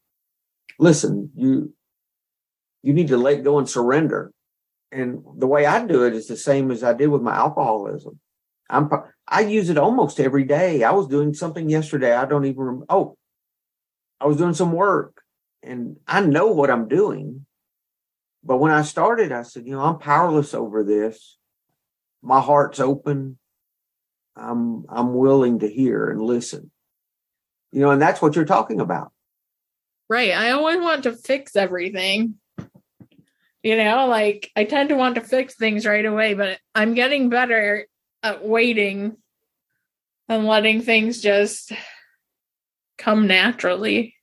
listen, 0.78 1.30
you 1.34 1.74
you 2.82 2.94
need 2.94 3.08
to 3.08 3.18
let 3.18 3.44
go 3.44 3.58
and 3.58 3.68
surrender. 3.68 4.32
And 4.90 5.22
the 5.36 5.46
way 5.46 5.66
I 5.66 5.84
do 5.84 6.06
it 6.06 6.14
is 6.14 6.26
the 6.26 6.36
same 6.36 6.70
as 6.70 6.82
I 6.82 6.94
did 6.94 7.08
with 7.08 7.22
my 7.22 7.34
alcoholism. 7.34 8.18
I'm 8.70 8.90
I 9.26 9.40
use 9.40 9.70
it 9.70 9.78
almost 9.78 10.20
every 10.20 10.44
day. 10.44 10.82
I 10.82 10.92
was 10.92 11.08
doing 11.08 11.34
something 11.34 11.68
yesterday. 11.68 12.14
I 12.14 12.24
don't 12.24 12.46
even 12.46 12.60
rem- 12.62 12.84
oh, 12.88 13.16
I 14.20 14.26
was 14.26 14.36
doing 14.36 14.54
some 14.54 14.72
work 14.72 15.22
and 15.62 15.96
I 16.06 16.20
know 16.20 16.48
what 16.48 16.70
I'm 16.70 16.88
doing. 16.88 17.46
But 18.42 18.58
when 18.58 18.72
I 18.72 18.82
started, 18.82 19.32
I 19.32 19.42
said, 19.42 19.66
you 19.66 19.72
know, 19.72 19.80
I'm 19.80 19.98
powerless 19.98 20.54
over 20.54 20.84
this. 20.84 21.36
My 22.22 22.40
heart's 22.40 22.80
open. 22.80 23.38
I'm 24.36 24.84
I'm 24.88 25.14
willing 25.14 25.60
to 25.60 25.68
hear 25.68 26.10
and 26.10 26.20
listen. 26.20 26.70
You 27.72 27.80
know, 27.80 27.90
and 27.90 28.00
that's 28.00 28.22
what 28.22 28.36
you're 28.36 28.44
talking 28.44 28.80
about. 28.80 29.12
Right. 30.08 30.30
I 30.30 30.52
always 30.52 30.78
want 30.78 31.02
to 31.02 31.12
fix 31.12 31.54
everything. 31.54 32.36
You 33.68 33.76
know, 33.76 34.06
like 34.06 34.50
I 34.56 34.64
tend 34.64 34.88
to 34.88 34.94
want 34.94 35.16
to 35.16 35.20
fix 35.20 35.54
things 35.54 35.84
right 35.84 36.06
away, 36.06 36.32
but 36.32 36.58
I'm 36.74 36.94
getting 36.94 37.28
better 37.28 37.86
at 38.22 38.42
waiting 38.42 39.18
and 40.26 40.46
letting 40.46 40.80
things 40.80 41.20
just 41.20 41.72
come 42.96 43.26
naturally. 43.26 44.14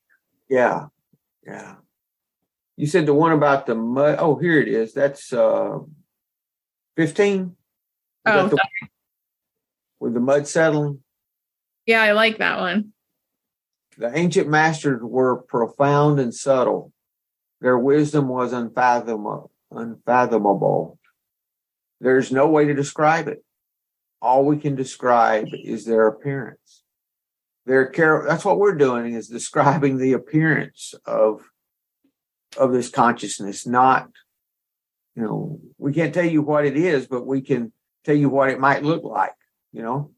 Yeah. 0.50 0.88
Yeah. 1.46 1.76
You 2.76 2.88
said 2.88 3.06
the 3.06 3.14
one 3.14 3.34
about 3.34 3.68
the 3.68 3.76
mud. 3.76 4.16
Oh, 4.18 4.36
here 4.36 4.60
it 4.60 4.68
is. 4.68 4.96
That's 4.96 5.32
uh, 5.32 5.78
15. 6.98 7.56
Oh, 8.26 8.48
the, 8.48 8.58
with 10.00 10.16
the 10.16 10.22
mud 10.22 10.48
settling. 10.48 11.04
Yeah, 11.86 12.02
I 12.02 12.14
like 12.14 12.40
that 12.40 12.60
one. 12.60 12.94
The 14.00 14.18
ancient 14.18 14.50
masters 14.50 15.02
were 15.04 15.44
profound 15.44 16.20
and 16.20 16.34
subtle. 16.34 16.94
Their 17.62 17.78
wisdom 17.78 18.28
was 18.28 18.54
unfathomable. 18.54 19.50
There's 22.02 22.32
no 22.32 22.48
way 22.48 22.66
to 22.66 22.74
describe 22.74 23.28
it. 23.28 23.44
All 24.22 24.46
we 24.46 24.58
can 24.58 24.76
describe 24.76 25.48
is 25.52 25.86
their 25.86 26.08
appearance. 26.08 26.84
Their 27.66 27.88
care. 27.88 28.24
That's 28.28 28.46
what 28.46 28.60
we're 28.60 28.76
doing 28.76 29.14
is 29.14 29.28
describing 29.28 29.98
the 29.98 30.14
appearance 30.14 30.94
of 31.06 31.42
of 32.58 32.72
this 32.72 32.90
consciousness. 32.90 33.66
Not, 33.66 34.10
you 35.16 35.24
know, 35.24 35.60
we 35.78 35.94
can't 35.94 36.14
tell 36.14 36.26
you 36.26 36.42
what 36.42 36.66
it 36.66 36.78
is, 36.78 37.08
but 37.08 37.26
we 37.26 37.42
can 37.42 37.74
tell 38.04 38.16
you 38.16 38.30
what 38.30 38.50
it 38.50 38.60
might 38.60 38.84
look 38.84 39.04
like. 39.04 39.34
You 39.72 39.82
know, 39.82 40.12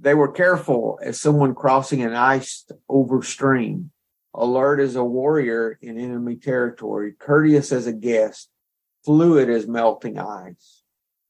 they 0.00 0.14
were 0.14 0.32
careful 0.32 0.98
as 1.02 1.20
someone 1.20 1.54
crossing 1.54 2.02
an 2.02 2.14
ice 2.14 2.64
over 2.88 3.22
stream, 3.22 3.90
alert 4.38 4.78
as 4.78 4.94
a 4.94 5.04
warrior 5.04 5.76
in 5.82 5.98
enemy 5.98 6.36
territory, 6.36 7.12
courteous 7.18 7.72
as 7.72 7.86
a 7.88 7.92
guest, 7.92 8.48
fluid 9.04 9.50
as 9.50 9.66
melting 9.66 10.18
ice, 10.18 10.82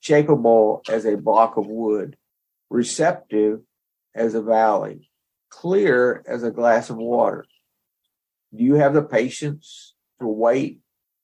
shapeable 0.03 0.87
as 0.91 1.07
a 1.07 1.17
block 1.17 1.57
of 1.57 1.67
wood, 1.67 2.17
receptive 2.69 3.61
as 4.15 4.35
a 4.35 4.43
valley, 4.43 5.11
clear 5.49 6.23
as 6.29 6.43
a 6.43 6.51
glass 6.51 6.91
of 6.91 6.99
water. 6.99 7.47
Do 8.55 8.63
you 8.63 8.75
have 8.75 8.93
the 8.93 9.03
patience 9.03 9.95
to 10.21 10.27
wait 10.27 10.81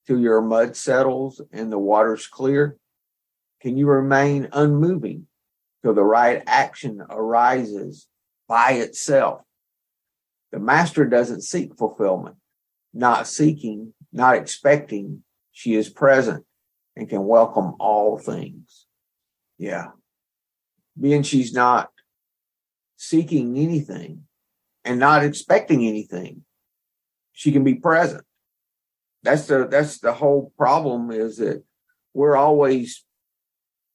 till 0.06 0.18
your 0.18 0.40
mud 0.40 0.76
settles 0.76 1.40
and 1.52 1.70
the 1.70 1.78
water's 1.78 2.26
clear? 2.26 2.78
Can 3.60 3.76
you 3.76 3.86
remain 3.86 4.48
unmoving 4.52 5.26
till 5.82 5.94
the 5.94 6.02
right 6.02 6.42
action 6.46 7.02
arises 7.10 8.06
by 8.48 8.72
itself? 8.72 9.42
The 10.54 10.60
master 10.60 11.04
doesn't 11.04 11.42
seek 11.42 11.76
fulfillment, 11.76 12.36
not 12.94 13.26
seeking, 13.26 13.92
not 14.12 14.36
expecting. 14.36 15.24
She 15.52 15.74
is 15.74 15.90
present 15.90 16.44
and 16.96 17.08
can 17.08 17.26
welcome 17.26 17.74
all 17.78 18.16
things. 18.18 18.86
Yeah. 19.58 19.88
Being 20.98 21.24
she's 21.24 21.52
not 21.52 21.90
seeking 22.96 23.58
anything 23.58 24.22
and 24.84 24.98
not 24.98 25.24
expecting 25.24 25.84
anything, 25.84 26.44
she 27.32 27.52
can 27.52 27.64
be 27.64 27.74
present 27.74 28.24
that's 29.24 29.46
the 29.46 29.66
that's 29.66 29.98
the 29.98 30.12
whole 30.12 30.52
problem 30.56 31.10
is 31.10 31.38
that 31.38 31.64
we're 32.12 32.36
always 32.36 33.04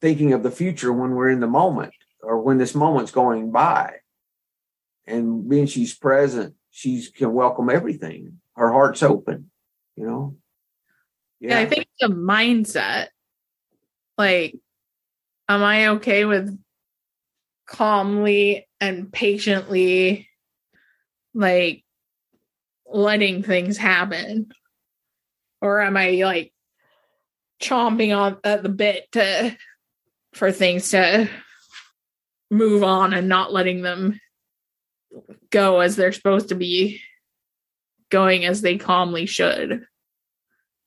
thinking 0.02 0.34
of 0.34 0.44
the 0.44 0.52
future 0.52 0.92
when 0.92 1.12
we're 1.12 1.30
in 1.30 1.40
the 1.40 1.48
moment 1.48 1.94
or 2.22 2.42
when 2.42 2.58
this 2.58 2.76
moment's 2.76 3.12
going 3.12 3.52
by 3.52 3.94
and 5.10 5.50
being 5.50 5.66
she's 5.66 5.94
present 5.94 6.56
she 6.72 7.06
can 7.16 7.34
welcome 7.34 7.70
everything. 7.70 8.40
Her 8.56 8.72
heart's 8.72 9.04
open 9.04 9.50
you 10.00 10.06
know? 10.06 10.36
Yeah, 11.40 11.50
yeah 11.50 11.60
i 11.60 11.66
think 11.66 11.88
the 12.00 12.08
mindset. 12.08 13.08
Like 14.18 14.56
am 15.48 15.64
i 15.64 15.88
okay 15.88 16.26
with 16.26 16.58
calmly 17.68 18.68
and 18.82 19.12
patiently 19.12 20.30
like 21.34 21.84
letting 22.86 23.44
things 23.44 23.78
happen? 23.78 24.50
Or 25.62 25.82
am 25.82 25.98
I 25.98 26.22
like 26.24 26.54
chomping 27.62 28.18
on 28.18 28.38
at 28.44 28.64
the 28.64 28.70
bit 28.70 29.12
to 29.12 29.56
for 30.34 30.52
things 30.52 30.92
to 30.92 31.30
move 32.50 32.84
on 32.84 33.14
and 33.14 33.28
not 33.28 33.54
letting 33.54 33.82
them 33.82 34.20
go 35.50 35.80
as 35.80 35.96
they're 35.96 36.12
supposed 36.12 36.50
to 36.50 36.56
be 36.56 37.02
going 38.10 38.46
as 38.46 38.62
they 38.62 38.78
calmly 38.78 39.26
should. 39.26 39.72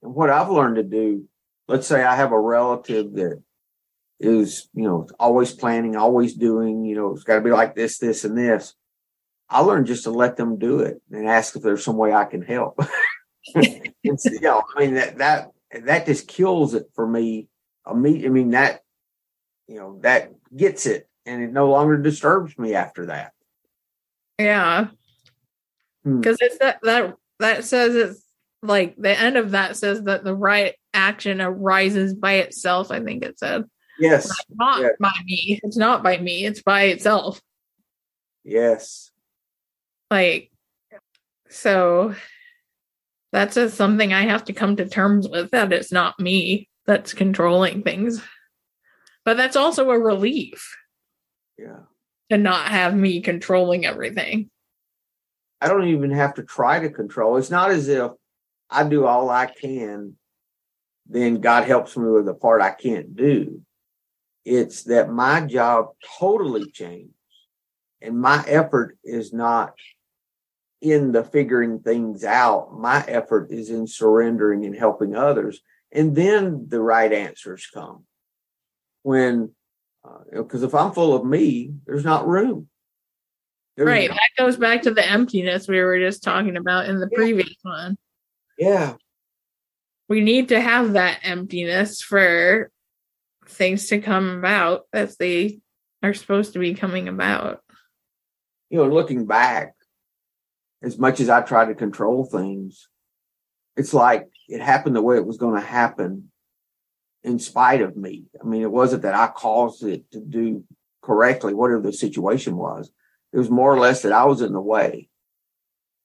And 0.02 0.14
what 0.14 0.30
I've 0.30 0.50
learned 0.50 0.76
to 0.76 0.82
do, 0.82 1.28
let's 1.68 1.86
say 1.86 2.02
I 2.02 2.16
have 2.16 2.32
a 2.32 2.40
relative 2.40 3.12
that 3.14 3.42
is, 4.20 4.68
you 4.74 4.84
know, 4.84 5.08
always 5.18 5.52
planning, 5.52 5.96
always 5.96 6.34
doing, 6.34 6.84
you 6.84 6.96
know, 6.96 7.12
it's 7.12 7.24
got 7.24 7.36
to 7.36 7.40
be 7.40 7.50
like 7.50 7.74
this, 7.74 7.98
this, 7.98 8.24
and 8.24 8.36
this. 8.36 8.74
I 9.48 9.60
learned 9.60 9.86
just 9.86 10.04
to 10.04 10.10
let 10.10 10.36
them 10.36 10.58
do 10.58 10.80
it 10.80 11.02
and 11.10 11.28
ask 11.28 11.54
if 11.54 11.62
there's 11.62 11.84
some 11.84 11.98
way 11.98 12.12
I 12.12 12.24
can 12.24 12.42
help. 12.42 12.80
you 13.54 14.40
know, 14.40 14.62
I 14.76 14.80
mean 14.80 14.94
that 14.94 15.18
that 15.18 15.50
that 15.84 16.06
just 16.06 16.26
kills 16.26 16.74
it 16.74 16.86
for 16.94 17.06
me. 17.06 17.48
I 17.84 17.92
mean, 17.92 18.24
I 18.24 18.28
mean 18.28 18.50
that 18.50 18.80
you 19.68 19.76
know 19.76 19.98
that 20.02 20.32
gets 20.56 20.86
it, 20.86 21.06
and 21.26 21.42
it 21.42 21.52
no 21.52 21.70
longer 21.70 21.98
disturbs 21.98 22.56
me 22.56 22.74
after 22.74 23.06
that. 23.06 23.32
Yeah, 24.44 24.86
because 26.04 26.38
hmm. 26.40 26.46
it's 26.46 26.58
that 26.58 26.78
that 26.82 27.14
that 27.38 27.64
says 27.64 27.94
it's 27.94 28.24
like 28.62 28.96
the 28.96 29.18
end 29.18 29.36
of 29.36 29.52
that 29.52 29.76
says 29.76 30.02
that 30.04 30.24
the 30.24 30.34
right 30.34 30.74
action 30.94 31.40
arises 31.40 32.14
by 32.14 32.34
itself. 32.34 32.90
I 32.90 33.00
think 33.00 33.24
it 33.24 33.38
said. 33.38 33.64
Yes. 33.98 34.30
not 34.50 34.80
yes. 34.80 34.92
by 34.98 35.12
me. 35.24 35.60
It's 35.62 35.76
not 35.76 36.02
by 36.02 36.18
me. 36.18 36.46
It's 36.46 36.62
by 36.62 36.84
itself. 36.84 37.40
Yes. 38.42 39.10
Like, 40.10 40.50
so 41.48 42.14
that's 43.32 43.54
just 43.54 43.76
something 43.76 44.12
I 44.12 44.22
have 44.22 44.44
to 44.44 44.52
come 44.52 44.76
to 44.76 44.88
terms 44.88 45.28
with 45.28 45.50
that 45.52 45.72
it's 45.72 45.92
not 45.92 46.18
me 46.18 46.68
that's 46.86 47.14
controlling 47.14 47.82
things. 47.82 48.22
But 49.24 49.36
that's 49.36 49.56
also 49.56 49.90
a 49.90 49.98
relief. 49.98 50.76
Yeah. 51.58 51.80
To 52.32 52.38
not 52.38 52.68
have 52.68 52.96
me 52.96 53.20
controlling 53.20 53.84
everything. 53.84 54.48
I 55.60 55.68
don't 55.68 55.88
even 55.88 56.10
have 56.12 56.32
to 56.36 56.42
try 56.42 56.80
to 56.80 56.88
control. 56.88 57.36
It's 57.36 57.50
not 57.50 57.70
as 57.70 57.88
if 57.88 58.12
I 58.70 58.88
do 58.88 59.04
all 59.04 59.28
I 59.28 59.44
can, 59.44 60.16
then 61.06 61.42
God 61.42 61.64
helps 61.64 61.94
me 61.94 62.08
with 62.08 62.24
the 62.24 62.32
part 62.32 62.62
I 62.62 62.70
can't 62.70 63.14
do. 63.14 63.60
It's 64.46 64.84
that 64.84 65.12
my 65.12 65.42
job 65.42 65.88
totally 66.18 66.70
changed 66.70 67.12
and 68.00 68.18
my 68.18 68.42
effort 68.46 68.96
is 69.04 69.34
not 69.34 69.74
in 70.80 71.12
the 71.12 71.24
figuring 71.24 71.80
things 71.80 72.24
out. 72.24 72.72
My 72.72 73.04
effort 73.06 73.50
is 73.50 73.68
in 73.68 73.86
surrendering 73.86 74.64
and 74.64 74.74
helping 74.74 75.14
others. 75.14 75.60
And 75.92 76.16
then 76.16 76.64
the 76.68 76.80
right 76.80 77.12
answers 77.12 77.68
come. 77.72 78.04
When, 79.02 79.50
because 80.32 80.62
uh, 80.62 80.66
if 80.66 80.74
I'm 80.74 80.92
full 80.92 81.14
of 81.14 81.24
me, 81.24 81.74
there's 81.86 82.04
not 82.04 82.26
room. 82.26 82.68
There's 83.76 83.86
right. 83.86 84.08
Not- 84.08 84.16
that 84.16 84.42
goes 84.42 84.56
back 84.56 84.82
to 84.82 84.94
the 84.94 85.08
emptiness 85.08 85.68
we 85.68 85.80
were 85.80 85.98
just 85.98 86.22
talking 86.22 86.56
about 86.56 86.88
in 86.88 86.98
the 86.98 87.08
yeah. 87.10 87.16
previous 87.16 87.54
one. 87.62 87.96
Yeah. 88.58 88.94
We 90.08 90.20
need 90.20 90.48
to 90.48 90.60
have 90.60 90.94
that 90.94 91.20
emptiness 91.22 92.02
for 92.02 92.70
things 93.46 93.86
to 93.88 94.00
come 94.00 94.38
about 94.38 94.82
as 94.92 95.16
they 95.16 95.60
are 96.02 96.14
supposed 96.14 96.52
to 96.52 96.58
be 96.58 96.74
coming 96.74 97.08
about. 97.08 97.60
You 98.68 98.78
know, 98.78 98.88
looking 98.88 99.26
back, 99.26 99.74
as 100.82 100.98
much 100.98 101.20
as 101.20 101.28
I 101.28 101.42
try 101.42 101.64
to 101.64 101.74
control 101.74 102.24
things, 102.24 102.88
it's 103.76 103.94
like 103.94 104.28
it 104.48 104.60
happened 104.60 104.96
the 104.96 105.02
way 105.02 105.16
it 105.16 105.26
was 105.26 105.38
going 105.38 105.54
to 105.54 105.66
happen 105.66 106.31
in 107.24 107.38
spite 107.38 107.80
of 107.80 107.96
me. 107.96 108.24
I 108.40 108.44
mean, 108.44 108.62
it 108.62 108.70
wasn't 108.70 109.02
that 109.02 109.14
I 109.14 109.28
caused 109.28 109.84
it 109.84 110.10
to 110.12 110.20
do 110.20 110.64
correctly, 111.02 111.54
whatever 111.54 111.82
the 111.82 111.92
situation 111.92 112.56
was. 112.56 112.90
It 113.32 113.38
was 113.38 113.50
more 113.50 113.72
or 113.72 113.78
less 113.78 114.02
that 114.02 114.12
I 114.12 114.24
was 114.24 114.42
in 114.42 114.52
the 114.52 114.60
way. 114.60 115.08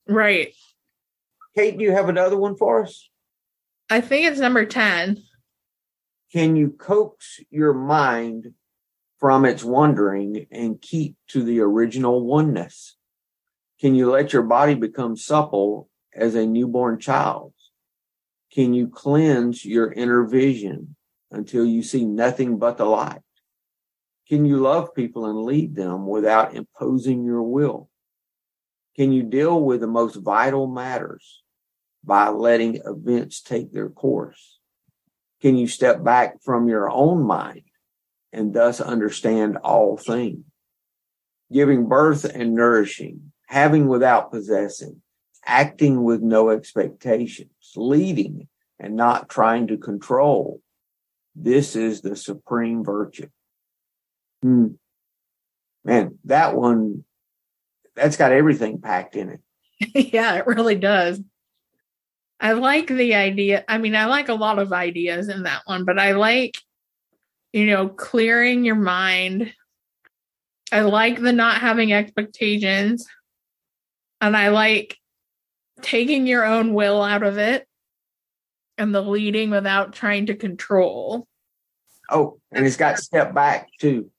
Right. 0.07 0.53
Kate, 1.55 1.78
do 1.78 1.84
you 1.84 1.91
have 1.91 2.09
another 2.09 2.38
one 2.38 2.55
for 2.55 2.84
us? 2.84 3.09
I 3.89 4.01
think 4.01 4.26
it's 4.26 4.39
number 4.39 4.65
10. 4.65 5.18
Can 6.32 6.55
you 6.55 6.72
coax 6.72 7.39
your 7.49 7.74
mind 7.74 8.53
from 9.18 9.45
its 9.45 9.63
wandering 9.63 10.45
and 10.51 10.82
keep 10.82 11.15
to 11.30 11.43
the 11.43 11.61
original 11.61 12.26
oneness? 12.26 12.95
Can 13.80 13.95
you 13.95 14.11
let 14.11 14.34
your 14.34 14.43
body 14.43 14.76
become 14.76 15.15
supple 15.15 15.89
as 16.13 16.36
a 16.36 16.45
newborn 16.45 16.99
child? 16.99 17.53
Can 18.51 18.74
you 18.74 18.88
cleanse 18.88 19.63
your 19.63 19.91
inner 19.91 20.26
vision 20.26 20.96
until 21.32 21.65
you 21.65 21.84
see 21.84 22.05
nothing 22.05 22.57
but 22.57 22.78
the 22.78 22.86
light? 22.86 23.21
Can 24.28 24.45
you 24.45 24.57
love 24.57 24.93
people 24.93 25.25
and 25.25 25.43
lead 25.43 25.75
them 25.75 26.07
without 26.07 26.55
imposing 26.55 27.23
your 27.23 27.43
will? 27.43 27.89
Can 28.95 29.11
you 29.11 29.23
deal 29.23 29.61
with 29.61 29.82
the 29.82 29.88
most 29.88 30.15
vital 30.15 30.67
matters 30.67 31.43
by 32.03 32.30
letting 32.30 32.82
events 32.84 33.41
take 33.41 33.71
their 33.71 33.89
course? 33.89 34.59
Can 35.41 35.55
you 35.55 35.67
step 35.67 36.03
back 36.03 36.41
from 36.41 36.67
your 36.67 36.89
own 36.89 37.23
mind 37.23 37.63
and 38.34 38.53
thus 38.53 38.82
understand 38.82 39.57
all 39.57 39.97
things? 39.97 40.43
Giving 41.51 41.88
birth 41.88 42.25
and 42.25 42.53
nourishing 42.53 43.32
having 43.47 43.88
without 43.88 44.30
possessing, 44.30 45.01
acting 45.45 46.03
with 46.03 46.21
no 46.21 46.49
expectations, 46.49 47.49
leading 47.75 48.47
and 48.80 48.95
not 48.95 49.30
trying 49.30 49.67
to 49.67 49.78
control. 49.78 50.61
This 51.39 51.75
is 51.75 52.01
the 52.01 52.15
supreme 52.15 52.83
virtue. 52.83 53.29
Hmm. 54.41 54.69
Man, 55.85 56.17
that 56.25 56.55
one, 56.55 57.03
that's 57.95 58.17
got 58.17 58.31
everything 58.31 58.81
packed 58.81 59.15
in 59.15 59.29
it. 59.29 60.13
yeah, 60.13 60.35
it 60.35 60.47
really 60.47 60.75
does. 60.75 61.21
I 62.39 62.53
like 62.53 62.88
the 62.88 63.15
idea. 63.15 63.63
I 63.67 63.77
mean, 63.77 63.95
I 63.95 64.05
like 64.05 64.29
a 64.29 64.33
lot 64.33 64.57
of 64.57 64.73
ideas 64.73 65.29
in 65.29 65.43
that 65.43 65.61
one, 65.65 65.85
but 65.85 65.99
I 65.99 66.13
like, 66.13 66.57
you 67.53 67.67
know, 67.67 67.88
clearing 67.88 68.65
your 68.65 68.75
mind. 68.75 69.53
I 70.71 70.81
like 70.81 71.21
the 71.21 71.33
not 71.33 71.61
having 71.61 71.93
expectations. 71.93 73.07
And 74.21 74.35
I 74.35 74.49
like 74.49 74.97
taking 75.81 76.25
your 76.25 76.43
own 76.43 76.73
will 76.73 77.03
out 77.03 77.21
of 77.21 77.38
it 77.38 77.67
and 78.78 78.93
the 78.93 79.01
leading 79.01 79.49
without 79.49 79.93
trying 79.93 80.28
to 80.28 80.36
control. 80.36 81.28
Oh, 82.09 82.39
and 82.51 82.65
it's 82.65 82.78
got 82.78 82.99
step 82.99 83.34
back 83.34 83.69
too. 83.80 84.09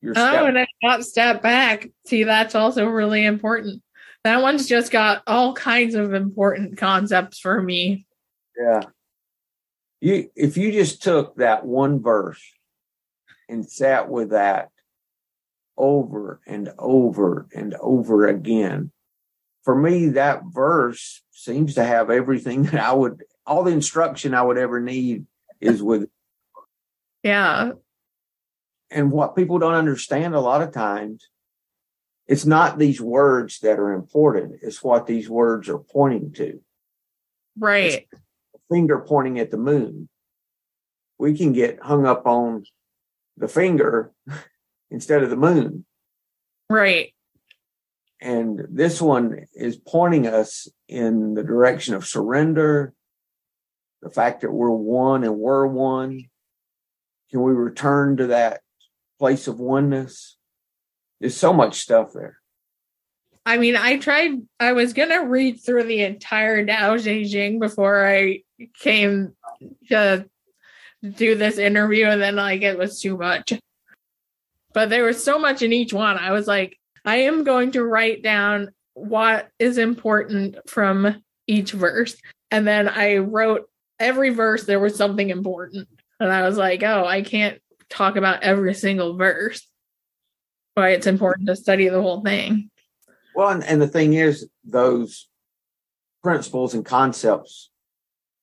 Your 0.00 0.14
oh, 0.16 0.28
step. 0.28 0.42
Oh, 0.42 0.46
and 0.46 0.56
it's 0.58 0.72
got 0.82 1.04
step 1.04 1.42
back. 1.42 1.88
See, 2.06 2.24
that's 2.24 2.54
also 2.54 2.86
really 2.86 3.24
important. 3.24 3.82
That 4.24 4.42
one's 4.42 4.66
just 4.66 4.90
got 4.90 5.22
all 5.26 5.54
kinds 5.54 5.94
of 5.94 6.14
important 6.14 6.78
concepts 6.78 7.38
for 7.38 7.60
me. 7.60 8.06
Yeah. 8.58 8.82
You 10.00 10.30
if 10.34 10.56
you 10.56 10.72
just 10.72 11.02
took 11.02 11.36
that 11.36 11.64
one 11.64 12.02
verse 12.02 12.42
and 13.48 13.68
sat 13.68 14.08
with 14.08 14.30
that 14.30 14.70
over 15.76 16.40
and 16.46 16.70
over 16.78 17.46
and 17.54 17.74
over 17.74 18.26
again, 18.26 18.92
for 19.64 19.74
me, 19.74 20.10
that 20.10 20.42
verse 20.46 21.22
seems 21.32 21.74
to 21.74 21.84
have 21.84 22.10
everything 22.10 22.62
that 22.64 22.82
I 22.82 22.92
would, 22.92 23.22
all 23.46 23.62
the 23.62 23.72
instruction 23.72 24.34
I 24.34 24.42
would 24.42 24.58
ever 24.58 24.80
need 24.80 25.26
is 25.60 25.82
with. 25.82 26.08
Yeah. 27.22 27.72
And 28.90 29.10
what 29.10 29.36
people 29.36 29.58
don't 29.58 29.74
understand 29.74 30.34
a 30.34 30.40
lot 30.40 30.62
of 30.62 30.72
times, 30.72 31.28
it's 32.26 32.46
not 32.46 32.78
these 32.78 33.00
words 33.00 33.60
that 33.60 33.78
are 33.78 33.92
important, 33.92 34.60
it's 34.62 34.82
what 34.82 35.06
these 35.06 35.28
words 35.28 35.68
are 35.68 35.78
pointing 35.78 36.32
to. 36.34 36.60
Right. 37.58 38.08
finger 38.70 38.98
pointing 38.98 39.38
at 39.38 39.50
the 39.50 39.56
moon. 39.56 40.08
We 41.18 41.36
can 41.36 41.52
get 41.52 41.82
hung 41.82 42.06
up 42.06 42.26
on 42.26 42.64
the 43.36 43.48
finger 43.48 44.12
instead 44.90 45.22
of 45.22 45.30
the 45.30 45.36
moon. 45.36 45.84
Right. 46.68 47.12
And 48.20 48.66
this 48.70 49.02
one 49.02 49.46
is 49.54 49.76
pointing 49.76 50.26
us 50.26 50.66
in 50.88 51.34
the 51.34 51.42
direction 51.42 51.94
of 51.94 52.06
surrender, 52.06 52.94
the 54.04 54.10
fact 54.10 54.42
that 54.42 54.52
we're 54.52 54.70
one 54.70 55.24
and 55.24 55.38
we're 55.38 55.66
one. 55.66 56.28
Can 57.30 57.42
we 57.42 57.52
return 57.52 58.18
to 58.18 58.28
that 58.28 58.60
place 59.18 59.48
of 59.48 59.58
oneness? 59.58 60.36
There's 61.20 61.36
so 61.36 61.54
much 61.54 61.80
stuff 61.80 62.12
there. 62.12 62.36
I 63.46 63.56
mean, 63.56 63.76
I 63.76 63.98
tried, 63.98 64.32
I 64.60 64.72
was 64.72 64.92
going 64.92 65.08
to 65.08 65.18
read 65.18 65.60
through 65.60 65.84
the 65.84 66.02
entire 66.02 66.64
Tao 66.64 66.96
Te 66.98 67.28
Ching 67.28 67.58
before 67.58 68.06
I 68.06 68.42
came 68.78 69.32
to 69.88 70.26
do 71.02 71.34
this 71.34 71.58
interview, 71.58 72.06
and 72.06 72.20
then, 72.20 72.36
like, 72.36 72.62
it 72.62 72.78
was 72.78 73.00
too 73.00 73.16
much. 73.16 73.52
But 74.72 74.90
there 74.90 75.04
was 75.04 75.22
so 75.22 75.38
much 75.38 75.62
in 75.62 75.72
each 75.72 75.92
one. 75.92 76.18
I 76.18 76.32
was 76.32 76.46
like, 76.46 76.78
I 77.04 77.16
am 77.16 77.44
going 77.44 77.72
to 77.72 77.84
write 77.84 78.22
down 78.22 78.70
what 78.94 79.48
is 79.58 79.78
important 79.78 80.56
from 80.68 81.22
each 81.46 81.72
verse. 81.72 82.16
And 82.50 82.66
then 82.66 82.88
I 82.88 83.18
wrote 83.18 83.68
every 83.98 84.30
verse, 84.30 84.64
there 84.64 84.80
was 84.80 84.96
something 84.96 85.30
important. 85.30 85.88
And 86.20 86.32
I 86.32 86.42
was 86.46 86.56
like, 86.56 86.82
oh, 86.82 87.04
I 87.04 87.22
can't 87.22 87.60
talk 87.88 88.16
about 88.16 88.42
every 88.42 88.74
single 88.74 89.16
verse. 89.16 89.66
Why 90.74 90.90
it's 90.90 91.06
important 91.06 91.48
to 91.48 91.56
study 91.56 91.88
the 91.88 92.02
whole 92.02 92.22
thing. 92.22 92.70
Well, 93.34 93.50
and, 93.50 93.64
and 93.64 93.80
the 93.80 93.88
thing 93.88 94.14
is, 94.14 94.48
those 94.64 95.28
principles 96.22 96.74
and 96.74 96.84
concepts, 96.84 97.70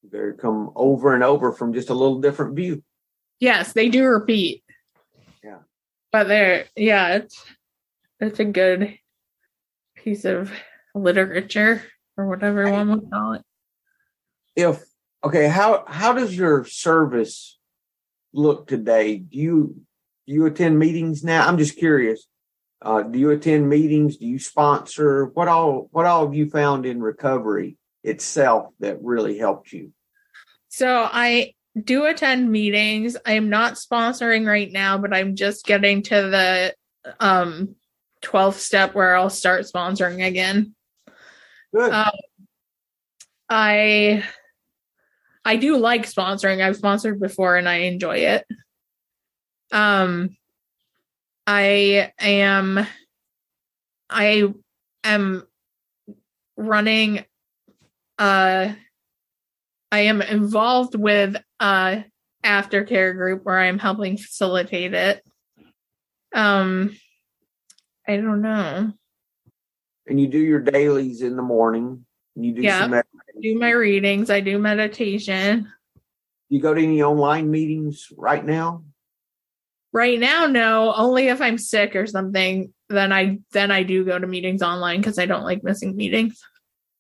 they 0.10 0.32
come 0.40 0.72
over 0.76 1.14
and 1.14 1.24
over 1.24 1.52
from 1.52 1.74
just 1.74 1.90
a 1.90 1.94
little 1.94 2.22
different 2.22 2.56
view. 2.56 2.84
Yes, 3.40 3.74
they 3.74 3.90
do 3.90 4.06
repeat. 4.06 4.64
Yeah. 5.44 5.60
But 6.12 6.28
they're, 6.28 6.66
yeah, 6.76 7.16
it's, 7.16 7.44
it's 8.20 8.40
a 8.40 8.46
good 8.46 8.98
piece 9.96 10.26
of 10.26 10.52
literature 10.94 11.84
or 12.18 12.28
whatever 12.28 12.70
one 12.70 12.90
would 12.90 13.10
call 13.12 13.34
it. 13.34 13.42
If 14.56 14.84
okay, 15.24 15.48
how 15.48 15.84
how 15.88 16.14
does 16.14 16.36
your 16.36 16.66
service 16.66 17.58
look 18.34 18.68
today? 18.68 19.18
Do 19.18 19.38
you 19.38 19.76
do 20.28 20.34
you 20.34 20.46
attend 20.46 20.80
meetings 20.80 21.24
now? 21.24 21.48
I'm 21.48 21.58
just 21.58 21.78
curious. 21.78 22.28
Uh, 22.82 23.04
do 23.04 23.20
you 23.20 23.30
attend 23.30 23.70
meetings? 23.70 24.18
Do 24.18 24.26
you 24.26 24.40
sponsor? 24.40 25.26
What 25.26 25.48
all 25.48 25.88
what 25.92 26.06
all 26.06 26.26
have 26.26 26.34
you 26.34 26.50
found 26.50 26.86
in 26.86 27.02
recovery 27.02 27.78
itself 28.04 28.74
that 28.80 29.02
really 29.02 29.38
helped 29.38 29.72
you? 29.72 29.94
So 30.70 31.08
I 31.12 31.54
do 31.82 32.06
attend 32.06 32.52
meetings. 32.52 33.16
I 33.26 33.34
am 33.34 33.50
not 33.50 33.74
sponsoring 33.74 34.48
right 34.48 34.72
now, 34.72 34.98
but 34.98 35.14
I'm 35.14 35.36
just 35.36 35.66
getting 35.66 36.02
to 36.04 36.16
the 36.16 36.76
um 37.20 37.76
12th 38.24 38.56
step 38.56 38.94
where 38.94 39.16
I'll 39.16 39.30
start 39.30 39.66
sponsoring 39.66 40.26
again. 40.26 40.76
Good. 41.74 41.92
Um, 41.92 42.12
I 43.50 44.24
I 45.44 45.56
do 45.56 45.78
like 45.78 46.06
sponsoring. 46.06 46.64
I've 46.64 46.78
sponsored 46.78 47.20
before 47.20 47.56
and 47.56 47.68
I 47.68 47.78
enjoy 47.78 48.18
it. 48.18 48.46
Um 49.72 50.36
I 51.48 52.12
am 52.20 52.86
I 54.10 54.54
am 55.04 55.44
running 56.58 57.26
uh 58.20 58.74
I 59.94 60.00
am 60.00 60.22
involved 60.22 60.96
with 60.96 61.36
a 61.60 62.06
aftercare 62.44 63.14
group 63.14 63.44
where 63.44 63.60
I'm 63.60 63.80
helping 63.80 64.18
facilitate 64.18 64.94
it. 64.94 65.24
Um 66.34 66.96
I 68.08 68.18
don't 68.18 68.42
know. 68.42 68.94
And 70.08 70.20
you 70.20 70.28
do 70.28 70.40
your 70.40 70.60
dailies 70.60 71.22
in 71.22 71.36
the 71.36 71.42
morning. 71.42 72.06
You 72.36 72.54
do 72.54 72.62
yeah, 72.62 72.84
I 72.84 73.04
do 73.42 73.58
my 73.58 73.72
readings. 73.72 74.30
I 74.30 74.40
do 74.40 74.60
meditation. 74.60 75.72
You 76.50 76.62
go 76.62 76.74
to 76.74 76.82
any 76.82 77.02
online 77.02 77.50
meetings 77.50 78.12
right 78.18 78.44
now? 78.44 78.84
Right 79.94 80.20
now, 80.20 80.46
no. 80.46 80.94
Only 80.94 81.28
if 81.28 81.42
I'm 81.42 81.58
sick 81.58 81.96
or 81.96 82.08
something, 82.08 82.74
then 82.90 83.12
I 83.12 83.40
then 83.52 83.72
I 83.72 83.84
do 83.84 84.06
go 84.06 84.18
to 84.18 84.28
meetings 84.28 84.62
online 84.62 85.00
because 85.00 85.20
I 85.20 85.26
don't 85.26 85.44
like 85.44 85.64
missing 85.64 85.96
meetings. 85.96 86.42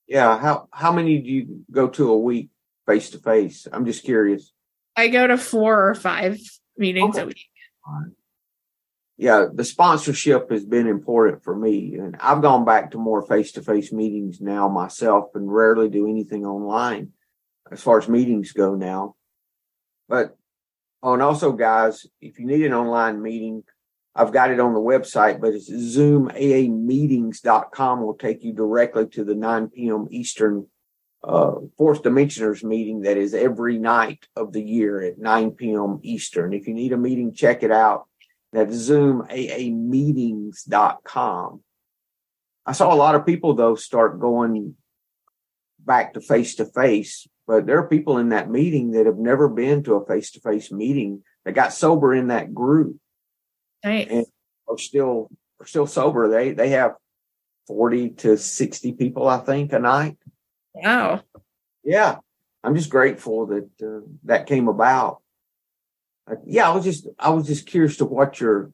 Yeah. 0.07 0.37
How 0.37 0.67
how 0.71 0.91
many 0.91 1.19
do 1.19 1.29
you 1.29 1.65
go 1.71 1.87
to 1.89 2.11
a 2.11 2.17
week 2.17 2.49
face 2.85 3.09
to 3.11 3.19
face? 3.19 3.67
I'm 3.71 3.85
just 3.85 4.03
curious. 4.03 4.51
I 4.95 5.07
go 5.07 5.25
to 5.25 5.37
four 5.37 5.89
or 5.89 5.95
five 5.95 6.39
meetings 6.77 7.15
okay. 7.15 7.23
a 7.23 7.27
week 7.27 7.47
yeah, 9.21 9.45
the 9.53 9.63
sponsorship 9.63 10.49
has 10.49 10.65
been 10.65 10.87
important 10.87 11.43
for 11.43 11.55
me. 11.55 11.93
And 11.93 12.17
I've 12.19 12.41
gone 12.41 12.65
back 12.65 12.89
to 12.91 12.97
more 12.97 13.21
face 13.21 13.51
to 13.51 13.61
face 13.61 13.93
meetings 13.93 14.41
now 14.41 14.67
myself 14.67 15.35
and 15.35 15.53
rarely 15.53 15.89
do 15.89 16.09
anything 16.09 16.43
online 16.43 17.09
as 17.71 17.83
far 17.83 17.99
as 17.99 18.09
meetings 18.09 18.51
go 18.51 18.73
now. 18.73 19.13
But, 20.09 20.35
oh, 21.03 21.13
and 21.13 21.21
also, 21.21 21.51
guys, 21.51 22.07
if 22.19 22.39
you 22.39 22.47
need 22.47 22.65
an 22.65 22.73
online 22.73 23.21
meeting, 23.21 23.61
I've 24.15 24.33
got 24.33 24.49
it 24.49 24.59
on 24.59 24.73
the 24.73 24.79
website, 24.79 25.39
but 25.39 25.53
it's 25.53 25.69
zoomaameetings.com 25.69 28.01
will 28.01 28.15
take 28.15 28.43
you 28.43 28.53
directly 28.53 29.05
to 29.09 29.23
the 29.23 29.35
9 29.35 29.67
p.m. 29.67 30.07
Eastern 30.09 30.65
uh, 31.23 31.57
Fourth 31.77 32.01
Dimensioners 32.01 32.63
meeting 32.63 33.01
that 33.01 33.17
is 33.17 33.35
every 33.35 33.77
night 33.77 34.25
of 34.35 34.51
the 34.51 34.63
year 34.63 34.99
at 34.99 35.19
9 35.19 35.51
p.m. 35.51 35.99
Eastern. 36.01 36.53
If 36.53 36.67
you 36.67 36.73
need 36.73 36.91
a 36.91 36.97
meeting, 36.97 37.35
check 37.35 37.61
it 37.61 37.71
out 37.71 38.07
that's 38.53 38.89
zoomaameetings.com. 38.89 41.63
I 42.65 42.71
saw 42.73 42.93
a 42.93 42.95
lot 42.95 43.15
of 43.15 43.25
people 43.25 43.53
though 43.53 43.75
start 43.75 44.19
going 44.19 44.75
back 45.79 46.13
to 46.13 46.21
face 46.21 46.55
to 46.55 46.65
face, 46.65 47.27
but 47.47 47.65
there 47.65 47.79
are 47.79 47.87
people 47.87 48.17
in 48.17 48.29
that 48.29 48.49
meeting 48.49 48.91
that 48.91 49.05
have 49.05 49.17
never 49.17 49.49
been 49.49 49.83
to 49.83 49.95
a 49.95 50.05
face 50.05 50.31
to 50.31 50.39
face 50.41 50.71
meeting 50.71 51.23
that 51.45 51.53
got 51.53 51.73
sober 51.73 52.13
in 52.13 52.27
that 52.27 52.53
group. 52.53 52.97
Right. 53.83 54.07
And 54.09 54.25
are 54.67 54.77
still 54.77 55.29
are 55.59 55.65
still 55.65 55.87
sober. 55.87 56.29
They 56.29 56.51
they 56.51 56.69
have 56.69 56.93
40 57.67 58.11
to 58.11 58.37
60 58.37 58.93
people, 58.93 59.27
I 59.27 59.39
think, 59.39 59.73
a 59.73 59.79
night. 59.79 60.17
Wow. 60.73 61.21
Yeah. 61.83 62.17
I'm 62.63 62.75
just 62.75 62.89
grateful 62.89 63.47
that 63.47 63.69
uh, 63.81 64.01
that 64.25 64.45
came 64.45 64.67
about 64.67 65.20
yeah, 66.45 66.69
I 66.69 66.75
was 66.75 66.83
just 66.83 67.07
I 67.19 67.29
was 67.29 67.47
just 67.47 67.65
curious 67.65 67.97
to 67.97 68.05
what 68.05 68.39
your 68.39 68.71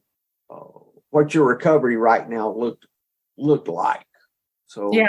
uh, 0.50 0.80
what 1.10 1.34
your 1.34 1.46
recovery 1.46 1.98
right 1.98 2.28
now 2.28 2.54
looked 2.54 2.86
looked 3.38 3.68
like. 3.68 4.06
So 4.66 4.92
yeah, 4.94 5.08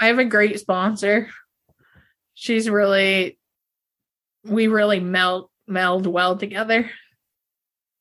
I 0.00 0.06
have 0.06 0.18
a 0.18 0.24
great 0.24 0.58
sponsor. 0.58 1.28
She's 2.34 2.68
really, 2.68 3.38
we 4.44 4.66
really 4.66 5.00
meld 5.00 5.48
meld 5.66 6.06
well 6.06 6.36
together. 6.36 6.90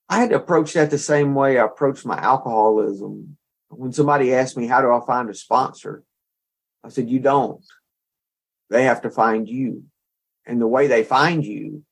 I 0.10 0.20
had 0.20 0.30
to 0.30 0.36
approach 0.36 0.74
that 0.74 0.92
the 0.92 0.98
same 0.98 1.34
way 1.34 1.58
I 1.58 1.66
approached 1.66 2.06
my 2.06 2.18
alcoholism. 2.18 3.38
When 3.70 3.92
somebody 3.92 4.34
asked 4.34 4.58
me, 4.58 4.68
How 4.68 4.82
do 4.82 4.92
I 4.92 5.00
find 5.06 5.30
a 5.30 5.34
sponsor? 5.34 6.04
I 6.84 6.90
said, 6.90 7.10
You 7.10 7.20
don't. 7.20 7.64
They 8.70 8.84
have 8.84 9.02
to 9.02 9.10
find 9.10 9.48
you. 9.48 9.84
And 10.46 10.62
the 10.62 10.68
way 10.68 10.88
they 10.88 11.04
find 11.04 11.44
you 11.44 11.84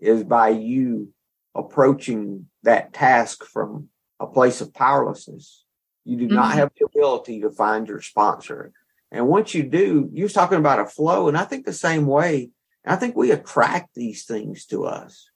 is 0.00 0.24
by 0.24 0.50
you 0.50 1.12
approaching 1.54 2.46
that 2.62 2.92
task 2.92 3.44
from 3.44 3.88
a 4.20 4.26
place 4.26 4.60
of 4.60 4.74
powerlessness. 4.74 5.64
You 6.04 6.16
do 6.16 6.26
mm-hmm. 6.26 6.34
not 6.34 6.54
have 6.54 6.70
the 6.78 6.86
ability 6.86 7.40
to 7.40 7.50
find 7.50 7.88
your 7.88 8.00
sponsor. 8.00 8.72
And 9.10 9.28
once 9.28 9.54
you 9.54 9.62
do, 9.62 10.10
you 10.12 10.26
are 10.26 10.30
talking 10.30 10.58
about 10.58 10.80
a 10.80 10.86
flow. 10.86 11.28
And 11.28 11.36
I 11.36 11.44
think 11.44 11.64
the 11.64 11.72
same 11.72 12.06
way, 12.06 12.50
I 12.84 12.96
think 12.96 13.16
we 13.16 13.30
attract 13.30 13.94
these 13.94 14.24
things 14.24 14.66
to 14.66 14.84
us. 14.84 15.30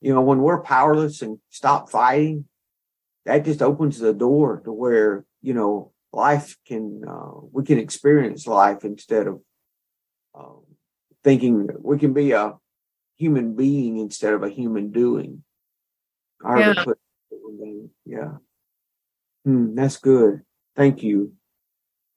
You 0.00 0.14
know, 0.14 0.22
when 0.22 0.38
we're 0.38 0.62
powerless 0.62 1.22
and 1.22 1.38
stop 1.50 1.90
fighting, 1.90 2.46
that 3.26 3.44
just 3.44 3.62
opens 3.62 3.98
the 3.98 4.12
door 4.12 4.60
to 4.64 4.72
where, 4.72 5.24
you 5.40 5.54
know, 5.54 5.92
life 6.12 6.56
can, 6.66 7.02
uh, 7.08 7.40
we 7.52 7.64
can 7.64 7.78
experience 7.78 8.46
life 8.46 8.84
instead 8.84 9.26
of 9.26 9.40
um, 10.34 10.62
thinking 11.22 11.68
we 11.80 11.98
can 11.98 12.12
be 12.12 12.32
a 12.32 12.54
human 13.16 13.54
being 13.54 13.98
instead 13.98 14.34
of 14.34 14.42
a 14.42 14.48
human 14.48 14.90
doing. 14.90 15.42
yeah. 16.44 16.84
Put, 16.84 16.98
yeah. 18.04 18.32
Hmm, 19.44 19.74
that's 19.74 19.98
good. 19.98 20.42
Thank 20.76 21.02
you. 21.02 21.34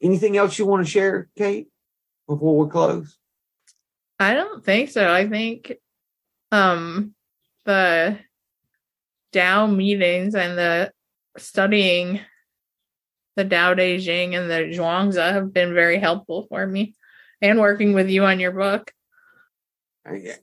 Anything 0.02 0.38
else 0.38 0.58
you 0.58 0.66
want 0.66 0.86
to 0.86 0.91
share, 0.91 1.30
Kate, 1.38 1.68
before 2.28 2.58
we 2.58 2.70
close? 2.70 3.18
I 4.20 4.34
don't 4.34 4.64
think 4.64 4.89
so. 4.89 5.12
I 5.12 5.28
think 5.28 5.74
um 6.52 7.14
the 7.66 8.18
Tao 9.34 9.68
meetings 9.68 10.34
and 10.36 10.58
the 10.58 10.91
studying 11.38 12.22
the 13.36 13.45
Tao 13.45 13.76
Te 13.76 14.00
Ching 14.00 14.34
and 14.34 14.50
the 14.50 14.76
Zhuangzi 14.76 15.32
have 15.32 15.54
been 15.54 15.74
very 15.74 16.00
helpful 16.00 16.48
for 16.50 16.66
me 16.66 16.95
and 17.41 17.60
working 17.60 17.93
with 17.93 18.10
you 18.10 18.26
on 18.26 18.39
your 18.39 18.52
book. 18.52 18.91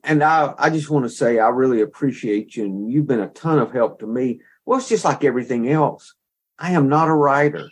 And 0.03 0.23
I, 0.23 0.53
I 0.59 0.71
just 0.71 0.91
want 0.91 1.05
to 1.07 1.11
say 1.11 1.39
I 1.39 1.49
really 1.49 1.81
appreciate 1.81 2.57
you, 2.57 2.65
and 2.65 2.91
you've 2.91 3.07
been 3.07 3.21
a 3.21 3.29
ton 3.29 3.59
of 3.59 3.73
help 3.73 4.01
to 4.01 4.07
me. 4.07 4.41
Well, 4.67 4.79
it's 4.79 4.89
just 4.89 5.05
like 5.05 5.25
everything 5.25 5.69
else. 5.69 6.15
I 6.59 6.73
am 6.73 6.89
not 6.89 7.09
a 7.09 7.15
writer. 7.15 7.71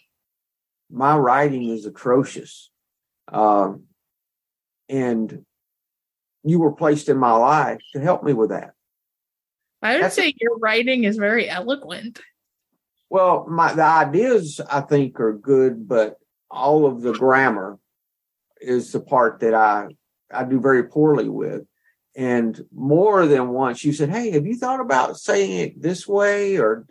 My 0.91 1.17
writing 1.17 1.69
is 1.69 1.87
atrocious. 1.87 2.71
Um, 3.29 3.85
and 4.89 5.45
you 6.45 6.59
were 6.59 6.73
placed 6.73 7.09
in 7.09 7.17
my 7.17 7.33
life 7.33 7.81
to 7.93 8.01
help 8.01 8.23
me 8.23 8.33
with 8.33 8.51
that. 8.51 8.73
I 9.81 9.95
would 9.95 10.05
That's 10.05 10.15
say 10.15 10.35
your 10.41 10.59
writing 10.59 11.05
is 11.05 11.17
very 11.17 11.49
eloquent. 11.49 12.21
Well, 13.11 13.47
my 13.49 13.73
the 13.75 13.85
ideas 13.85 14.61
I 14.71 14.81
think 14.81 15.21
are 15.21 15.33
good, 15.33 15.87
but 15.89 16.17
all 16.51 16.87
of 16.87 17.03
the 17.03 17.13
grammar 17.13 17.79
is 18.61 18.93
the 18.93 19.01
part 19.01 19.41
that 19.41 19.55
I 19.55 19.89
I 20.31 20.45
do 20.45 20.61
very 20.61 20.85
poorly 20.85 21.29
with. 21.29 21.63
And 22.15 22.61
more 22.75 23.27
than 23.27 23.49
once, 23.49 23.85
you 23.85 23.93
said, 23.93 24.11
"Hey, 24.11 24.31
have 24.33 24.47
you 24.47 24.57
thought 24.57 24.81
about 24.81 25.17
saying 25.17 25.59
it 25.59 25.83
this 25.83 26.07
way?" 26.07 26.59
Or 26.59 26.87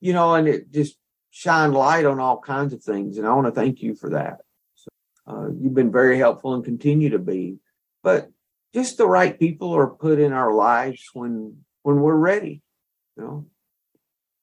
you 0.00 0.12
know, 0.12 0.34
and 0.34 0.46
it 0.46 0.70
just 0.70 0.98
shined 1.30 1.74
light 1.74 2.04
on 2.04 2.20
all 2.20 2.38
kinds 2.40 2.72
of 2.72 2.82
things. 2.82 3.16
And 3.16 3.26
I 3.26 3.32
want 3.34 3.46
to 3.46 3.52
thank 3.52 3.82
you 3.82 3.94
for 3.94 4.10
that. 4.10 4.40
So, 4.74 4.88
uh, 5.26 5.48
you've 5.58 5.74
been 5.74 5.92
very 5.92 6.18
helpful 6.18 6.54
and 6.54 6.64
continue 6.64 7.10
to 7.10 7.18
be. 7.18 7.58
But 8.02 8.30
just 8.74 8.98
the 8.98 9.06
right 9.06 9.38
people 9.38 9.74
are 9.74 9.88
put 9.88 10.18
in 10.18 10.32
our 10.32 10.52
lives 10.52 11.02
when 11.14 11.64
when 11.82 12.00
we're 12.00 12.14
ready. 12.14 12.62
You 13.16 13.22
know, 13.22 13.46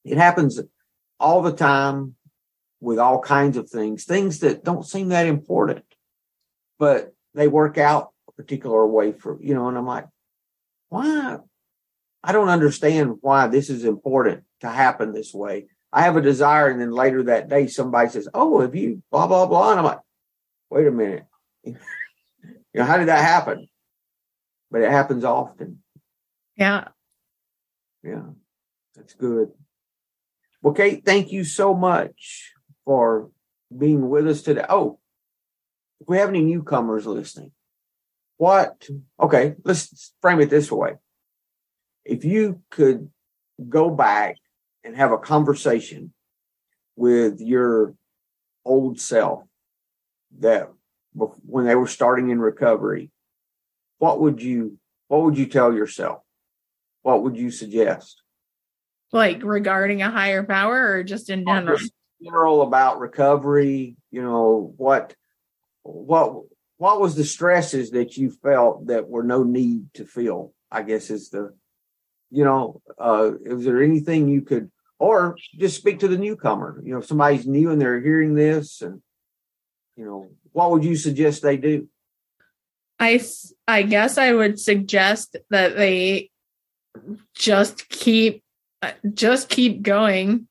it 0.04 0.18
happens 0.18 0.60
all 1.20 1.44
the 1.44 1.54
time 1.54 2.16
with 2.82 3.00
all 3.00 3.22
kinds 3.22 3.56
of 3.56 3.70
things, 3.70 4.04
things 4.04 4.40
that 4.40 4.64
don't 4.64 4.86
seem 4.86 5.10
that 5.10 5.28
important 5.28 5.86
but 6.84 7.14
they 7.34 7.48
work 7.48 7.78
out 7.78 8.12
a 8.28 8.32
particular 8.34 8.86
way 8.86 9.14
for, 9.14 9.42
you 9.42 9.54
know, 9.54 9.70
and 9.70 9.78
I'm 9.78 9.86
like, 9.86 10.06
why? 10.94 11.38
I 12.24 12.32
don't 12.32 12.50
understand 12.50 13.18
why 13.22 13.48
this 13.48 13.70
is 13.70 13.84
important 13.84 14.44
to 14.62 14.70
happen 14.70 15.12
this 15.12 15.34
way. 15.34 15.66
I 15.92 16.04
have 16.04 16.16
a 16.16 16.22
desire, 16.22 16.70
and 16.70 16.80
then 16.80 16.92
later 16.92 17.24
that 17.24 17.50
day, 17.50 17.68
somebody 17.68 18.10
says, 18.10 18.30
"Oh, 18.34 18.62
have 18.62 18.76
you 18.76 19.02
blah 19.12 19.28
blah 19.28 19.48
blah?" 19.48 19.72
And 19.72 19.80
I'm 19.80 19.86
like, 19.86 20.00
"Wait 20.70 20.88
a 20.88 20.92
minute, 20.92 21.26
you 21.64 21.76
know, 22.76 22.86
how 22.86 22.98
did 22.98 23.08
that 23.08 23.24
happen?" 23.24 23.68
But 24.72 24.82
it 24.82 24.92
happens 24.92 25.24
often. 25.24 25.84
Yeah, 26.56 26.90
yeah, 28.04 28.30
that's 28.96 29.16
good. 29.16 29.50
Well, 30.62 30.74
Kate, 30.74 31.04
thank 31.04 31.32
you 31.32 31.44
so 31.44 31.74
much 31.74 32.54
for 32.86 33.32
being 33.76 34.10
with 34.10 34.28
us 34.28 34.44
today. 34.44 34.66
Oh, 34.70 35.00
if 36.00 36.08
we 36.08 36.18
have 36.18 36.30
any 36.30 36.42
newcomers 36.42 37.06
listening, 37.06 37.52
what, 38.44 38.90
okay, 39.22 39.56
let's 39.64 40.14
frame 40.22 40.42
it 40.42 40.50
this 40.50 40.70
way. 40.70 40.96
If 42.04 42.26
you 42.26 42.62
could 42.70 43.10
go 43.70 43.90
back 43.90 44.36
and 44.84 44.98
have 44.98 45.14
a 45.14 45.18
conversation 45.18 46.14
with 46.98 47.40
your 47.40 47.96
old 48.66 49.00
self 49.00 49.44
that 50.40 50.70
when 51.14 51.66
they 51.66 51.76
were 51.76 51.88
starting 51.88 52.32
in 52.32 52.40
recovery, 52.42 53.12
what 54.00 54.20
would 54.20 54.42
you, 54.42 54.78
what 55.08 55.22
would 55.22 55.38
you 55.38 55.46
tell 55.46 55.74
yourself? 55.74 56.20
What 57.02 57.24
would 57.24 57.38
you 57.38 57.50
suggest? 57.50 58.24
Like 59.14 59.42
regarding 59.42 60.02
a 60.02 60.12
higher 60.12 60.44
power 60.44 60.96
or 60.96 61.04
just 61.06 61.30
in 61.30 61.46
general? 61.46 61.80
General 62.22 62.62
about 62.62 63.00
recovery, 63.00 63.96
you 64.12 64.22
know, 64.22 64.74
what 64.76 65.16
what 65.84 66.44
what 66.78 67.00
was 67.00 67.16
the 67.16 67.24
stresses 67.24 67.92
that 67.92 68.18
you 68.18 68.32
felt 68.32 68.88
that 68.88 69.08
were 69.08 69.24
no 69.24 69.44
need 69.44 69.94
to 69.96 70.06
feel? 70.06 70.54
I 70.72 70.84
guess 70.84 71.10
is 71.10 71.30
the 71.30 71.54
you 72.30 72.44
know, 72.44 72.82
uh, 72.98 73.34
is 73.46 73.64
there 73.64 73.84
anything 73.84 74.28
you 74.28 74.42
could 74.42 74.72
or 74.98 75.38
just 75.60 75.78
speak 75.78 76.00
to 76.00 76.08
the 76.08 76.18
newcomer? 76.18 76.82
You 76.84 76.94
know, 76.94 77.00
if 77.00 77.06
somebody's 77.06 77.46
new 77.46 77.70
and 77.70 77.80
they're 77.80 78.02
hearing 78.02 78.34
this 78.34 78.82
and 78.82 79.02
you 79.96 80.06
know, 80.06 80.30
what 80.52 80.72
would 80.72 80.84
you 80.84 80.96
suggest 80.96 81.44
they 81.44 81.58
do? 81.58 81.88
I 83.00 83.22
I 83.68 83.84
guess 83.84 84.18
I 84.18 84.34
would 84.34 84.60
suggest 84.60 85.38
that 85.50 85.76
they 85.76 86.32
just 87.36 87.90
keep 87.90 88.44
just 89.14 89.50
keep 89.50 89.82
going 89.82 90.48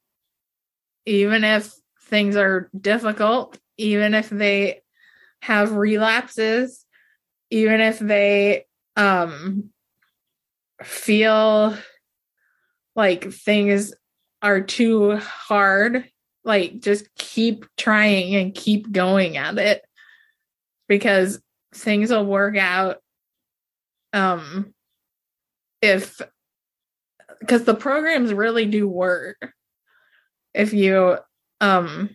even 1.05 1.45
if 1.45 1.73
things 2.05 2.37
are 2.37 2.71
difficult, 2.79 3.59
even 3.77 4.15
if 4.15 4.31
they 4.31 4.83
have 5.43 5.73
relapses, 5.73 6.87
even 7.51 7.81
if 7.81 7.99
they 7.99 8.65
um 8.97 9.71
feel 10.83 11.77
like 12.95 13.33
things 13.33 13.93
are 14.41 14.61
too 14.61 15.17
hard, 15.17 16.09
like 16.45 16.81
just 16.81 17.13
keep 17.17 17.67
trying 17.77 18.37
and 18.37 18.55
keep 18.55 18.91
going 18.93 19.37
at 19.37 19.59
it. 19.59 19.83
Because 20.89 21.41
things 21.75 22.11
will 22.11 22.27
work 22.27 22.57
out 22.57 22.99
um 24.13 24.75
if 25.81 26.21
because 27.41 27.65
the 27.65 27.75
programs 27.75 28.33
really 28.33 28.67
do 28.67 28.87
work 28.87 29.55
if 30.55 30.73
you 30.73 31.17
um 31.61 32.11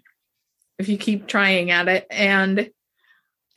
if 0.80 0.88
you 0.88 0.98
keep 0.98 1.28
trying 1.28 1.72
at 1.72 1.88
it. 1.88 2.08
And 2.10 2.70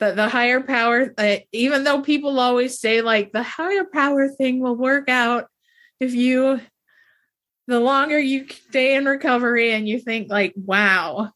the, 0.01 0.11
the 0.11 0.27
higher 0.27 0.59
power 0.59 1.13
uh, 1.17 1.37
even 1.53 1.85
though 1.85 2.01
people 2.01 2.39
always 2.39 2.77
say 2.77 3.01
like 3.01 3.31
the 3.31 3.43
higher 3.43 3.85
power 3.85 4.27
thing 4.27 4.59
will 4.59 4.75
work 4.75 5.07
out 5.07 5.45
if 6.01 6.13
you 6.13 6.59
the 7.67 7.79
longer 7.79 8.19
you 8.19 8.45
stay 8.49 8.95
in 8.95 9.05
recovery 9.05 9.71
and 9.71 9.87
you 9.87 9.99
think 9.99 10.29
like 10.29 10.53
wow 10.57 11.31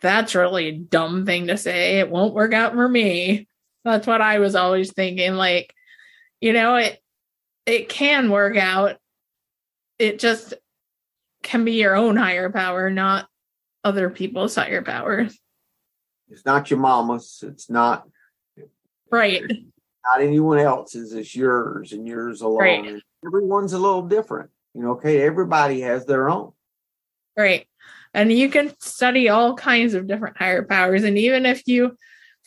that's 0.00 0.34
really 0.34 0.68
a 0.68 0.78
dumb 0.78 1.24
thing 1.24 1.46
to 1.46 1.56
say. 1.56 1.98
It 1.98 2.10
won't 2.10 2.34
work 2.34 2.52
out 2.52 2.74
for 2.74 2.88
me. 2.88 3.48
That's 3.84 4.06
what 4.06 4.20
i 4.20 4.40
was 4.40 4.56
always 4.56 4.92
thinking 4.92 5.34
like 5.34 5.72
you 6.40 6.52
know 6.52 6.74
it 6.76 6.98
it 7.66 7.88
can 7.88 8.30
work 8.30 8.56
out. 8.56 8.96
It 9.98 10.18
just 10.18 10.54
can 11.42 11.64
be 11.64 11.72
your 11.74 11.94
own 11.94 12.16
higher 12.16 12.50
power 12.50 12.90
not 12.90 13.28
other 13.84 14.10
people's 14.10 14.56
higher 14.56 14.82
powers 14.82 15.38
it's 16.30 16.44
not 16.44 16.70
your 16.70 16.80
mama's. 16.80 17.42
It's 17.46 17.70
not 17.70 18.08
right. 19.10 19.42
Not 20.04 20.20
anyone 20.20 20.58
else's. 20.58 21.12
It's 21.12 21.34
yours 21.34 21.92
and 21.92 22.06
yours 22.06 22.40
alone. 22.40 22.58
Right. 22.58 23.02
everyone's 23.26 23.72
a 23.72 23.78
little 23.78 24.02
different. 24.02 24.50
You 24.74 24.82
know, 24.82 24.90
okay, 24.92 25.22
everybody 25.22 25.80
has 25.80 26.06
their 26.06 26.28
own. 26.28 26.52
Right. 27.36 27.66
And 28.14 28.32
you 28.32 28.48
can 28.48 28.72
study 28.80 29.28
all 29.28 29.54
kinds 29.54 29.94
of 29.94 30.06
different 30.06 30.38
higher 30.38 30.64
powers. 30.64 31.04
And 31.04 31.18
even 31.18 31.44
if 31.44 31.66
you 31.66 31.96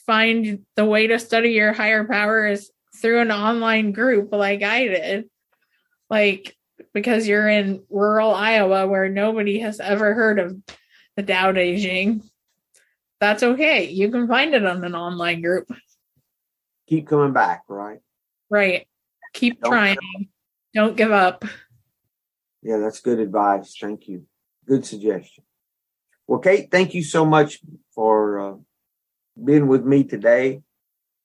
find 0.06 0.66
the 0.76 0.86
way 0.86 1.08
to 1.08 1.20
study 1.20 1.52
your 1.52 1.74
higher 1.74 2.04
power 2.04 2.48
is 2.48 2.72
through 3.00 3.22
an 3.22 3.32
online 3.32 3.92
group 3.92 4.32
like 4.32 4.64
I 4.64 4.88
did. 4.88 5.30
Like, 6.10 6.56
because 6.94 7.28
you're 7.28 7.48
in 7.48 7.84
rural 7.90 8.34
Iowa 8.34 8.88
where 8.88 9.10
nobody 9.10 9.60
has 9.60 9.80
ever 9.80 10.14
heard 10.14 10.40
of 10.40 10.58
the 11.16 11.24
Tao 11.24 11.52
Te 11.52 11.82
Ching. 11.82 12.24
That's 13.20 13.44
okay. 13.44 13.90
You 13.90 14.10
can 14.10 14.28
find 14.28 14.54
it 14.54 14.66
on 14.66 14.84
an 14.84 14.96
online 14.96 15.42
group. 15.42 15.72
Keep 16.88 17.08
coming 17.08 17.34
back, 17.34 17.64
right? 17.68 18.00
Right. 18.50 18.88
Keep 19.34 19.62
Don't 19.62 19.72
trying. 19.72 19.98
Don't 20.74 20.96
give 20.96 21.12
up. 21.12 21.46
Yeah, 22.62 22.78
that's 22.78 23.02
good 23.02 23.20
advice. 23.20 23.76
Thank 23.80 24.08
you. 24.08 24.26
Good 24.68 24.86
suggestion. 24.86 25.44
Well, 26.28 26.40
Kate, 26.40 26.70
thank 26.72 26.94
you 26.94 27.04
so 27.04 27.26
much 27.26 27.60
for 27.94 28.40
uh, 28.40 28.56
being 29.44 29.68
with 29.68 29.84
me 29.84 30.04
today. 30.04 30.62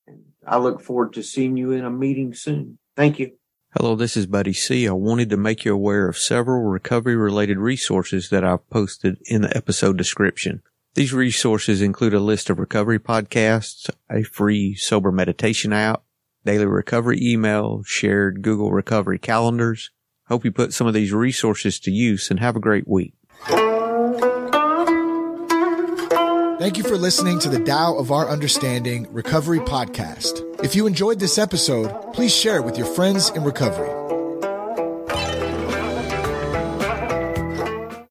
And 0.07 0.24
I 0.47 0.59
look 0.59 0.80
forward 0.80 1.12
to 1.14 1.22
seeing 1.22 1.57
you 1.57 1.72
in 1.72 1.84
a 1.84 1.90
meeting 1.90 2.34
soon. 2.34 2.78
Thank 2.97 3.18
you. 3.18 3.32
Hello, 3.76 3.97
this 3.97 4.16
is 4.16 4.26
Buddy 4.26 4.53
C. 4.53 4.86
I 4.86 4.92
wanted 4.92 5.30
to 5.30 5.36
make 5.36 5.64
you 5.64 5.74
aware 5.74 6.09
of 6.09 6.16
several 6.16 6.62
recovery 6.62 7.16
related 7.16 7.59
resources 7.59 8.30
that 8.30 8.45
I've 8.45 8.68
posted 8.70 9.18
in 9.24 9.42
the 9.42 9.57
episode 9.57 9.99
description. 9.99 10.62
These 10.95 11.12
resources 11.12 11.82
include 11.82 12.14
a 12.14 12.20
list 12.20 12.51
of 12.51 12.61
recovery 12.61 13.01
podcasts, 13.01 13.90
a 14.09 14.22
free 14.22 14.76
sober 14.76 15.11
meditation 15.11 15.72
app, 15.72 16.05
daily 16.45 16.66
recovery 16.66 17.18
email, 17.20 17.82
shared 17.84 18.42
Google 18.42 18.70
recovery 18.70 19.18
calendars. 19.18 19.90
Hope 20.28 20.45
you 20.45 20.53
put 20.53 20.72
some 20.72 20.86
of 20.86 20.95
these 20.95 21.12
resources 21.12 21.80
to 21.80 21.90
use 21.90 22.30
and 22.30 22.38
have 22.38 22.55
a 22.55 22.61
great 22.61 22.86
week. 22.86 23.14
Thank 26.61 26.78
you 26.78 26.84
for 26.84 26.97
listening 26.97 27.40
to 27.40 27.49
the 27.49 27.59
Tao 27.59 27.97
of 27.97 28.12
Our 28.12 28.28
Understanding 28.28 29.12
Recovery 29.12 29.59
Podcast. 29.59 30.64
If 30.64 30.76
you 30.76 30.86
enjoyed 30.86 31.18
this 31.18 31.38
episode, 31.38 32.12
please 32.12 32.32
share 32.32 32.59
it 32.59 32.64
with 32.64 32.78
your 32.78 32.86
friends 32.86 33.30
in 33.30 33.42
recovery. 33.42 34.03